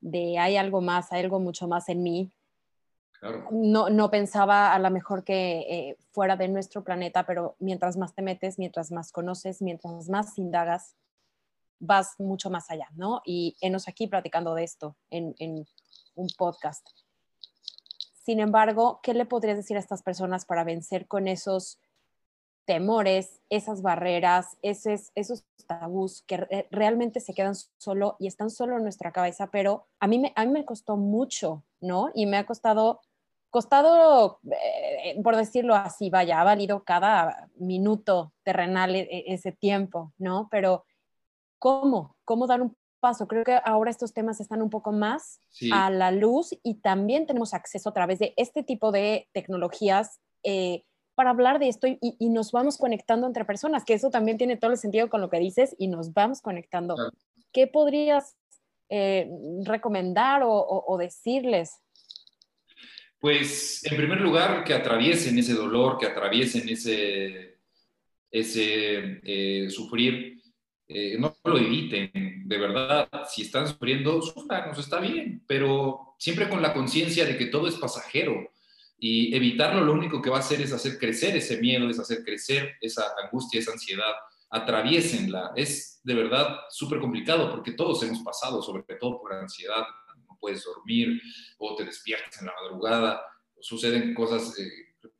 de 0.00 0.38
hay 0.38 0.56
algo 0.56 0.80
más, 0.80 1.12
hay 1.12 1.22
algo 1.22 1.40
mucho 1.40 1.68
más 1.68 1.88
en 1.88 2.02
mí. 2.02 2.32
No, 3.52 3.88
no 3.88 4.10
pensaba 4.10 4.74
a 4.74 4.78
lo 4.80 4.90
mejor 4.90 5.22
que 5.22 5.60
eh, 5.60 5.96
fuera 6.10 6.34
de 6.36 6.48
nuestro 6.48 6.82
planeta, 6.82 7.24
pero 7.24 7.54
mientras 7.60 7.96
más 7.96 8.14
te 8.14 8.22
metes, 8.22 8.58
mientras 8.58 8.90
más 8.90 9.12
conoces, 9.12 9.62
mientras 9.62 10.08
más 10.08 10.36
indagas, 10.38 10.96
vas 11.78 12.18
mucho 12.18 12.50
más 12.50 12.68
allá, 12.70 12.88
¿no? 12.96 13.22
Y 13.24 13.56
enos 13.60 13.86
aquí 13.86 14.08
platicando 14.08 14.54
de 14.54 14.64
esto 14.64 14.96
en, 15.10 15.36
en 15.38 15.66
un 16.16 16.28
podcast. 16.36 16.88
Sin 18.24 18.40
embargo, 18.40 19.00
¿qué 19.02 19.14
le 19.14 19.24
podrías 19.24 19.56
decir 19.56 19.76
a 19.76 19.80
estas 19.80 20.02
personas 20.02 20.44
para 20.44 20.64
vencer 20.64 21.06
con 21.06 21.26
esos 21.28 21.78
temores, 22.64 23.40
esas 23.50 23.82
barreras, 23.82 24.56
esos, 24.62 25.10
esos 25.14 25.44
tabús 25.66 26.22
que 26.26 26.66
realmente 26.70 27.20
se 27.20 27.34
quedan 27.34 27.54
solo 27.78 28.16
y 28.18 28.26
están 28.26 28.50
solo 28.50 28.76
en 28.76 28.82
nuestra 28.82 29.12
cabeza, 29.12 29.48
pero 29.50 29.86
a 30.00 30.06
mí 30.06 30.18
me, 30.18 30.32
a 30.36 30.44
mí 30.44 30.52
me 30.52 30.64
costó 30.64 30.96
mucho, 30.96 31.64
¿no? 31.80 32.10
Y 32.14 32.26
me 32.26 32.36
ha 32.36 32.46
costado, 32.46 33.00
costado, 33.50 34.40
eh, 34.50 35.20
por 35.22 35.36
decirlo 35.36 35.74
así, 35.74 36.10
vaya, 36.10 36.40
ha 36.40 36.44
valido 36.44 36.84
cada 36.84 37.48
minuto 37.56 38.32
terrenal 38.42 38.94
e, 38.94 39.00
e, 39.00 39.34
ese 39.34 39.52
tiempo, 39.52 40.12
¿no? 40.18 40.48
Pero 40.50 40.84
¿cómo? 41.58 42.16
¿Cómo 42.24 42.46
dar 42.46 42.60
un 42.60 42.76
paso? 43.00 43.28
Creo 43.28 43.44
que 43.44 43.60
ahora 43.64 43.90
estos 43.90 44.12
temas 44.12 44.40
están 44.40 44.62
un 44.62 44.70
poco 44.70 44.92
más 44.92 45.40
a 45.72 45.90
la 45.90 46.10
luz 46.10 46.56
y 46.62 46.74
también 46.80 47.26
tenemos 47.26 47.54
acceso 47.54 47.90
a 47.90 47.92
través 47.92 48.18
de 48.18 48.34
este 48.36 48.62
tipo 48.62 48.90
de 48.92 49.28
tecnologías. 49.32 50.20
Eh, 50.42 50.84
para 51.14 51.30
hablar 51.30 51.58
de 51.58 51.68
esto 51.68 51.86
y, 51.86 52.28
nos 52.28 52.52
vamos 52.52 52.78
conectando 52.78 53.26
entre 53.26 53.44
personas, 53.44 53.84
que 53.84 53.94
eso 53.94 54.10
también 54.10 54.38
tiene 54.38 54.56
todo 54.56 54.70
el 54.70 54.78
sentido 54.78 55.08
con 55.08 55.20
lo 55.20 55.30
que 55.30 55.38
dices 55.38 55.74
y 55.78 55.88
nos 55.88 56.12
vamos 56.12 56.40
conectando. 56.40 56.96
¿Qué 57.52 57.66
podrías 57.66 58.36
eh, 58.88 59.30
recomendar 59.64 60.42
o, 60.44 60.96
decirles? 60.98 61.78
Pues 63.18 63.84
en 63.84 63.96
primer 63.96 64.20
lugar, 64.20 64.64
que 64.64 64.74
atraviesen 64.74 65.38
ese 65.38 65.54
dolor, 65.54 65.98
que 65.98 66.06
atraviesen 66.06 66.68
ese, 66.68 67.58
ese 68.30 69.20
eh, 69.22 69.70
sufrir, 69.70 70.42
eh, 70.88 71.16
no 71.18 71.36
lo 71.44 71.58
eviten, 71.58 72.10
de 72.46 72.58
verdad, 72.58 73.08
si 73.28 73.42
están 73.42 73.68
sufriendo, 73.68 74.18
nos 74.18 74.78
está 74.78 74.98
bien, 74.98 75.44
pero 75.46 76.14
siempre 76.18 76.48
con 76.48 76.60
la 76.60 76.72
conciencia 76.72 77.24
de 77.24 77.36
que 77.38 77.46
todo 77.46 77.68
es 77.68 77.76
pasajero 77.76 78.50
y 79.04 79.34
evitarlo 79.34 79.84
lo 79.84 79.94
único 79.94 80.22
que 80.22 80.30
va 80.30 80.36
a 80.36 80.40
hacer 80.40 80.60
es 80.60 80.72
hacer 80.72 80.96
crecer 80.96 81.36
ese 81.36 81.60
miedo, 81.60 81.90
es 81.90 81.98
hacer 81.98 82.22
crecer 82.22 82.76
esa 82.80 83.02
angustia, 83.24 83.58
esa 83.58 83.72
ansiedad. 83.72 84.12
Atraviesenla. 84.48 85.50
Es 85.56 86.00
de 86.04 86.14
verdad 86.14 86.60
súper 86.70 87.00
complicado 87.00 87.50
porque 87.50 87.72
todos 87.72 88.00
hemos 88.04 88.20
pasado, 88.20 88.62
sobre 88.62 88.84
todo 89.00 89.20
por 89.20 89.32
ansiedad. 89.32 89.84
No 90.28 90.38
puedes 90.40 90.62
dormir 90.62 91.20
o 91.58 91.74
te 91.74 91.84
despiertas 91.84 92.40
en 92.40 92.46
la 92.46 92.52
madrugada, 92.62 93.20
o 93.56 93.60
suceden 93.60 94.14
cosas 94.14 94.56
eh, 94.60 94.70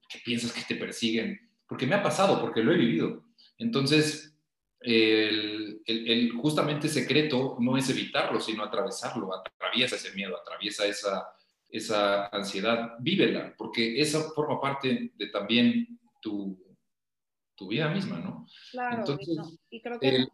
que 0.09 0.21
piensas 0.25 0.53
que 0.53 0.63
te 0.63 0.77
persiguen. 0.77 1.51
Porque 1.67 1.89
me 1.89 1.97
ha 1.97 2.05
pasado, 2.05 2.41
porque 2.41 2.63
lo 2.63 2.71
he 2.73 2.77
vivido. 2.77 3.25
Entonces, 3.59 4.33
el, 4.79 5.83
el, 5.87 6.31
justamente 6.35 6.87
secreto 6.87 7.57
no 7.59 7.77
es 7.77 7.91
evitarlo, 7.91 8.41
sino 8.41 8.63
atravesarlo. 8.63 9.31
Atraviesa 9.35 9.97
ese 9.97 10.13
miedo, 10.13 10.37
atraviesa 10.37 10.87
esa, 10.87 11.27
esa 11.73 12.27
ansiedad, 12.27 12.97
vívela, 13.01 13.55
porque 13.57 13.99
eso 13.99 14.31
forma 14.35 14.61
parte 14.61 15.11
de 15.15 15.27
también 15.29 15.99
tu, 16.21 16.63
tu 17.57 17.67
vida 17.67 17.89
misma, 17.89 18.21
¿no? 18.21 18.47
Claro, 18.71 19.05
y, 19.71 19.81
creo 19.81 19.99
que 19.99 20.27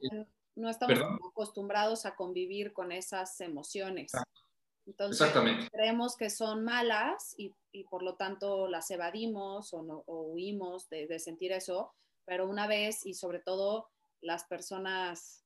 no, 0.56 0.68
estamos 0.68 0.98
acostumbrados 1.30 2.06
a 2.06 2.16
convivir 2.16 2.72
con 2.72 2.90
esas 2.90 3.40
emociones. 3.40 4.10
Entonces, 4.84 5.20
Exactamente. 5.20 5.68
creemos 5.70 6.16
que 6.16 6.28
son 6.28 6.64
malas 6.64 7.34
y, 7.38 7.54
y, 7.70 7.84
por 7.84 8.02
lo 8.02 8.16
tanto 8.16 8.66
las 8.66 8.90
evadimos 8.90 9.72
o, 9.72 9.82
no, 9.84 10.02
o 10.06 10.22
huimos 10.32 10.88
de, 10.88 11.06
de, 11.06 11.20
sentir 11.20 11.52
eso, 11.52 11.94
pero 12.24 12.48
una 12.48 12.66
vez 12.66 13.06
y 13.06 13.14
sobre 13.14 13.38
todo 13.38 13.90
las 14.20 14.44
personas 14.44 15.44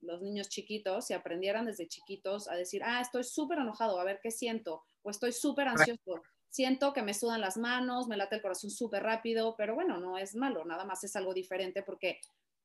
los 0.00 0.22
niños 0.22 0.48
chiquitos, 0.48 1.06
si 1.06 1.14
aprendieran 1.14 1.66
desde 1.66 1.88
chiquitos 1.88 2.48
a 2.48 2.54
decir, 2.54 2.82
ah, 2.84 3.00
estoy 3.00 3.24
súper 3.24 3.58
enojado, 3.58 3.98
a 3.98 4.04
ver 4.04 4.20
qué 4.22 4.30
siento, 4.30 4.84
o 5.02 5.10
estoy 5.10 5.32
súper 5.32 5.68
ansioso, 5.68 6.22
siento 6.48 6.92
que 6.92 7.02
me 7.02 7.14
sudan 7.14 7.40
las 7.40 7.56
manos, 7.56 8.08
me 8.08 8.16
late 8.16 8.36
el 8.36 8.42
corazón 8.42 8.70
súper 8.70 9.02
rápido, 9.02 9.54
pero 9.56 9.74
bueno, 9.74 9.98
no 9.98 10.18
es 10.18 10.34
malo, 10.34 10.64
nada 10.64 10.84
más 10.84 11.04
es 11.04 11.14
algo 11.16 11.34
diferente 11.34 11.82
porque 11.82 12.20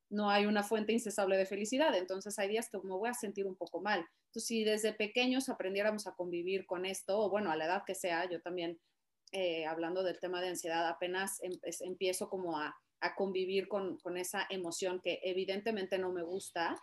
no 0.08 0.30
hay 0.30 0.46
una 0.46 0.62
fuente 0.62 0.92
incesable 0.92 1.36
de 1.36 1.46
felicidad, 1.46 1.94
entonces 1.96 2.38
hay 2.38 2.48
días 2.48 2.68
que 2.70 2.78
me 2.78 2.94
voy 2.94 3.08
a 3.08 3.14
sentir 3.14 3.46
un 3.46 3.56
poco 3.56 3.80
mal. 3.80 4.06
Entonces, 4.26 4.46
si 4.46 4.64
desde 4.64 4.92
pequeños 4.92 5.48
aprendiéramos 5.48 6.06
a 6.06 6.14
convivir 6.14 6.66
con 6.66 6.86
esto, 6.86 7.18
o 7.18 7.30
bueno, 7.30 7.50
a 7.50 7.56
la 7.56 7.64
edad 7.66 7.82
que 7.84 7.94
sea, 7.94 8.28
yo 8.30 8.40
también, 8.40 8.78
eh, 9.32 9.66
hablando 9.66 10.04
del 10.04 10.20
tema 10.20 10.40
de 10.40 10.48
ansiedad, 10.48 10.88
apenas 10.88 11.42
em, 11.42 11.52
empiezo 11.80 12.28
como 12.28 12.58
a 12.58 12.76
a 13.00 13.14
convivir 13.14 13.68
con, 13.68 13.98
con, 13.98 14.16
esa 14.16 14.46
emoción 14.48 15.00
que 15.00 15.20
evidentemente 15.22 15.98
no 15.98 16.12
me 16.12 16.22
gusta, 16.22 16.76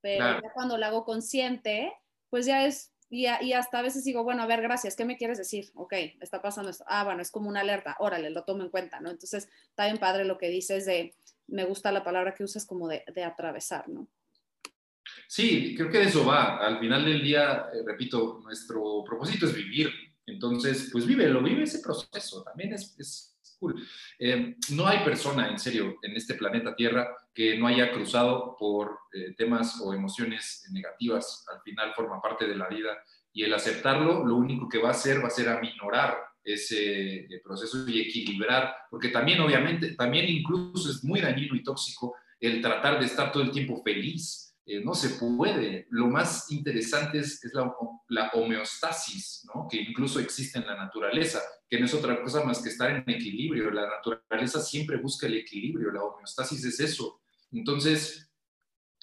pero 0.00 0.40
cuando 0.52 0.76
la 0.76 0.88
hago 0.88 1.04
consciente, 1.04 1.92
pues 2.28 2.46
ya 2.46 2.66
es, 2.66 2.92
y, 3.14 3.52
hasta 3.52 3.78
a 3.78 3.82
veces 3.82 4.04
digo, 4.04 4.24
bueno, 4.24 4.42
a 4.42 4.46
ver, 4.46 4.60
gracias, 4.60 4.96
¿qué 4.96 5.04
me 5.04 5.16
quieres 5.16 5.38
decir? 5.38 5.70
Ok, 5.74 5.92
está 6.20 6.42
pasando 6.42 6.70
esto. 6.70 6.84
Ah, 6.88 7.04
bueno, 7.04 7.22
es 7.22 7.30
como 7.30 7.48
una 7.48 7.60
alerta, 7.60 7.96
órale, 7.98 8.30
lo 8.30 8.44
tomo 8.44 8.62
en 8.62 8.70
cuenta, 8.70 9.00
¿no? 9.00 9.10
Entonces, 9.10 9.48
está 9.68 9.84
bien 9.86 9.98
padre 9.98 10.24
lo 10.24 10.38
que 10.38 10.48
dices 10.48 10.86
de, 10.86 11.14
me 11.46 11.64
gusta 11.64 11.92
la 11.92 12.04
palabra 12.04 12.34
que 12.34 12.44
usas 12.44 12.66
como 12.66 12.88
de, 12.88 13.04
de 13.14 13.24
atravesar, 13.24 13.88
¿no? 13.88 14.08
Sí, 15.28 15.74
creo 15.76 15.90
que 15.90 15.98
de 15.98 16.04
eso 16.04 16.26
va. 16.26 16.58
Al 16.58 16.78
final 16.80 17.04
del 17.04 17.22
día, 17.22 17.66
eh, 17.72 17.82
repito, 17.84 18.40
nuestro 18.42 19.04
propósito 19.04 19.46
es 19.46 19.54
vivir. 19.54 19.90
Entonces, 20.26 20.88
pues 20.90 21.06
vívelo, 21.06 21.42
vive 21.42 21.64
ese 21.64 21.80
proceso. 21.80 22.42
También 22.42 22.72
es 22.72 23.33
eh, 24.18 24.56
no 24.70 24.86
hay 24.86 25.04
persona, 25.04 25.48
en 25.48 25.58
serio, 25.58 25.96
en 26.02 26.16
este 26.16 26.34
planeta 26.34 26.74
Tierra 26.74 27.08
que 27.34 27.58
no 27.58 27.66
haya 27.66 27.90
cruzado 27.92 28.56
por 28.58 28.98
eh, 29.12 29.34
temas 29.36 29.80
o 29.80 29.92
emociones 29.92 30.68
negativas. 30.72 31.44
Al 31.52 31.60
final 31.62 31.94
forma 31.94 32.20
parte 32.20 32.46
de 32.46 32.56
la 32.56 32.68
vida 32.68 32.96
y 33.32 33.42
el 33.42 33.52
aceptarlo 33.52 34.24
lo 34.24 34.36
único 34.36 34.68
que 34.68 34.78
va 34.78 34.88
a 34.88 34.92
hacer 34.92 35.22
va 35.22 35.28
a 35.28 35.30
ser 35.30 35.48
aminorar 35.48 36.16
ese 36.44 37.20
eh, 37.20 37.40
proceso 37.42 37.88
y 37.88 38.00
equilibrar, 38.00 38.74
porque 38.90 39.08
también 39.08 39.40
obviamente, 39.40 39.94
también 39.94 40.28
incluso 40.28 40.90
es 40.90 41.02
muy 41.02 41.20
dañino 41.20 41.56
y 41.56 41.62
tóxico 41.62 42.14
el 42.38 42.60
tratar 42.60 43.00
de 43.00 43.06
estar 43.06 43.32
todo 43.32 43.42
el 43.42 43.50
tiempo 43.50 43.82
feliz. 43.82 44.43
Eh, 44.66 44.82
no 44.82 44.94
se 44.94 45.10
puede. 45.10 45.86
Lo 45.90 46.08
más 46.08 46.50
interesante 46.50 47.18
es, 47.18 47.42
la, 47.52 48.30
homeostasis, 48.32 49.46
¿no? 49.54 49.68
que 49.70 49.76
incluso 49.76 50.20
existe 50.20 50.58
en 50.58 50.66
la 50.66 50.76
naturaleza, 50.76 51.40
que 51.68 51.78
no 51.78 51.84
es 51.84 51.92
otra 51.92 52.22
cosa 52.22 52.42
más 52.44 52.62
que 52.62 52.70
estar 52.70 52.90
en 52.90 53.08
equilibrio. 53.08 53.70
La 53.70 53.88
naturaleza 53.88 54.60
siempre 54.60 54.96
busca 54.96 55.26
el 55.26 55.34
equilibrio, 55.34 55.92
la 55.92 56.02
homeostasis 56.02 56.64
es 56.64 56.80
eso. 56.80 57.20
Entonces, 57.52 58.30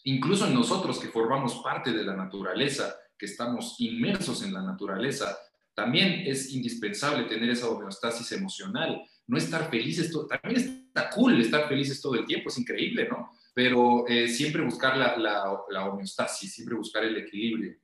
incluso 0.03 0.47
en 0.47 0.55
nosotros 0.55 0.99
que 0.99 1.09
formamos 1.09 1.61
parte 1.63 1.91
de 1.91 2.03
la 2.03 2.15
naturaleza, 2.15 2.95
que 3.17 3.27
estamos 3.27 3.75
inmersos 3.79 4.43
en 4.43 4.53
la 4.53 4.63
naturaleza, 4.63 5.37
también 5.75 6.23
es 6.25 6.51
indispensable 6.53 7.25
tener 7.25 7.51
esa 7.51 7.69
homeostasis 7.69 8.31
emocional. 8.31 9.01
No 9.27 9.37
estar 9.37 9.69
felices, 9.69 10.11
también 10.27 10.85
está 10.87 11.09
cool 11.11 11.39
estar 11.39 11.67
felices 11.67 12.01
todo 12.01 12.15
el 12.15 12.25
tiempo, 12.25 12.49
es 12.49 12.57
increíble, 12.57 13.07
¿no? 13.07 13.31
Pero 13.53 14.07
eh, 14.07 14.27
siempre 14.27 14.63
buscar 14.63 14.95
la, 14.97 15.17
la, 15.17 15.85
homeostasis, 15.85 16.53
siempre 16.53 16.75
buscar 16.75 17.03
el 17.03 17.17
equilibrio, 17.17 17.75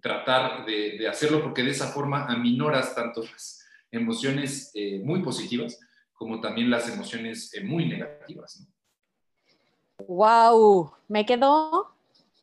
tratar 0.00 0.64
de, 0.64 1.06
hacerlo 1.06 1.42
porque 1.42 1.62
de 1.62 1.70
esa 1.70 1.88
forma 1.88 2.26
aminoras 2.26 2.94
tanto 2.94 3.22
las 3.22 3.64
emociones 3.90 4.70
eh, 4.74 5.00
muy 5.04 5.22
positivas 5.22 5.78
como 6.14 6.40
también 6.40 6.70
las 6.70 6.88
emociones 6.88 7.52
eh, 7.54 7.62
muy 7.64 7.86
negativas. 7.86 8.60
¿no? 8.60 10.06
¡Wow! 10.06 10.92
Me 11.08 11.26
quedó 11.26 11.94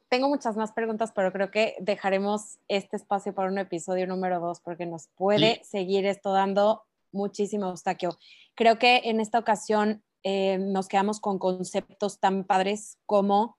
tengo 0.09 0.29
muchas 0.29 0.55
más 0.55 0.71
preguntas, 0.71 1.11
pero 1.13 1.33
creo 1.33 1.51
que 1.51 1.75
dejaremos 1.79 2.59
este 2.67 2.95
espacio 2.95 3.33
para 3.33 3.49
un 3.49 3.57
episodio 3.57 4.07
número 4.07 4.39
dos 4.39 4.61
porque 4.61 4.85
nos 4.85 5.07
puede 5.15 5.61
seguir 5.63 6.05
esto 6.05 6.31
dando 6.31 6.83
muchísimo 7.11 7.67
obstáculo. 7.67 8.17
Creo 8.55 8.79
que 8.79 9.01
en 9.05 9.19
esta 9.19 9.39
ocasión 9.39 10.01
eh, 10.29 10.57
nos 10.57 10.89
quedamos 10.89 11.21
con 11.21 11.39
conceptos 11.39 12.19
tan 12.19 12.43
padres 12.43 12.97
como 13.05 13.57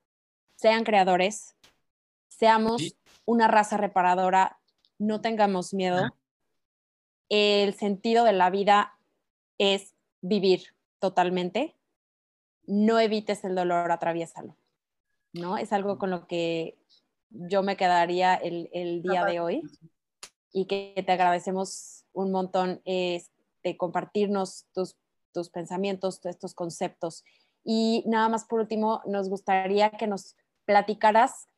sean 0.54 0.84
creadores, 0.84 1.56
seamos 2.28 2.94
una 3.24 3.48
raza 3.48 3.78
reparadora, 3.78 4.60
no 4.98 5.22
tengamos 5.22 5.72
miedo. 5.72 6.14
El 7.30 7.72
sentido 7.72 8.22
de 8.22 8.34
la 8.34 8.50
vida 8.50 8.98
es 9.56 9.94
vivir 10.20 10.74
totalmente. 10.98 11.74
No 12.66 13.00
evites 13.00 13.44
el 13.44 13.54
dolor, 13.54 13.90
atraviésalo. 13.90 14.54
¿no? 15.32 15.56
Es 15.56 15.72
algo 15.72 15.96
con 15.96 16.10
lo 16.10 16.26
que 16.26 16.76
yo 17.30 17.62
me 17.62 17.78
quedaría 17.78 18.34
el, 18.34 19.00
día 19.00 19.24
de 19.24 19.40
hoy 19.40 19.62
y 20.52 20.66
que 20.66 21.02
te 21.06 21.12
agradecemos 21.12 22.04
un 22.12 22.30
montón 22.30 22.82
de 22.84 23.24
compartirnos 23.78 24.66
tus, 24.74 24.98
tus 25.32 25.50
pensamientos, 25.50 26.24
estos 26.24 26.54
conceptos. 26.54 27.24
Y 27.64 28.04
nada 28.06 28.28
más 28.28 28.44
por 28.44 28.60
último, 28.60 29.02
nos 29.06 29.28
gustaría 29.28 29.90
que 29.90 30.06
nos 30.06 30.36
platicaras 30.64 31.48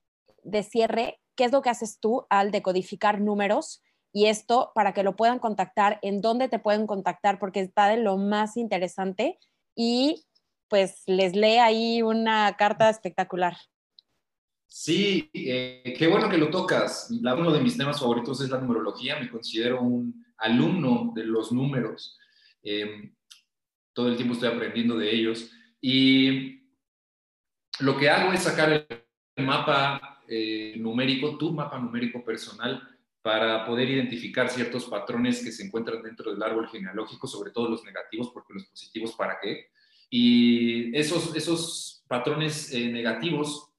de 0.42 0.62
cierre 0.62 1.20
qué 1.36 1.44
es 1.44 1.52
lo 1.52 1.62
que 1.62 1.70
haces 1.70 1.98
tú 2.00 2.26
al 2.30 2.50
decodificar 2.50 3.20
números 3.20 3.82
y 4.12 4.26
esto 4.26 4.72
para 4.74 4.92
que 4.92 5.02
lo 5.02 5.16
puedan 5.16 5.38
contactar, 5.38 5.98
en 6.02 6.20
dónde 6.20 6.48
te 6.48 6.58
pueden 6.58 6.86
contactar, 6.86 7.38
porque 7.38 7.60
está 7.60 7.88
de 7.88 7.98
lo 7.98 8.16
más 8.16 8.56
interesante 8.56 9.38
y 9.74 10.24
pues 10.68 11.02
les 11.06 11.34
lee 11.34 11.58
ahí 11.58 12.02
una 12.02 12.56
carta 12.56 12.90
espectacular. 12.90 13.56
Sí, 14.66 15.28
eh, 15.34 15.94
qué 15.98 16.06
bueno 16.06 16.28
que 16.28 16.38
lo 16.38 16.48
tocas. 16.48 17.08
uno 17.10 17.50
de 17.50 17.60
mis 17.60 17.76
temas 17.76 17.98
favoritos 17.98 18.40
es 18.40 18.50
la 18.50 18.60
numerología. 18.60 19.18
Me 19.18 19.28
considero 19.28 19.82
un 19.82 20.24
alumno 20.38 21.10
de 21.12 21.24
los 21.24 21.50
números. 21.50 22.16
Em, 22.62 23.12
todo 23.92 24.08
el 24.08 24.16
tiempo 24.16 24.34
estoy 24.34 24.48
aprendiendo 24.48 24.96
de 24.96 25.14
ellos. 25.14 25.50
Y 25.80 26.62
lo 27.80 27.96
que 27.96 28.10
hago 28.10 28.32
es 28.32 28.42
sacar 28.42 28.86
el 29.36 29.46
mapa 29.46 30.22
eh, 30.28 30.74
numérico, 30.78 31.36
tu 31.36 31.52
mapa 31.52 31.78
numérico 31.78 32.24
personal, 32.24 32.86
para 33.22 33.66
poder 33.66 33.90
identificar 33.90 34.48
ciertos 34.48 34.86
patrones 34.86 35.44
que 35.44 35.52
se 35.52 35.64
encuentran 35.64 36.02
dentro 36.02 36.32
del 36.32 36.42
árbol 36.42 36.68
genealógico, 36.68 37.26
sobre 37.26 37.50
todo 37.50 37.68
los 37.68 37.84
negativos, 37.84 38.30
porque 38.32 38.54
los 38.54 38.64
positivos, 38.64 39.12
¿para 39.12 39.38
qué? 39.40 39.66
Y 40.08 40.96
esos, 40.96 41.36
esos 41.36 42.02
patrones 42.08 42.72
eh, 42.72 42.90
negativos, 42.90 43.70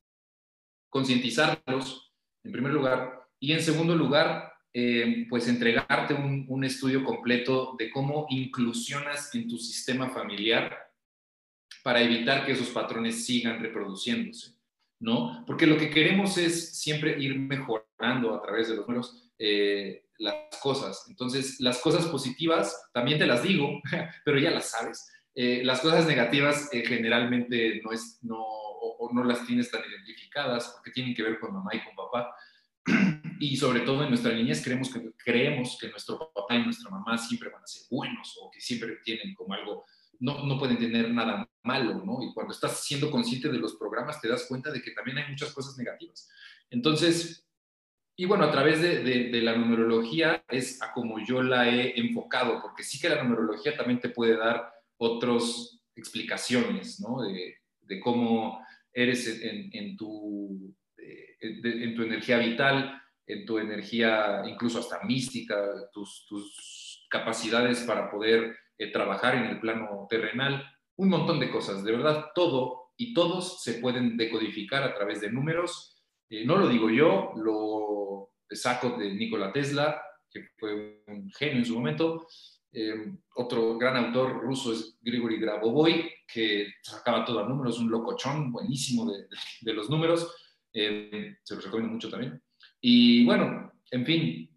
concientizarlos, 0.90 2.14
en 2.44 2.52
primer 2.52 2.72
lugar, 2.72 3.28
y 3.40 3.54
en 3.54 3.62
segundo 3.62 3.96
lugar, 3.96 4.51
eh, 4.74 5.26
pues 5.30 5.48
entregarte 5.48 6.14
un, 6.14 6.46
un, 6.48 6.64
estudio 6.64 7.04
completo 7.04 7.76
de 7.78 7.90
cómo 7.92 8.26
inclusionas 8.30 9.34
en 9.36 9.48
tu 9.48 9.58
sistema 9.58 10.10
familiar 10.10 10.78
para 11.84 12.02
evitar 12.02 12.46
que 12.46 12.54
esos 12.54 12.70
patrones 12.70 13.26
sigan 13.26 13.62
reproduciéndose, 13.62 14.56
¿no? 15.00 15.44
Porque 15.46 15.68
lo 15.68 15.78
que 15.78 15.90
queremos 15.90 16.38
es 16.38 16.80
siempre 16.80 17.20
ir 17.20 17.38
mejorando 17.38 18.34
a 18.34 18.42
través 18.42 18.70
de 18.70 18.76
los 18.76 18.88
números 18.88 19.32
eh, 19.38 20.06
las 20.20 20.36
cosas. 20.62 21.06
Entonces, 21.10 21.60
las 21.60 21.80
cosas 21.80 22.06
positivas 22.06 22.90
también 22.94 23.20
te 23.20 23.26
las 23.26 23.44
digo, 23.44 23.82
pero 24.26 24.40
ya 24.40 24.52
las 24.52 24.70
sabes. 24.70 25.12
Eh, 25.34 25.64
las 25.64 25.82
cosas 25.82 26.06
negativas 26.06 26.70
generalmente 26.72 27.82
no, 27.84 27.92
es, 27.92 28.20
no, 28.22 28.38
o, 28.40 29.10
no 29.14 29.24
las 29.24 29.46
tienes 29.46 29.72
tan 29.72 29.82
identificadas 29.90 30.74
porque 30.76 30.92
tienen 30.92 31.16
que 31.16 31.24
ver 31.24 31.40
con 31.40 31.54
mamá 31.54 31.72
y 31.74 31.84
con 31.84 31.96
papá. 31.96 32.36
Y 33.42 33.58
sobre 33.58 33.80
todo 33.80 34.04
en 34.04 34.10
nuestra 34.10 34.34
niñez 34.34 34.64
creemos 34.64 34.94
que, 34.94 35.02
creemos 35.18 35.76
que 35.82 35.90
nuestro 35.90 36.32
papá 36.32 36.54
y 36.54 36.64
nuestra 36.64 36.92
mamá 36.92 37.18
siempre 37.18 37.50
van 37.50 37.64
a 37.64 37.66
ser 37.66 37.82
buenos 37.90 38.38
o 38.40 38.52
que 38.52 38.62
siempre 38.62 38.98
tienen 39.04 39.34
como 39.34 39.56
algo, 39.56 39.84
no, 40.20 40.46
no 40.46 40.60
pueden 40.60 40.78
tener 40.78 41.10
nada 41.10 41.50
malo, 41.64 42.04
¿no? 42.06 42.22
Y 42.22 42.32
cuando 42.36 42.54
estás 42.54 42.84
siendo 42.84 43.10
consciente 43.10 43.50
de 43.50 43.58
los 43.58 43.78
programas 43.78 44.22
te 44.22 44.28
das 44.28 44.46
cuenta 44.48 44.70
de 44.70 44.80
que 44.80 44.92
también 44.92 45.18
hay 45.18 45.32
muchas 45.32 45.52
cosas 45.56 45.76
negativas. 45.76 46.30
Entonces, 46.70 47.44
y 48.16 48.26
bueno, 48.26 48.44
a 48.44 48.52
través 48.52 48.80
de, 48.80 49.00
de, 49.02 49.42
la 49.42 49.56
numerología 49.56 50.46
es 50.48 50.80
a 50.80 50.94
como 50.94 51.18
yo 51.26 51.42
la 51.42 51.68
he 51.68 52.00
enfocado, 52.00 52.62
porque 52.62 52.84
sí 52.84 53.00
que 53.00 53.10
la 53.10 53.24
numerología 53.24 53.76
también 53.76 54.00
te 54.00 54.10
puede 54.10 54.38
dar 54.38 54.72
otras 54.98 55.82
explicaciones, 55.96 57.00
¿no? 57.00 57.24
De, 57.24 57.56
de 57.82 58.00
cómo 58.02 58.64
eres 58.94 59.26
en, 59.42 59.72
en 59.74 59.98
tu, 59.98 60.76
eh, 60.98 61.38
en 61.42 61.96
tu 61.96 62.04
energía 62.04 62.38
vital, 62.38 63.02
en 63.28 63.46
tu 63.46 63.58
energía 63.60 64.44
incluso 64.48 64.80
hasta 64.80 65.04
mística, 65.04 65.58
tus, 65.92 66.26
tus 66.28 67.08
capacidades 67.10 67.82
para 67.82 68.10
poder 68.10 68.58
eh, 68.78 68.92
trabajar 68.92 69.36
en 69.36 69.44
el 69.44 69.60
plano 69.60 70.08
terrenal, 70.10 70.66
un 70.96 71.10
montón 71.10 71.40
de 71.40 71.52
cosas. 71.52 71.84
De 71.84 71.92
verdad, 71.92 72.32
todo 72.34 72.94
y 72.98 73.14
todos 73.14 73.62
se 73.62 73.76
pueden 73.76 74.18
decodificar 74.18 74.84
a 74.84 74.96
través 74.96 75.22
de 75.22 75.32
números. 75.32 76.02
Eh, 76.30 76.46
no 76.46 76.58
lo 76.58 76.68
digo 76.68 76.90
yo, 76.90 77.34
lo 77.36 78.32
saco 78.50 78.98
de 78.98 79.14
Nikola 79.14 79.52
Tesla, 79.52 80.02
que 80.30 80.48
fue 80.58 81.04
un 81.08 81.30
genio 81.32 81.58
en 81.58 81.66
su 81.66 81.76
momento, 81.76 82.26
eh, 82.74 83.14
otro 83.36 83.78
gran 83.78 83.98
autor 83.98 84.42
ruso 84.42 84.72
es 84.72 84.98
Grigory 85.02 85.40
Grabovoi, 85.40 86.10
que 86.26 86.76
sacaba 86.82 87.26
todo 87.26 87.42
a 87.42 87.48
números, 87.48 87.80
un 87.80 87.92
locochón 87.92 88.52
buenísimo 88.52 89.12
de, 89.12 89.26
de, 89.60 89.74
los 89.74 89.90
números. 89.90 90.34
Se 90.72 91.56
los 91.56 91.66
recomiendo 91.66 91.94
mucho 91.94 92.10
también. 92.10 92.42
Y 92.82 93.24
bueno, 93.26 93.72
en 93.92 94.06
fin, 94.06 94.50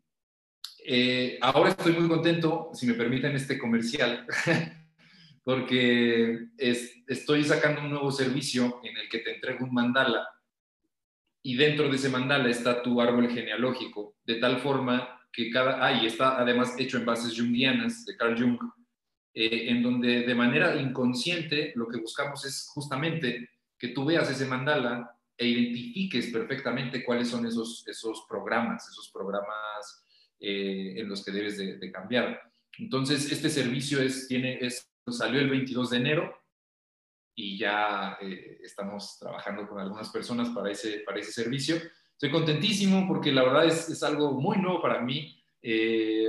eh, 0.87 1.39
ahora 1.41 1.71
estoy 1.71 1.93
muy 1.93 2.09
contento, 2.09 2.71
si 2.73 2.87
me 2.87 2.95
permiten 2.95 3.37
este 3.37 3.59
comercial, 3.59 4.27
porque 5.45 6.47
estoy 6.57 7.45
sacando 7.45 7.83
un 7.83 7.91
nuevo 7.91 8.11
servicio 8.11 8.81
en 8.83 8.97
el 8.97 9.09
que 9.09 9.19
te 9.19 9.35
entrego 9.35 9.67
un 9.67 9.75
mandala 9.75 10.27
y 11.43 11.57
dentro 11.57 11.91
de 11.91 11.97
ese 11.97 12.09
mandala 12.09 12.49
está 12.49 12.83
tu 12.83 12.99
árbol 13.01 13.31
genealógico, 13.31 14.17
de 14.25 14.37
tal 14.37 14.61
forma 14.61 15.21
que 15.31 15.51
cada, 15.51 15.85
ah, 15.85 16.03
está 16.03 16.41
además 16.41 16.75
hecho 16.79 16.97
en 16.97 17.05
bases 17.05 17.39
jungianas 17.39 18.07
de 18.07 18.17
Carl 18.17 18.41
Jung, 18.41 18.59
eh, 19.35 19.69
en 19.69 19.83
donde 19.83 20.23
de 20.23 20.35
manera 20.35 20.77
inconsciente 20.77 21.73
lo 21.77 21.87
que 21.89 21.99
buscamos 21.99 22.47
es 22.47 22.71
justamente 22.73 23.51
que 23.79 23.89
tú 23.89 24.07
veas 24.07 24.31
ese 24.31 24.47
mandala 24.47 25.15
e 25.37 25.47
identifiques 25.47 26.29
perfectamente 26.33 27.05
cuáles 27.05 27.29
son 27.29 27.47
esos, 27.47 27.87
esos 27.89 28.25
programas, 28.29 28.89
esos 28.89 29.11
programas 29.11 30.05
eh, 30.41 30.95
en 30.97 31.09
los 31.09 31.25
que 31.25 31.33
debes 31.33 31.59
de, 31.59 31.91
cambiar. 31.91 32.41
Entonces, 32.79 33.31
este 33.31 33.49
servicio 33.49 34.01
es, 34.01 34.29
tiene, 34.29 34.59
es, 34.61 34.91
salió 35.09 35.41
el 35.41 35.51
22 35.51 35.91
de 35.91 35.97
enero 35.97 36.37
y 37.35 37.59
ya 37.59 38.17
eh, 38.21 38.59
estamos 38.63 39.19
trabajando 39.19 39.69
con 39.69 39.81
algunas 39.81 40.09
personas 40.11 40.51
para 40.51 40.71
ese, 40.71 41.01
para 41.01 41.19
ese 41.19 41.33
servicio. 41.33 41.77
Estoy 42.13 42.31
contentísimo 42.31 43.09
porque 43.09 43.33
la 43.33 43.43
verdad 43.43 43.67
es, 43.67 43.89
es 43.89 44.03
algo 44.03 44.33
muy 44.33 44.59
nuevo 44.59 44.81
para 44.81 45.01
mí, 45.01 45.43
eh, 45.63 46.29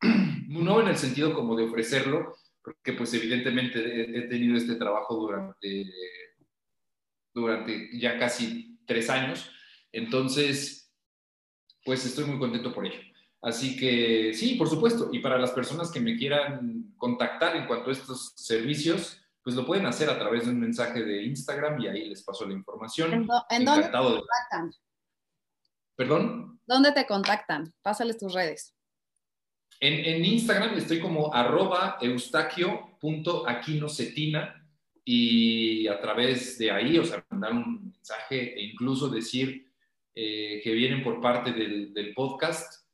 muy 0.46 0.62
nuevo 0.62 0.82
en 0.82 0.88
el 0.88 0.96
sentido 0.96 1.32
como 1.32 1.56
de 1.56 1.64
ofrecerlo, 1.64 2.36
porque 2.62 2.92
pues 2.92 3.12
evidentemente 3.14 4.18
he, 4.18 4.22
tenido 4.22 4.56
este 4.56 4.76
trabajo 4.76 5.16
durante, 5.16 5.86
durante 7.34 7.98
ya 7.98 8.18
casi 8.18 8.78
tres 8.86 9.10
años, 9.10 9.50
entonces 9.92 10.82
pues 11.84 12.04
estoy 12.04 12.24
muy 12.24 12.38
contento 12.38 12.72
por 12.72 12.86
ello. 12.86 13.00
Así 13.40 13.76
que 13.76 14.32
sí, 14.34 14.54
por 14.54 14.68
supuesto, 14.68 15.08
y 15.12 15.18
para 15.18 15.38
las 15.38 15.50
personas 15.50 15.90
que 15.90 16.00
me 16.00 16.16
quieran 16.16 16.94
contactar 16.96 17.56
en 17.56 17.66
cuanto 17.66 17.90
a 17.90 17.92
estos 17.92 18.32
servicios, 18.36 19.18
pues 19.42 19.56
lo 19.56 19.66
pueden 19.66 19.86
hacer 19.86 20.08
a 20.08 20.16
través 20.18 20.44
de 20.44 20.52
un 20.52 20.60
mensaje 20.60 21.02
de 21.02 21.24
Instagram 21.24 21.80
y 21.80 21.88
ahí 21.88 22.08
les 22.08 22.22
paso 22.22 22.46
la 22.46 22.54
información. 22.54 23.12
¿En, 23.12 23.26
dónde 23.26 23.82
te 23.82 23.90
contactan? 23.90 24.72
¿Perdón? 25.96 26.60
¿Dónde 26.66 26.92
te 26.92 27.04
contactan? 27.04 27.74
Pásales 27.82 28.18
tus 28.18 28.32
redes. 28.32 28.76
En, 29.80 30.24
Instagram 30.24 30.78
estoy 30.78 31.00
como 31.00 31.34
arroba 31.34 31.98
eustaquio.aquinocetina 32.00 34.61
y 35.04 35.86
a 35.88 36.00
través 36.00 36.58
de 36.58 36.70
ahí, 36.70 36.98
o 36.98 37.04
sea, 37.04 37.24
mandar 37.30 37.52
un 37.52 37.92
mensaje 37.92 38.54
e 38.58 38.62
incluso 38.64 39.08
decir 39.08 39.66
eh, 40.14 40.60
que 40.62 40.72
vienen 40.72 41.02
por 41.02 41.20
parte 41.20 41.52
del, 41.52 42.12
podcast 42.14 42.86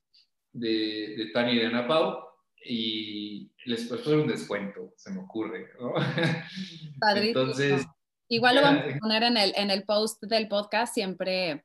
de, 0.53 1.15
de 1.17 1.27
Tania 1.33 1.55
y 1.55 1.59
de 1.59 1.67
Ana 1.67 1.87
Pau 1.87 2.25
y 2.65 3.51
les 3.67 3.85
puedo 3.85 4.23
un 4.23 4.29
descuento, 4.29 4.93
se 4.97 5.11
me 5.11 5.21
ocurre. 5.21 5.71
¿no? 5.81 5.95
Entonces, 7.17 7.87
Igual 8.31 8.57
lo 8.57 8.63
vamos 8.63 8.83
a 8.95 8.99
poner 8.99 9.23
en 9.23 9.37
el, 9.39 9.53
en 9.57 9.71
el 9.71 9.85
post 9.85 10.23
del 10.23 10.49
podcast, 10.49 10.93
siempre 10.93 11.65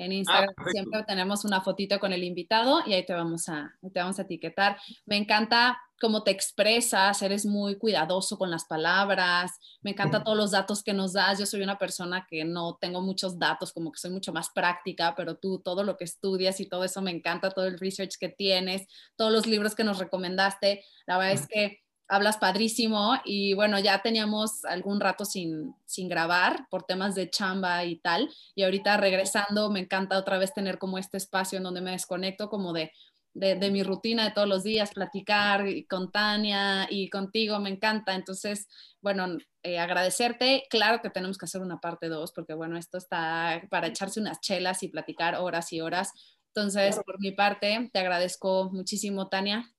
en 0.00 0.12
Instagram 0.12 0.54
ah, 0.56 0.64
siempre 0.72 1.04
tenemos 1.04 1.44
una 1.44 1.60
fotito 1.60 2.00
con 2.00 2.14
el 2.14 2.24
invitado 2.24 2.80
y 2.86 2.94
ahí 2.94 3.04
te 3.04 3.12
vamos 3.12 3.50
a, 3.50 3.76
te 3.92 4.00
vamos 4.00 4.18
a 4.18 4.22
etiquetar. 4.22 4.78
Me 5.04 5.18
encanta 5.18 5.78
cómo 6.00 6.22
te 6.22 6.30
expresas, 6.30 7.20
eres 7.20 7.44
muy 7.44 7.76
cuidadoso 7.76 8.38
con 8.38 8.50
las 8.50 8.64
palabras, 8.64 9.52
me 9.82 9.90
encanta 9.90 10.24
todos 10.24 10.38
los 10.38 10.52
datos 10.52 10.82
que 10.82 10.94
nos 10.94 11.12
das. 11.12 11.38
Yo 11.38 11.44
soy 11.44 11.60
una 11.60 11.76
persona 11.76 12.26
que 12.30 12.46
no 12.46 12.78
tengo 12.80 13.02
muchos 13.02 13.38
datos, 13.38 13.74
como 13.74 13.92
que 13.92 13.98
soy 13.98 14.10
mucho 14.10 14.32
más 14.32 14.48
práctica, 14.54 15.14
pero 15.14 15.36
tú 15.36 15.60
todo 15.60 15.84
lo 15.84 15.98
que 15.98 16.04
estudias 16.04 16.60
y 16.60 16.68
todo 16.68 16.84
eso 16.84 17.02
me 17.02 17.10
encanta, 17.10 17.50
todo 17.50 17.66
el 17.66 17.78
research 17.78 18.16
que 18.18 18.30
tienes, 18.30 18.86
todos 19.16 19.30
los 19.30 19.46
libros 19.46 19.74
que 19.74 19.84
nos 19.84 19.98
recomendaste. 19.98 20.82
La 21.06 21.18
verdad 21.18 21.34
es 21.34 21.46
que 21.46 21.82
hablas 22.10 22.38
padrísimo 22.38 23.14
y 23.24 23.54
bueno, 23.54 23.78
ya 23.78 24.02
teníamos 24.02 24.64
algún 24.64 25.00
rato 25.00 25.24
sin, 25.24 25.74
sin 25.86 26.08
grabar 26.08 26.66
por 26.68 26.82
temas 26.82 27.14
de 27.14 27.30
chamba 27.30 27.84
y 27.84 27.96
tal, 27.96 28.28
y 28.54 28.64
ahorita 28.64 28.96
regresando 28.96 29.70
me 29.70 29.80
encanta 29.80 30.18
otra 30.18 30.36
vez 30.36 30.52
tener 30.52 30.78
como 30.78 30.98
este 30.98 31.16
espacio 31.16 31.58
en 31.58 31.64
donde 31.64 31.80
me 31.80 31.92
desconecto 31.92 32.50
como 32.50 32.72
de, 32.72 32.92
de, 33.32 33.70
mi 33.70 33.82
rutina 33.82 34.24
de 34.24 34.32
todos 34.32 34.48
los 34.48 34.64
días, 34.64 34.90
platicar 34.92 35.64
con 35.88 36.10
Tania 36.10 36.88
y 36.90 37.08
contigo, 37.10 37.60
me 37.60 37.70
encanta. 37.70 38.14
Entonces, 38.14 38.66
bueno, 39.00 39.38
eh, 39.62 39.78
agradecerte. 39.78 40.64
Claro 40.68 41.00
que 41.00 41.10
tenemos 41.10 41.38
que 41.38 41.44
hacer 41.44 41.60
una 41.60 41.80
parte 41.80 42.08
dos, 42.08 42.32
porque 42.32 42.54
bueno, 42.54 42.76
esto 42.76 42.98
está 42.98 43.62
para 43.70 43.86
echarse 43.86 44.20
unas 44.20 44.40
chelas 44.40 44.82
y 44.82 44.88
platicar 44.88 45.36
horas 45.36 45.72
y 45.72 45.80
horas. 45.80 46.12
Entonces, 46.48 46.98
por 47.06 47.20
mi 47.20 47.30
parte, 47.30 47.88
te 47.92 47.98
agradezco 48.00 48.70
muchísimo, 48.72 49.28
Tania. 49.28 49.72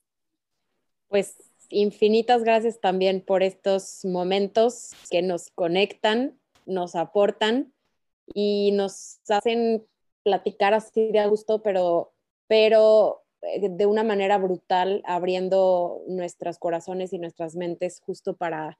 Pues 1.09 1.35
infinitas 1.71 2.43
gracias 2.43 2.79
también 2.79 3.21
por 3.21 3.43
estos 3.43 4.05
momentos 4.05 4.91
que 5.09 5.21
nos 5.21 5.49
conectan, 5.51 6.39
nos 6.65 6.95
aportan 6.95 7.73
y 8.33 8.71
nos 8.71 9.19
hacen 9.29 9.85
platicar 10.23 10.73
así 10.73 11.11
de 11.11 11.19
a 11.19 11.27
gusto, 11.27 11.61
pero, 11.63 12.13
pero 12.47 13.23
eh, 13.41 13.69
de 13.69 13.85
una 13.85 14.03
manera 14.03 14.37
brutal, 14.37 15.01
abriendo 15.05 16.01
nuestros 16.07 16.59
corazones 16.59 17.13
y 17.13 17.17
nuestras 17.17 17.55
mentes 17.55 18.01
justo 18.05 18.35
para, 18.35 18.77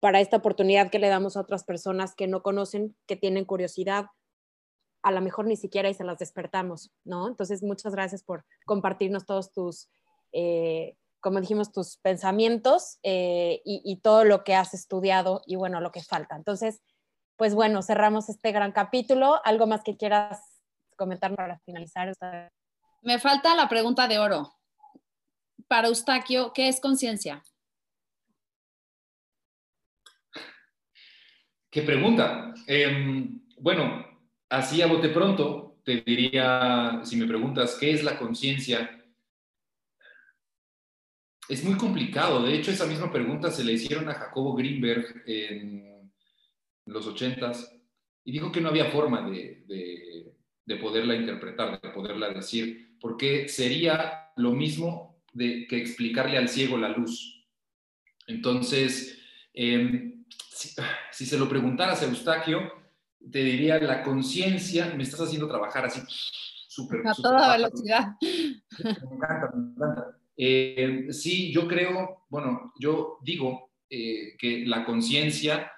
para 0.00 0.20
esta 0.20 0.38
oportunidad 0.38 0.90
que 0.90 0.98
le 0.98 1.08
damos 1.08 1.36
a 1.36 1.40
otras 1.40 1.64
personas 1.64 2.14
que 2.14 2.26
no 2.26 2.42
conocen, 2.42 2.96
que 3.06 3.16
tienen 3.16 3.44
curiosidad, 3.44 4.06
a 5.02 5.12
lo 5.12 5.20
mejor 5.20 5.46
ni 5.46 5.56
siquiera 5.56 5.88
y 5.88 5.94
se 5.94 6.04
las 6.04 6.18
despertamos, 6.18 6.90
¿no? 7.04 7.28
Entonces, 7.28 7.62
muchas 7.62 7.92
gracias 7.94 8.22
por 8.22 8.44
compartirnos 8.64 9.26
todos 9.26 9.52
tus... 9.52 9.88
Eh, 10.32 10.96
como 11.20 11.40
dijimos, 11.40 11.72
tus 11.72 11.96
pensamientos 11.98 12.98
eh, 13.02 13.60
y, 13.64 14.00
todo 14.02 14.24
lo 14.24 14.44
que 14.44 14.54
has 14.54 14.74
estudiado 14.74 15.42
y 15.46 15.56
bueno, 15.56 15.80
lo 15.80 15.90
que 15.90 16.02
falta. 16.02 16.36
Entonces, 16.36 16.80
pues 17.36 17.54
bueno, 17.54 17.82
cerramos 17.82 18.28
este 18.28 18.52
gran 18.52 18.72
capítulo. 18.72 19.40
¿Algo 19.44 19.66
más 19.66 19.82
que 19.82 19.96
quieras 19.96 20.40
comentar 20.96 21.34
para 21.34 21.58
finalizar? 21.60 22.12
Me 23.02 23.18
falta 23.18 23.54
la 23.54 23.68
pregunta 23.68 24.06
de 24.08 24.18
oro. 24.18 24.54
Para 25.66 25.88
Eustaquio, 25.88 26.52
¿qué 26.52 26.68
es 26.68 26.80
conciencia? 26.80 27.42
¿Qué 31.70 31.82
pregunta? 31.82 32.54
Em, 32.66 33.40
bueno, 33.58 34.06
así 34.48 34.80
a 34.80 34.86
bote 34.86 35.10
pronto, 35.10 35.78
te 35.84 36.00
diría, 36.00 37.00
si 37.04 37.16
me 37.16 37.26
preguntas, 37.26 37.76
¿qué 37.78 37.90
es 37.90 38.02
la 38.02 38.18
conciencia? 38.18 38.97
Es 41.48 41.64
muy 41.64 41.76
complicado. 41.76 42.42
De 42.42 42.54
hecho, 42.54 42.70
esa 42.70 42.86
misma 42.86 43.10
pregunta 43.10 43.50
se 43.50 43.64
le 43.64 43.72
hicieron 43.72 44.08
a 44.08 44.14
Jacobo 44.14 44.54
Greenberg 44.54 45.22
en 45.26 46.12
los 46.84 47.06
ochentas 47.06 47.74
y 48.24 48.32
dijo 48.32 48.52
que 48.52 48.60
no 48.60 48.68
había 48.68 48.90
forma 48.90 49.28
de, 49.30 49.64
de, 50.66 50.76
poderla 50.76 51.14
interpretar, 51.14 51.80
de 51.80 51.88
poderla 51.88 52.28
decir, 52.28 52.98
porque 53.00 53.48
sería 53.48 54.30
lo 54.36 54.52
mismo 54.52 55.22
de, 55.32 55.66
que 55.66 55.78
explicarle 55.78 56.36
al 56.36 56.50
ciego 56.50 56.76
la 56.76 56.90
luz. 56.90 57.46
Entonces, 58.26 59.18
em, 59.54 60.24
si, 61.10 61.24
se 61.24 61.38
lo 61.38 61.48
preguntaras 61.48 62.02
a 62.02 62.06
Eustaquio, 62.06 62.70
te 63.32 63.42
diría, 63.42 63.78
la 63.78 64.02
conciencia, 64.02 64.92
me 64.94 65.04
estás 65.04 65.22
haciendo 65.22 65.48
trabajar 65.48 65.86
así, 65.86 66.02
súper. 66.68 67.06
A 67.06 67.14
toda 67.14 67.56
velocidad. 67.56 68.08
Me 68.20 69.16
encanta, 69.16 69.50
me 69.54 69.72
encanta. 69.72 70.17
Eh, 70.40 71.08
sí, 71.10 71.52
yo 71.52 71.66
creo, 71.66 72.24
bueno, 72.28 72.72
yo 72.78 73.18
digo 73.22 73.72
eh, 73.90 74.36
que 74.38 74.64
la 74.66 74.84
conciencia 74.84 75.72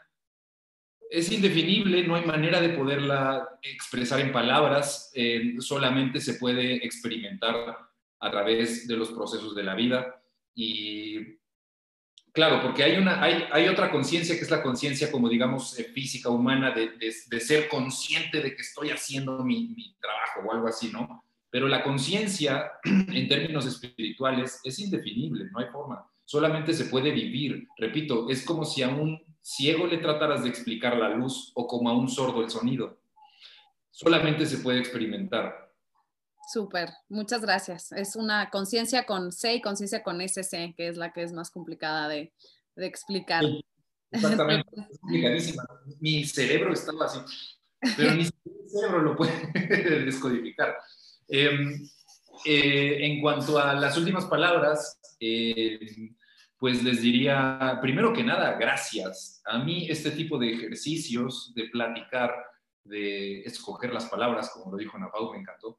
es 1.09 1.33
indefinible, 1.33 2.07
no 2.07 2.15
hay 2.15 2.27
manera 2.27 2.61
de 2.61 2.69
poderla 2.69 3.59
expresar 3.63 4.21
en 4.21 4.33
palabras, 4.33 5.11
eh, 5.15 5.55
solamente 5.61 6.21
se 6.21 6.35
puede 6.35 6.85
experimentar 6.85 7.79
a 8.21 8.31
través 8.31 8.87
de 8.87 8.97
los 8.99 9.11
procesos 9.13 9.55
de 9.55 9.63
la 9.63 9.75
vida. 9.75 10.23
Y 10.55 11.39
claro, 12.33 12.61
porque 12.61 12.85
hay, 12.85 12.99
una, 12.99 13.23
hay, 13.23 13.67
otra 13.67 13.91
conciencia 13.91 14.37
que 14.37 14.43
es 14.43 14.51
la 14.51 14.63
conciencia 14.63 15.11
como 15.11 15.31
digamos 15.31 15.75
física, 15.95 16.29
humana, 16.29 16.71
de, 16.71 16.91
de, 17.29 17.41
ser 17.41 17.67
consciente 17.67 18.43
de 18.43 18.55
que 18.55 18.61
estoy 18.61 18.91
haciendo 18.91 19.43
mi, 19.43 19.69
mi 19.69 19.97
trabajo 19.99 20.41
o 20.47 20.53
algo 20.53 20.69
así, 20.69 20.93
¿no? 20.93 21.25
Pero 21.51 21.69
la 21.69 21.83
conciencia, 21.83 22.73
en 22.85 23.29
términos 23.29 23.67
espirituales, 23.67 24.61
es 24.65 24.79
indefinible, 24.79 25.47
no 25.51 25.59
hay 25.59 25.67
forma. 25.67 26.07
Solamente 26.25 26.73
se 26.73 26.85
puede 26.85 27.11
vivir. 27.11 27.67
Repito, 27.77 28.29
es 28.31 28.45
como 28.45 28.65
si 28.65 28.83
a 28.83 28.89
un 28.89 29.21
ciego 29.41 29.87
le 29.87 29.99
trataras 29.99 30.45
de 30.45 30.49
explicar 30.49 30.97
la 30.97 31.09
luz 31.09 31.51
o 31.55 31.67
como 31.67 31.89
a 31.89 31.97
un 31.97 32.09
sordo 32.09 32.43
el 32.43 32.51
sonido. 32.51 33.01
Solamente 33.91 34.47
se 34.47 34.59
puede 34.59 34.79
experimentar. 34.79 35.71
Súper, 36.53 36.91
muchas 37.09 37.43
gracias. 37.43 37.93
Es 37.93 38.17
una 38.17 38.51
conciencia 38.51 39.07
con 39.07 39.31
C 39.31 39.55
y 39.55 39.61
conciencia 39.61 40.03
con 40.03 40.21
SC, 40.21 40.75
que 40.77 40.89
es 40.89 40.97
la 40.97 41.13
que 41.13 41.23
es 41.23 41.33
más 41.33 41.51
complicada 41.51 42.09
de, 42.09 42.33
explicar. 42.77 43.45
exactamente, 44.11 44.69
es 44.91 44.99
complicadísima. 44.99 45.65
Mi 46.01 46.25
cerebro 46.25 46.73
estaba 46.73 47.07
así, 47.07 47.21
pero 47.97 48.15
ni 48.15 48.25
mi 48.25 48.69
cerebro 48.69 49.03
lo 49.03 49.17
puede 49.17 49.33
descodificar. 50.05 50.77
Em, 51.31 51.89
eh, 52.45 53.07
en 53.07 53.21
cuanto 53.21 53.57
a 53.59 53.75
las 53.75 53.97
últimas 53.97 54.27
palabras, 54.27 54.99
em, 55.21 56.17
pues 56.59 56.83
les 56.83 57.01
diría, 57.01 57.79
primero 57.81 58.13
que 58.13 58.25
nada, 58.25 58.55
gracias. 58.59 59.41
A 59.47 59.59
mí 59.59 59.87
este 59.89 60.11
tipo 60.11 60.39
de 60.39 60.53
ejercicios, 60.53 61.53
de 61.55 61.69
platicar, 61.71 62.35
de 62.85 63.43
escoger 63.43 63.93
las 63.93 64.07
palabras, 64.07 64.51
como 64.53 64.73
lo 64.73 64.77
dijo 64.77 64.99
Napau, 64.99 65.33
me 65.33 65.39
encantó. 65.39 65.79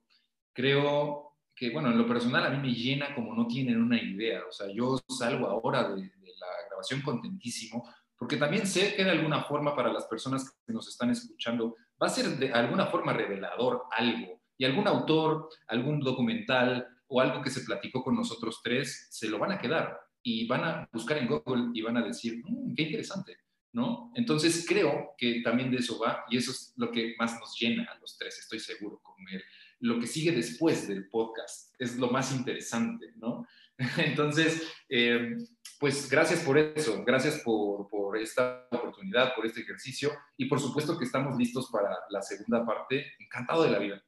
Creo 0.53 1.35
que, 1.53 1.69
bueno, 1.69 1.91
en 1.91 1.97
lo 1.97 2.07
personal 2.07 2.45
a 2.45 2.49
mí 2.49 2.69
me 2.69 2.73
llena 2.73 3.13
como 3.13 3.35
no 3.35 3.45
tienen 3.45 3.81
una 3.81 4.01
idea. 4.01 4.41
O 4.47 4.51
sea, 4.51 4.67
yo 4.73 4.97
salgo 5.09 5.47
ahora 5.47 5.89
de, 5.89 6.01
de 6.01 6.31
la 6.39 6.47
grabación 6.69 7.01
contentísimo, 7.01 7.93
porque 8.17 8.37
también 8.37 8.65
sé 8.65 8.95
que 8.95 9.03
de 9.03 9.11
alguna 9.11 9.43
forma 9.43 9.75
para 9.75 9.91
las 9.91 10.05
personas 10.05 10.49
que 10.65 10.73
nos 10.73 10.87
están 10.87 11.09
escuchando 11.11 11.75
va 12.01 12.07
a 12.07 12.09
ser 12.09 12.37
de 12.37 12.51
alguna 12.53 12.87
forma 12.87 13.13
revelador 13.13 13.83
algo 13.91 14.40
y 14.62 14.66
algún 14.66 14.88
autor, 14.88 15.49
algún 15.68 15.99
documental 16.01 16.88
o 17.07 17.20
algo 17.20 17.41
que 17.41 17.49
se 17.49 17.62
platicó 17.62 18.03
con 18.03 18.16
nosotros 18.16 18.62
tres, 18.64 19.07
se 19.09 19.28
lo 19.28 19.39
van 19.39 19.53
a 19.53 19.57
quedar 19.57 19.99
y 20.22 20.45
van 20.45 20.64
a 20.64 20.89
buscar 20.93 21.18
en 21.18 21.28
Google 21.28 21.72
y 21.74 21.82
van 21.82 21.97
a 21.97 22.03
decir, 22.03 22.43
mm, 22.45 22.76
qué 22.76 22.84
interesante, 22.84 23.38
¿no? 23.74 24.12
Entonces 24.14 24.64
creo 24.70 25.16
que 25.18 25.41
también 25.41 25.72
de 25.72 25.78
eso 25.78 25.97
va 25.97 26.26
y 26.30 26.38
eso 26.38 26.51
es 26.51 26.74
lo 26.78 26.91
que 26.91 27.16
más 27.18 27.39
nos 27.39 27.57
llena 27.59 27.86
a 27.91 27.97
los 27.97 28.16
tres, 28.20 28.38
estoy 28.38 28.59
seguro, 28.59 29.01
con 29.01 29.16
Lo 29.80 29.99
que 29.99 30.05
sigue 30.05 30.32
después 30.32 30.88
del 30.88 31.09
podcast 31.09 31.74
es 31.80 31.97
lo 31.97 32.12
más 32.12 32.32
interesante, 32.32 33.14
¿no? 33.16 33.47
Entonces, 33.97 34.62
eh, 34.88 35.38
pues 35.80 36.07
gracias 36.07 36.41
por 36.41 36.59
eso, 36.59 37.03
gracias 37.03 37.39
por, 37.39 37.89
por, 37.89 38.16
esta 38.16 38.68
oportunidad, 38.72 39.34
por 39.34 39.47
este 39.47 39.62
ejercicio 39.62 40.12
y 40.38 40.45
por 40.45 40.59
supuesto 40.59 40.99
que 40.99 41.05
estamos 41.05 41.36
listos 41.36 41.72
para 41.72 41.97
la 42.12 42.22
segunda 42.22 42.64
parte. 42.64 43.14
Encantado 43.18 43.64
de 43.64 43.72
la 43.72 43.80
vida. 43.80 44.03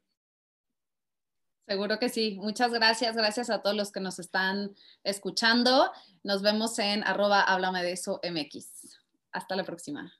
Seguro 1.67 1.97
que 1.99 2.09
sí. 2.09 2.37
Muchas 2.41 2.71
gracias. 2.71 3.15
Gracias 3.15 3.49
a 3.49 3.61
todos 3.61 3.75
los 3.75 3.91
que 3.91 3.99
nos 3.99 4.19
están 4.19 4.75
escuchando. 5.03 5.91
Nos 6.23 6.41
vemos 6.41 6.77
en 6.79 7.03
arroba 7.03 7.41
háblame 7.41 7.83
de 7.83 7.93
eso 7.93 8.19
MX. 8.23 8.99
Hasta 9.31 9.55
la 9.55 9.63
próxima. 9.63 10.13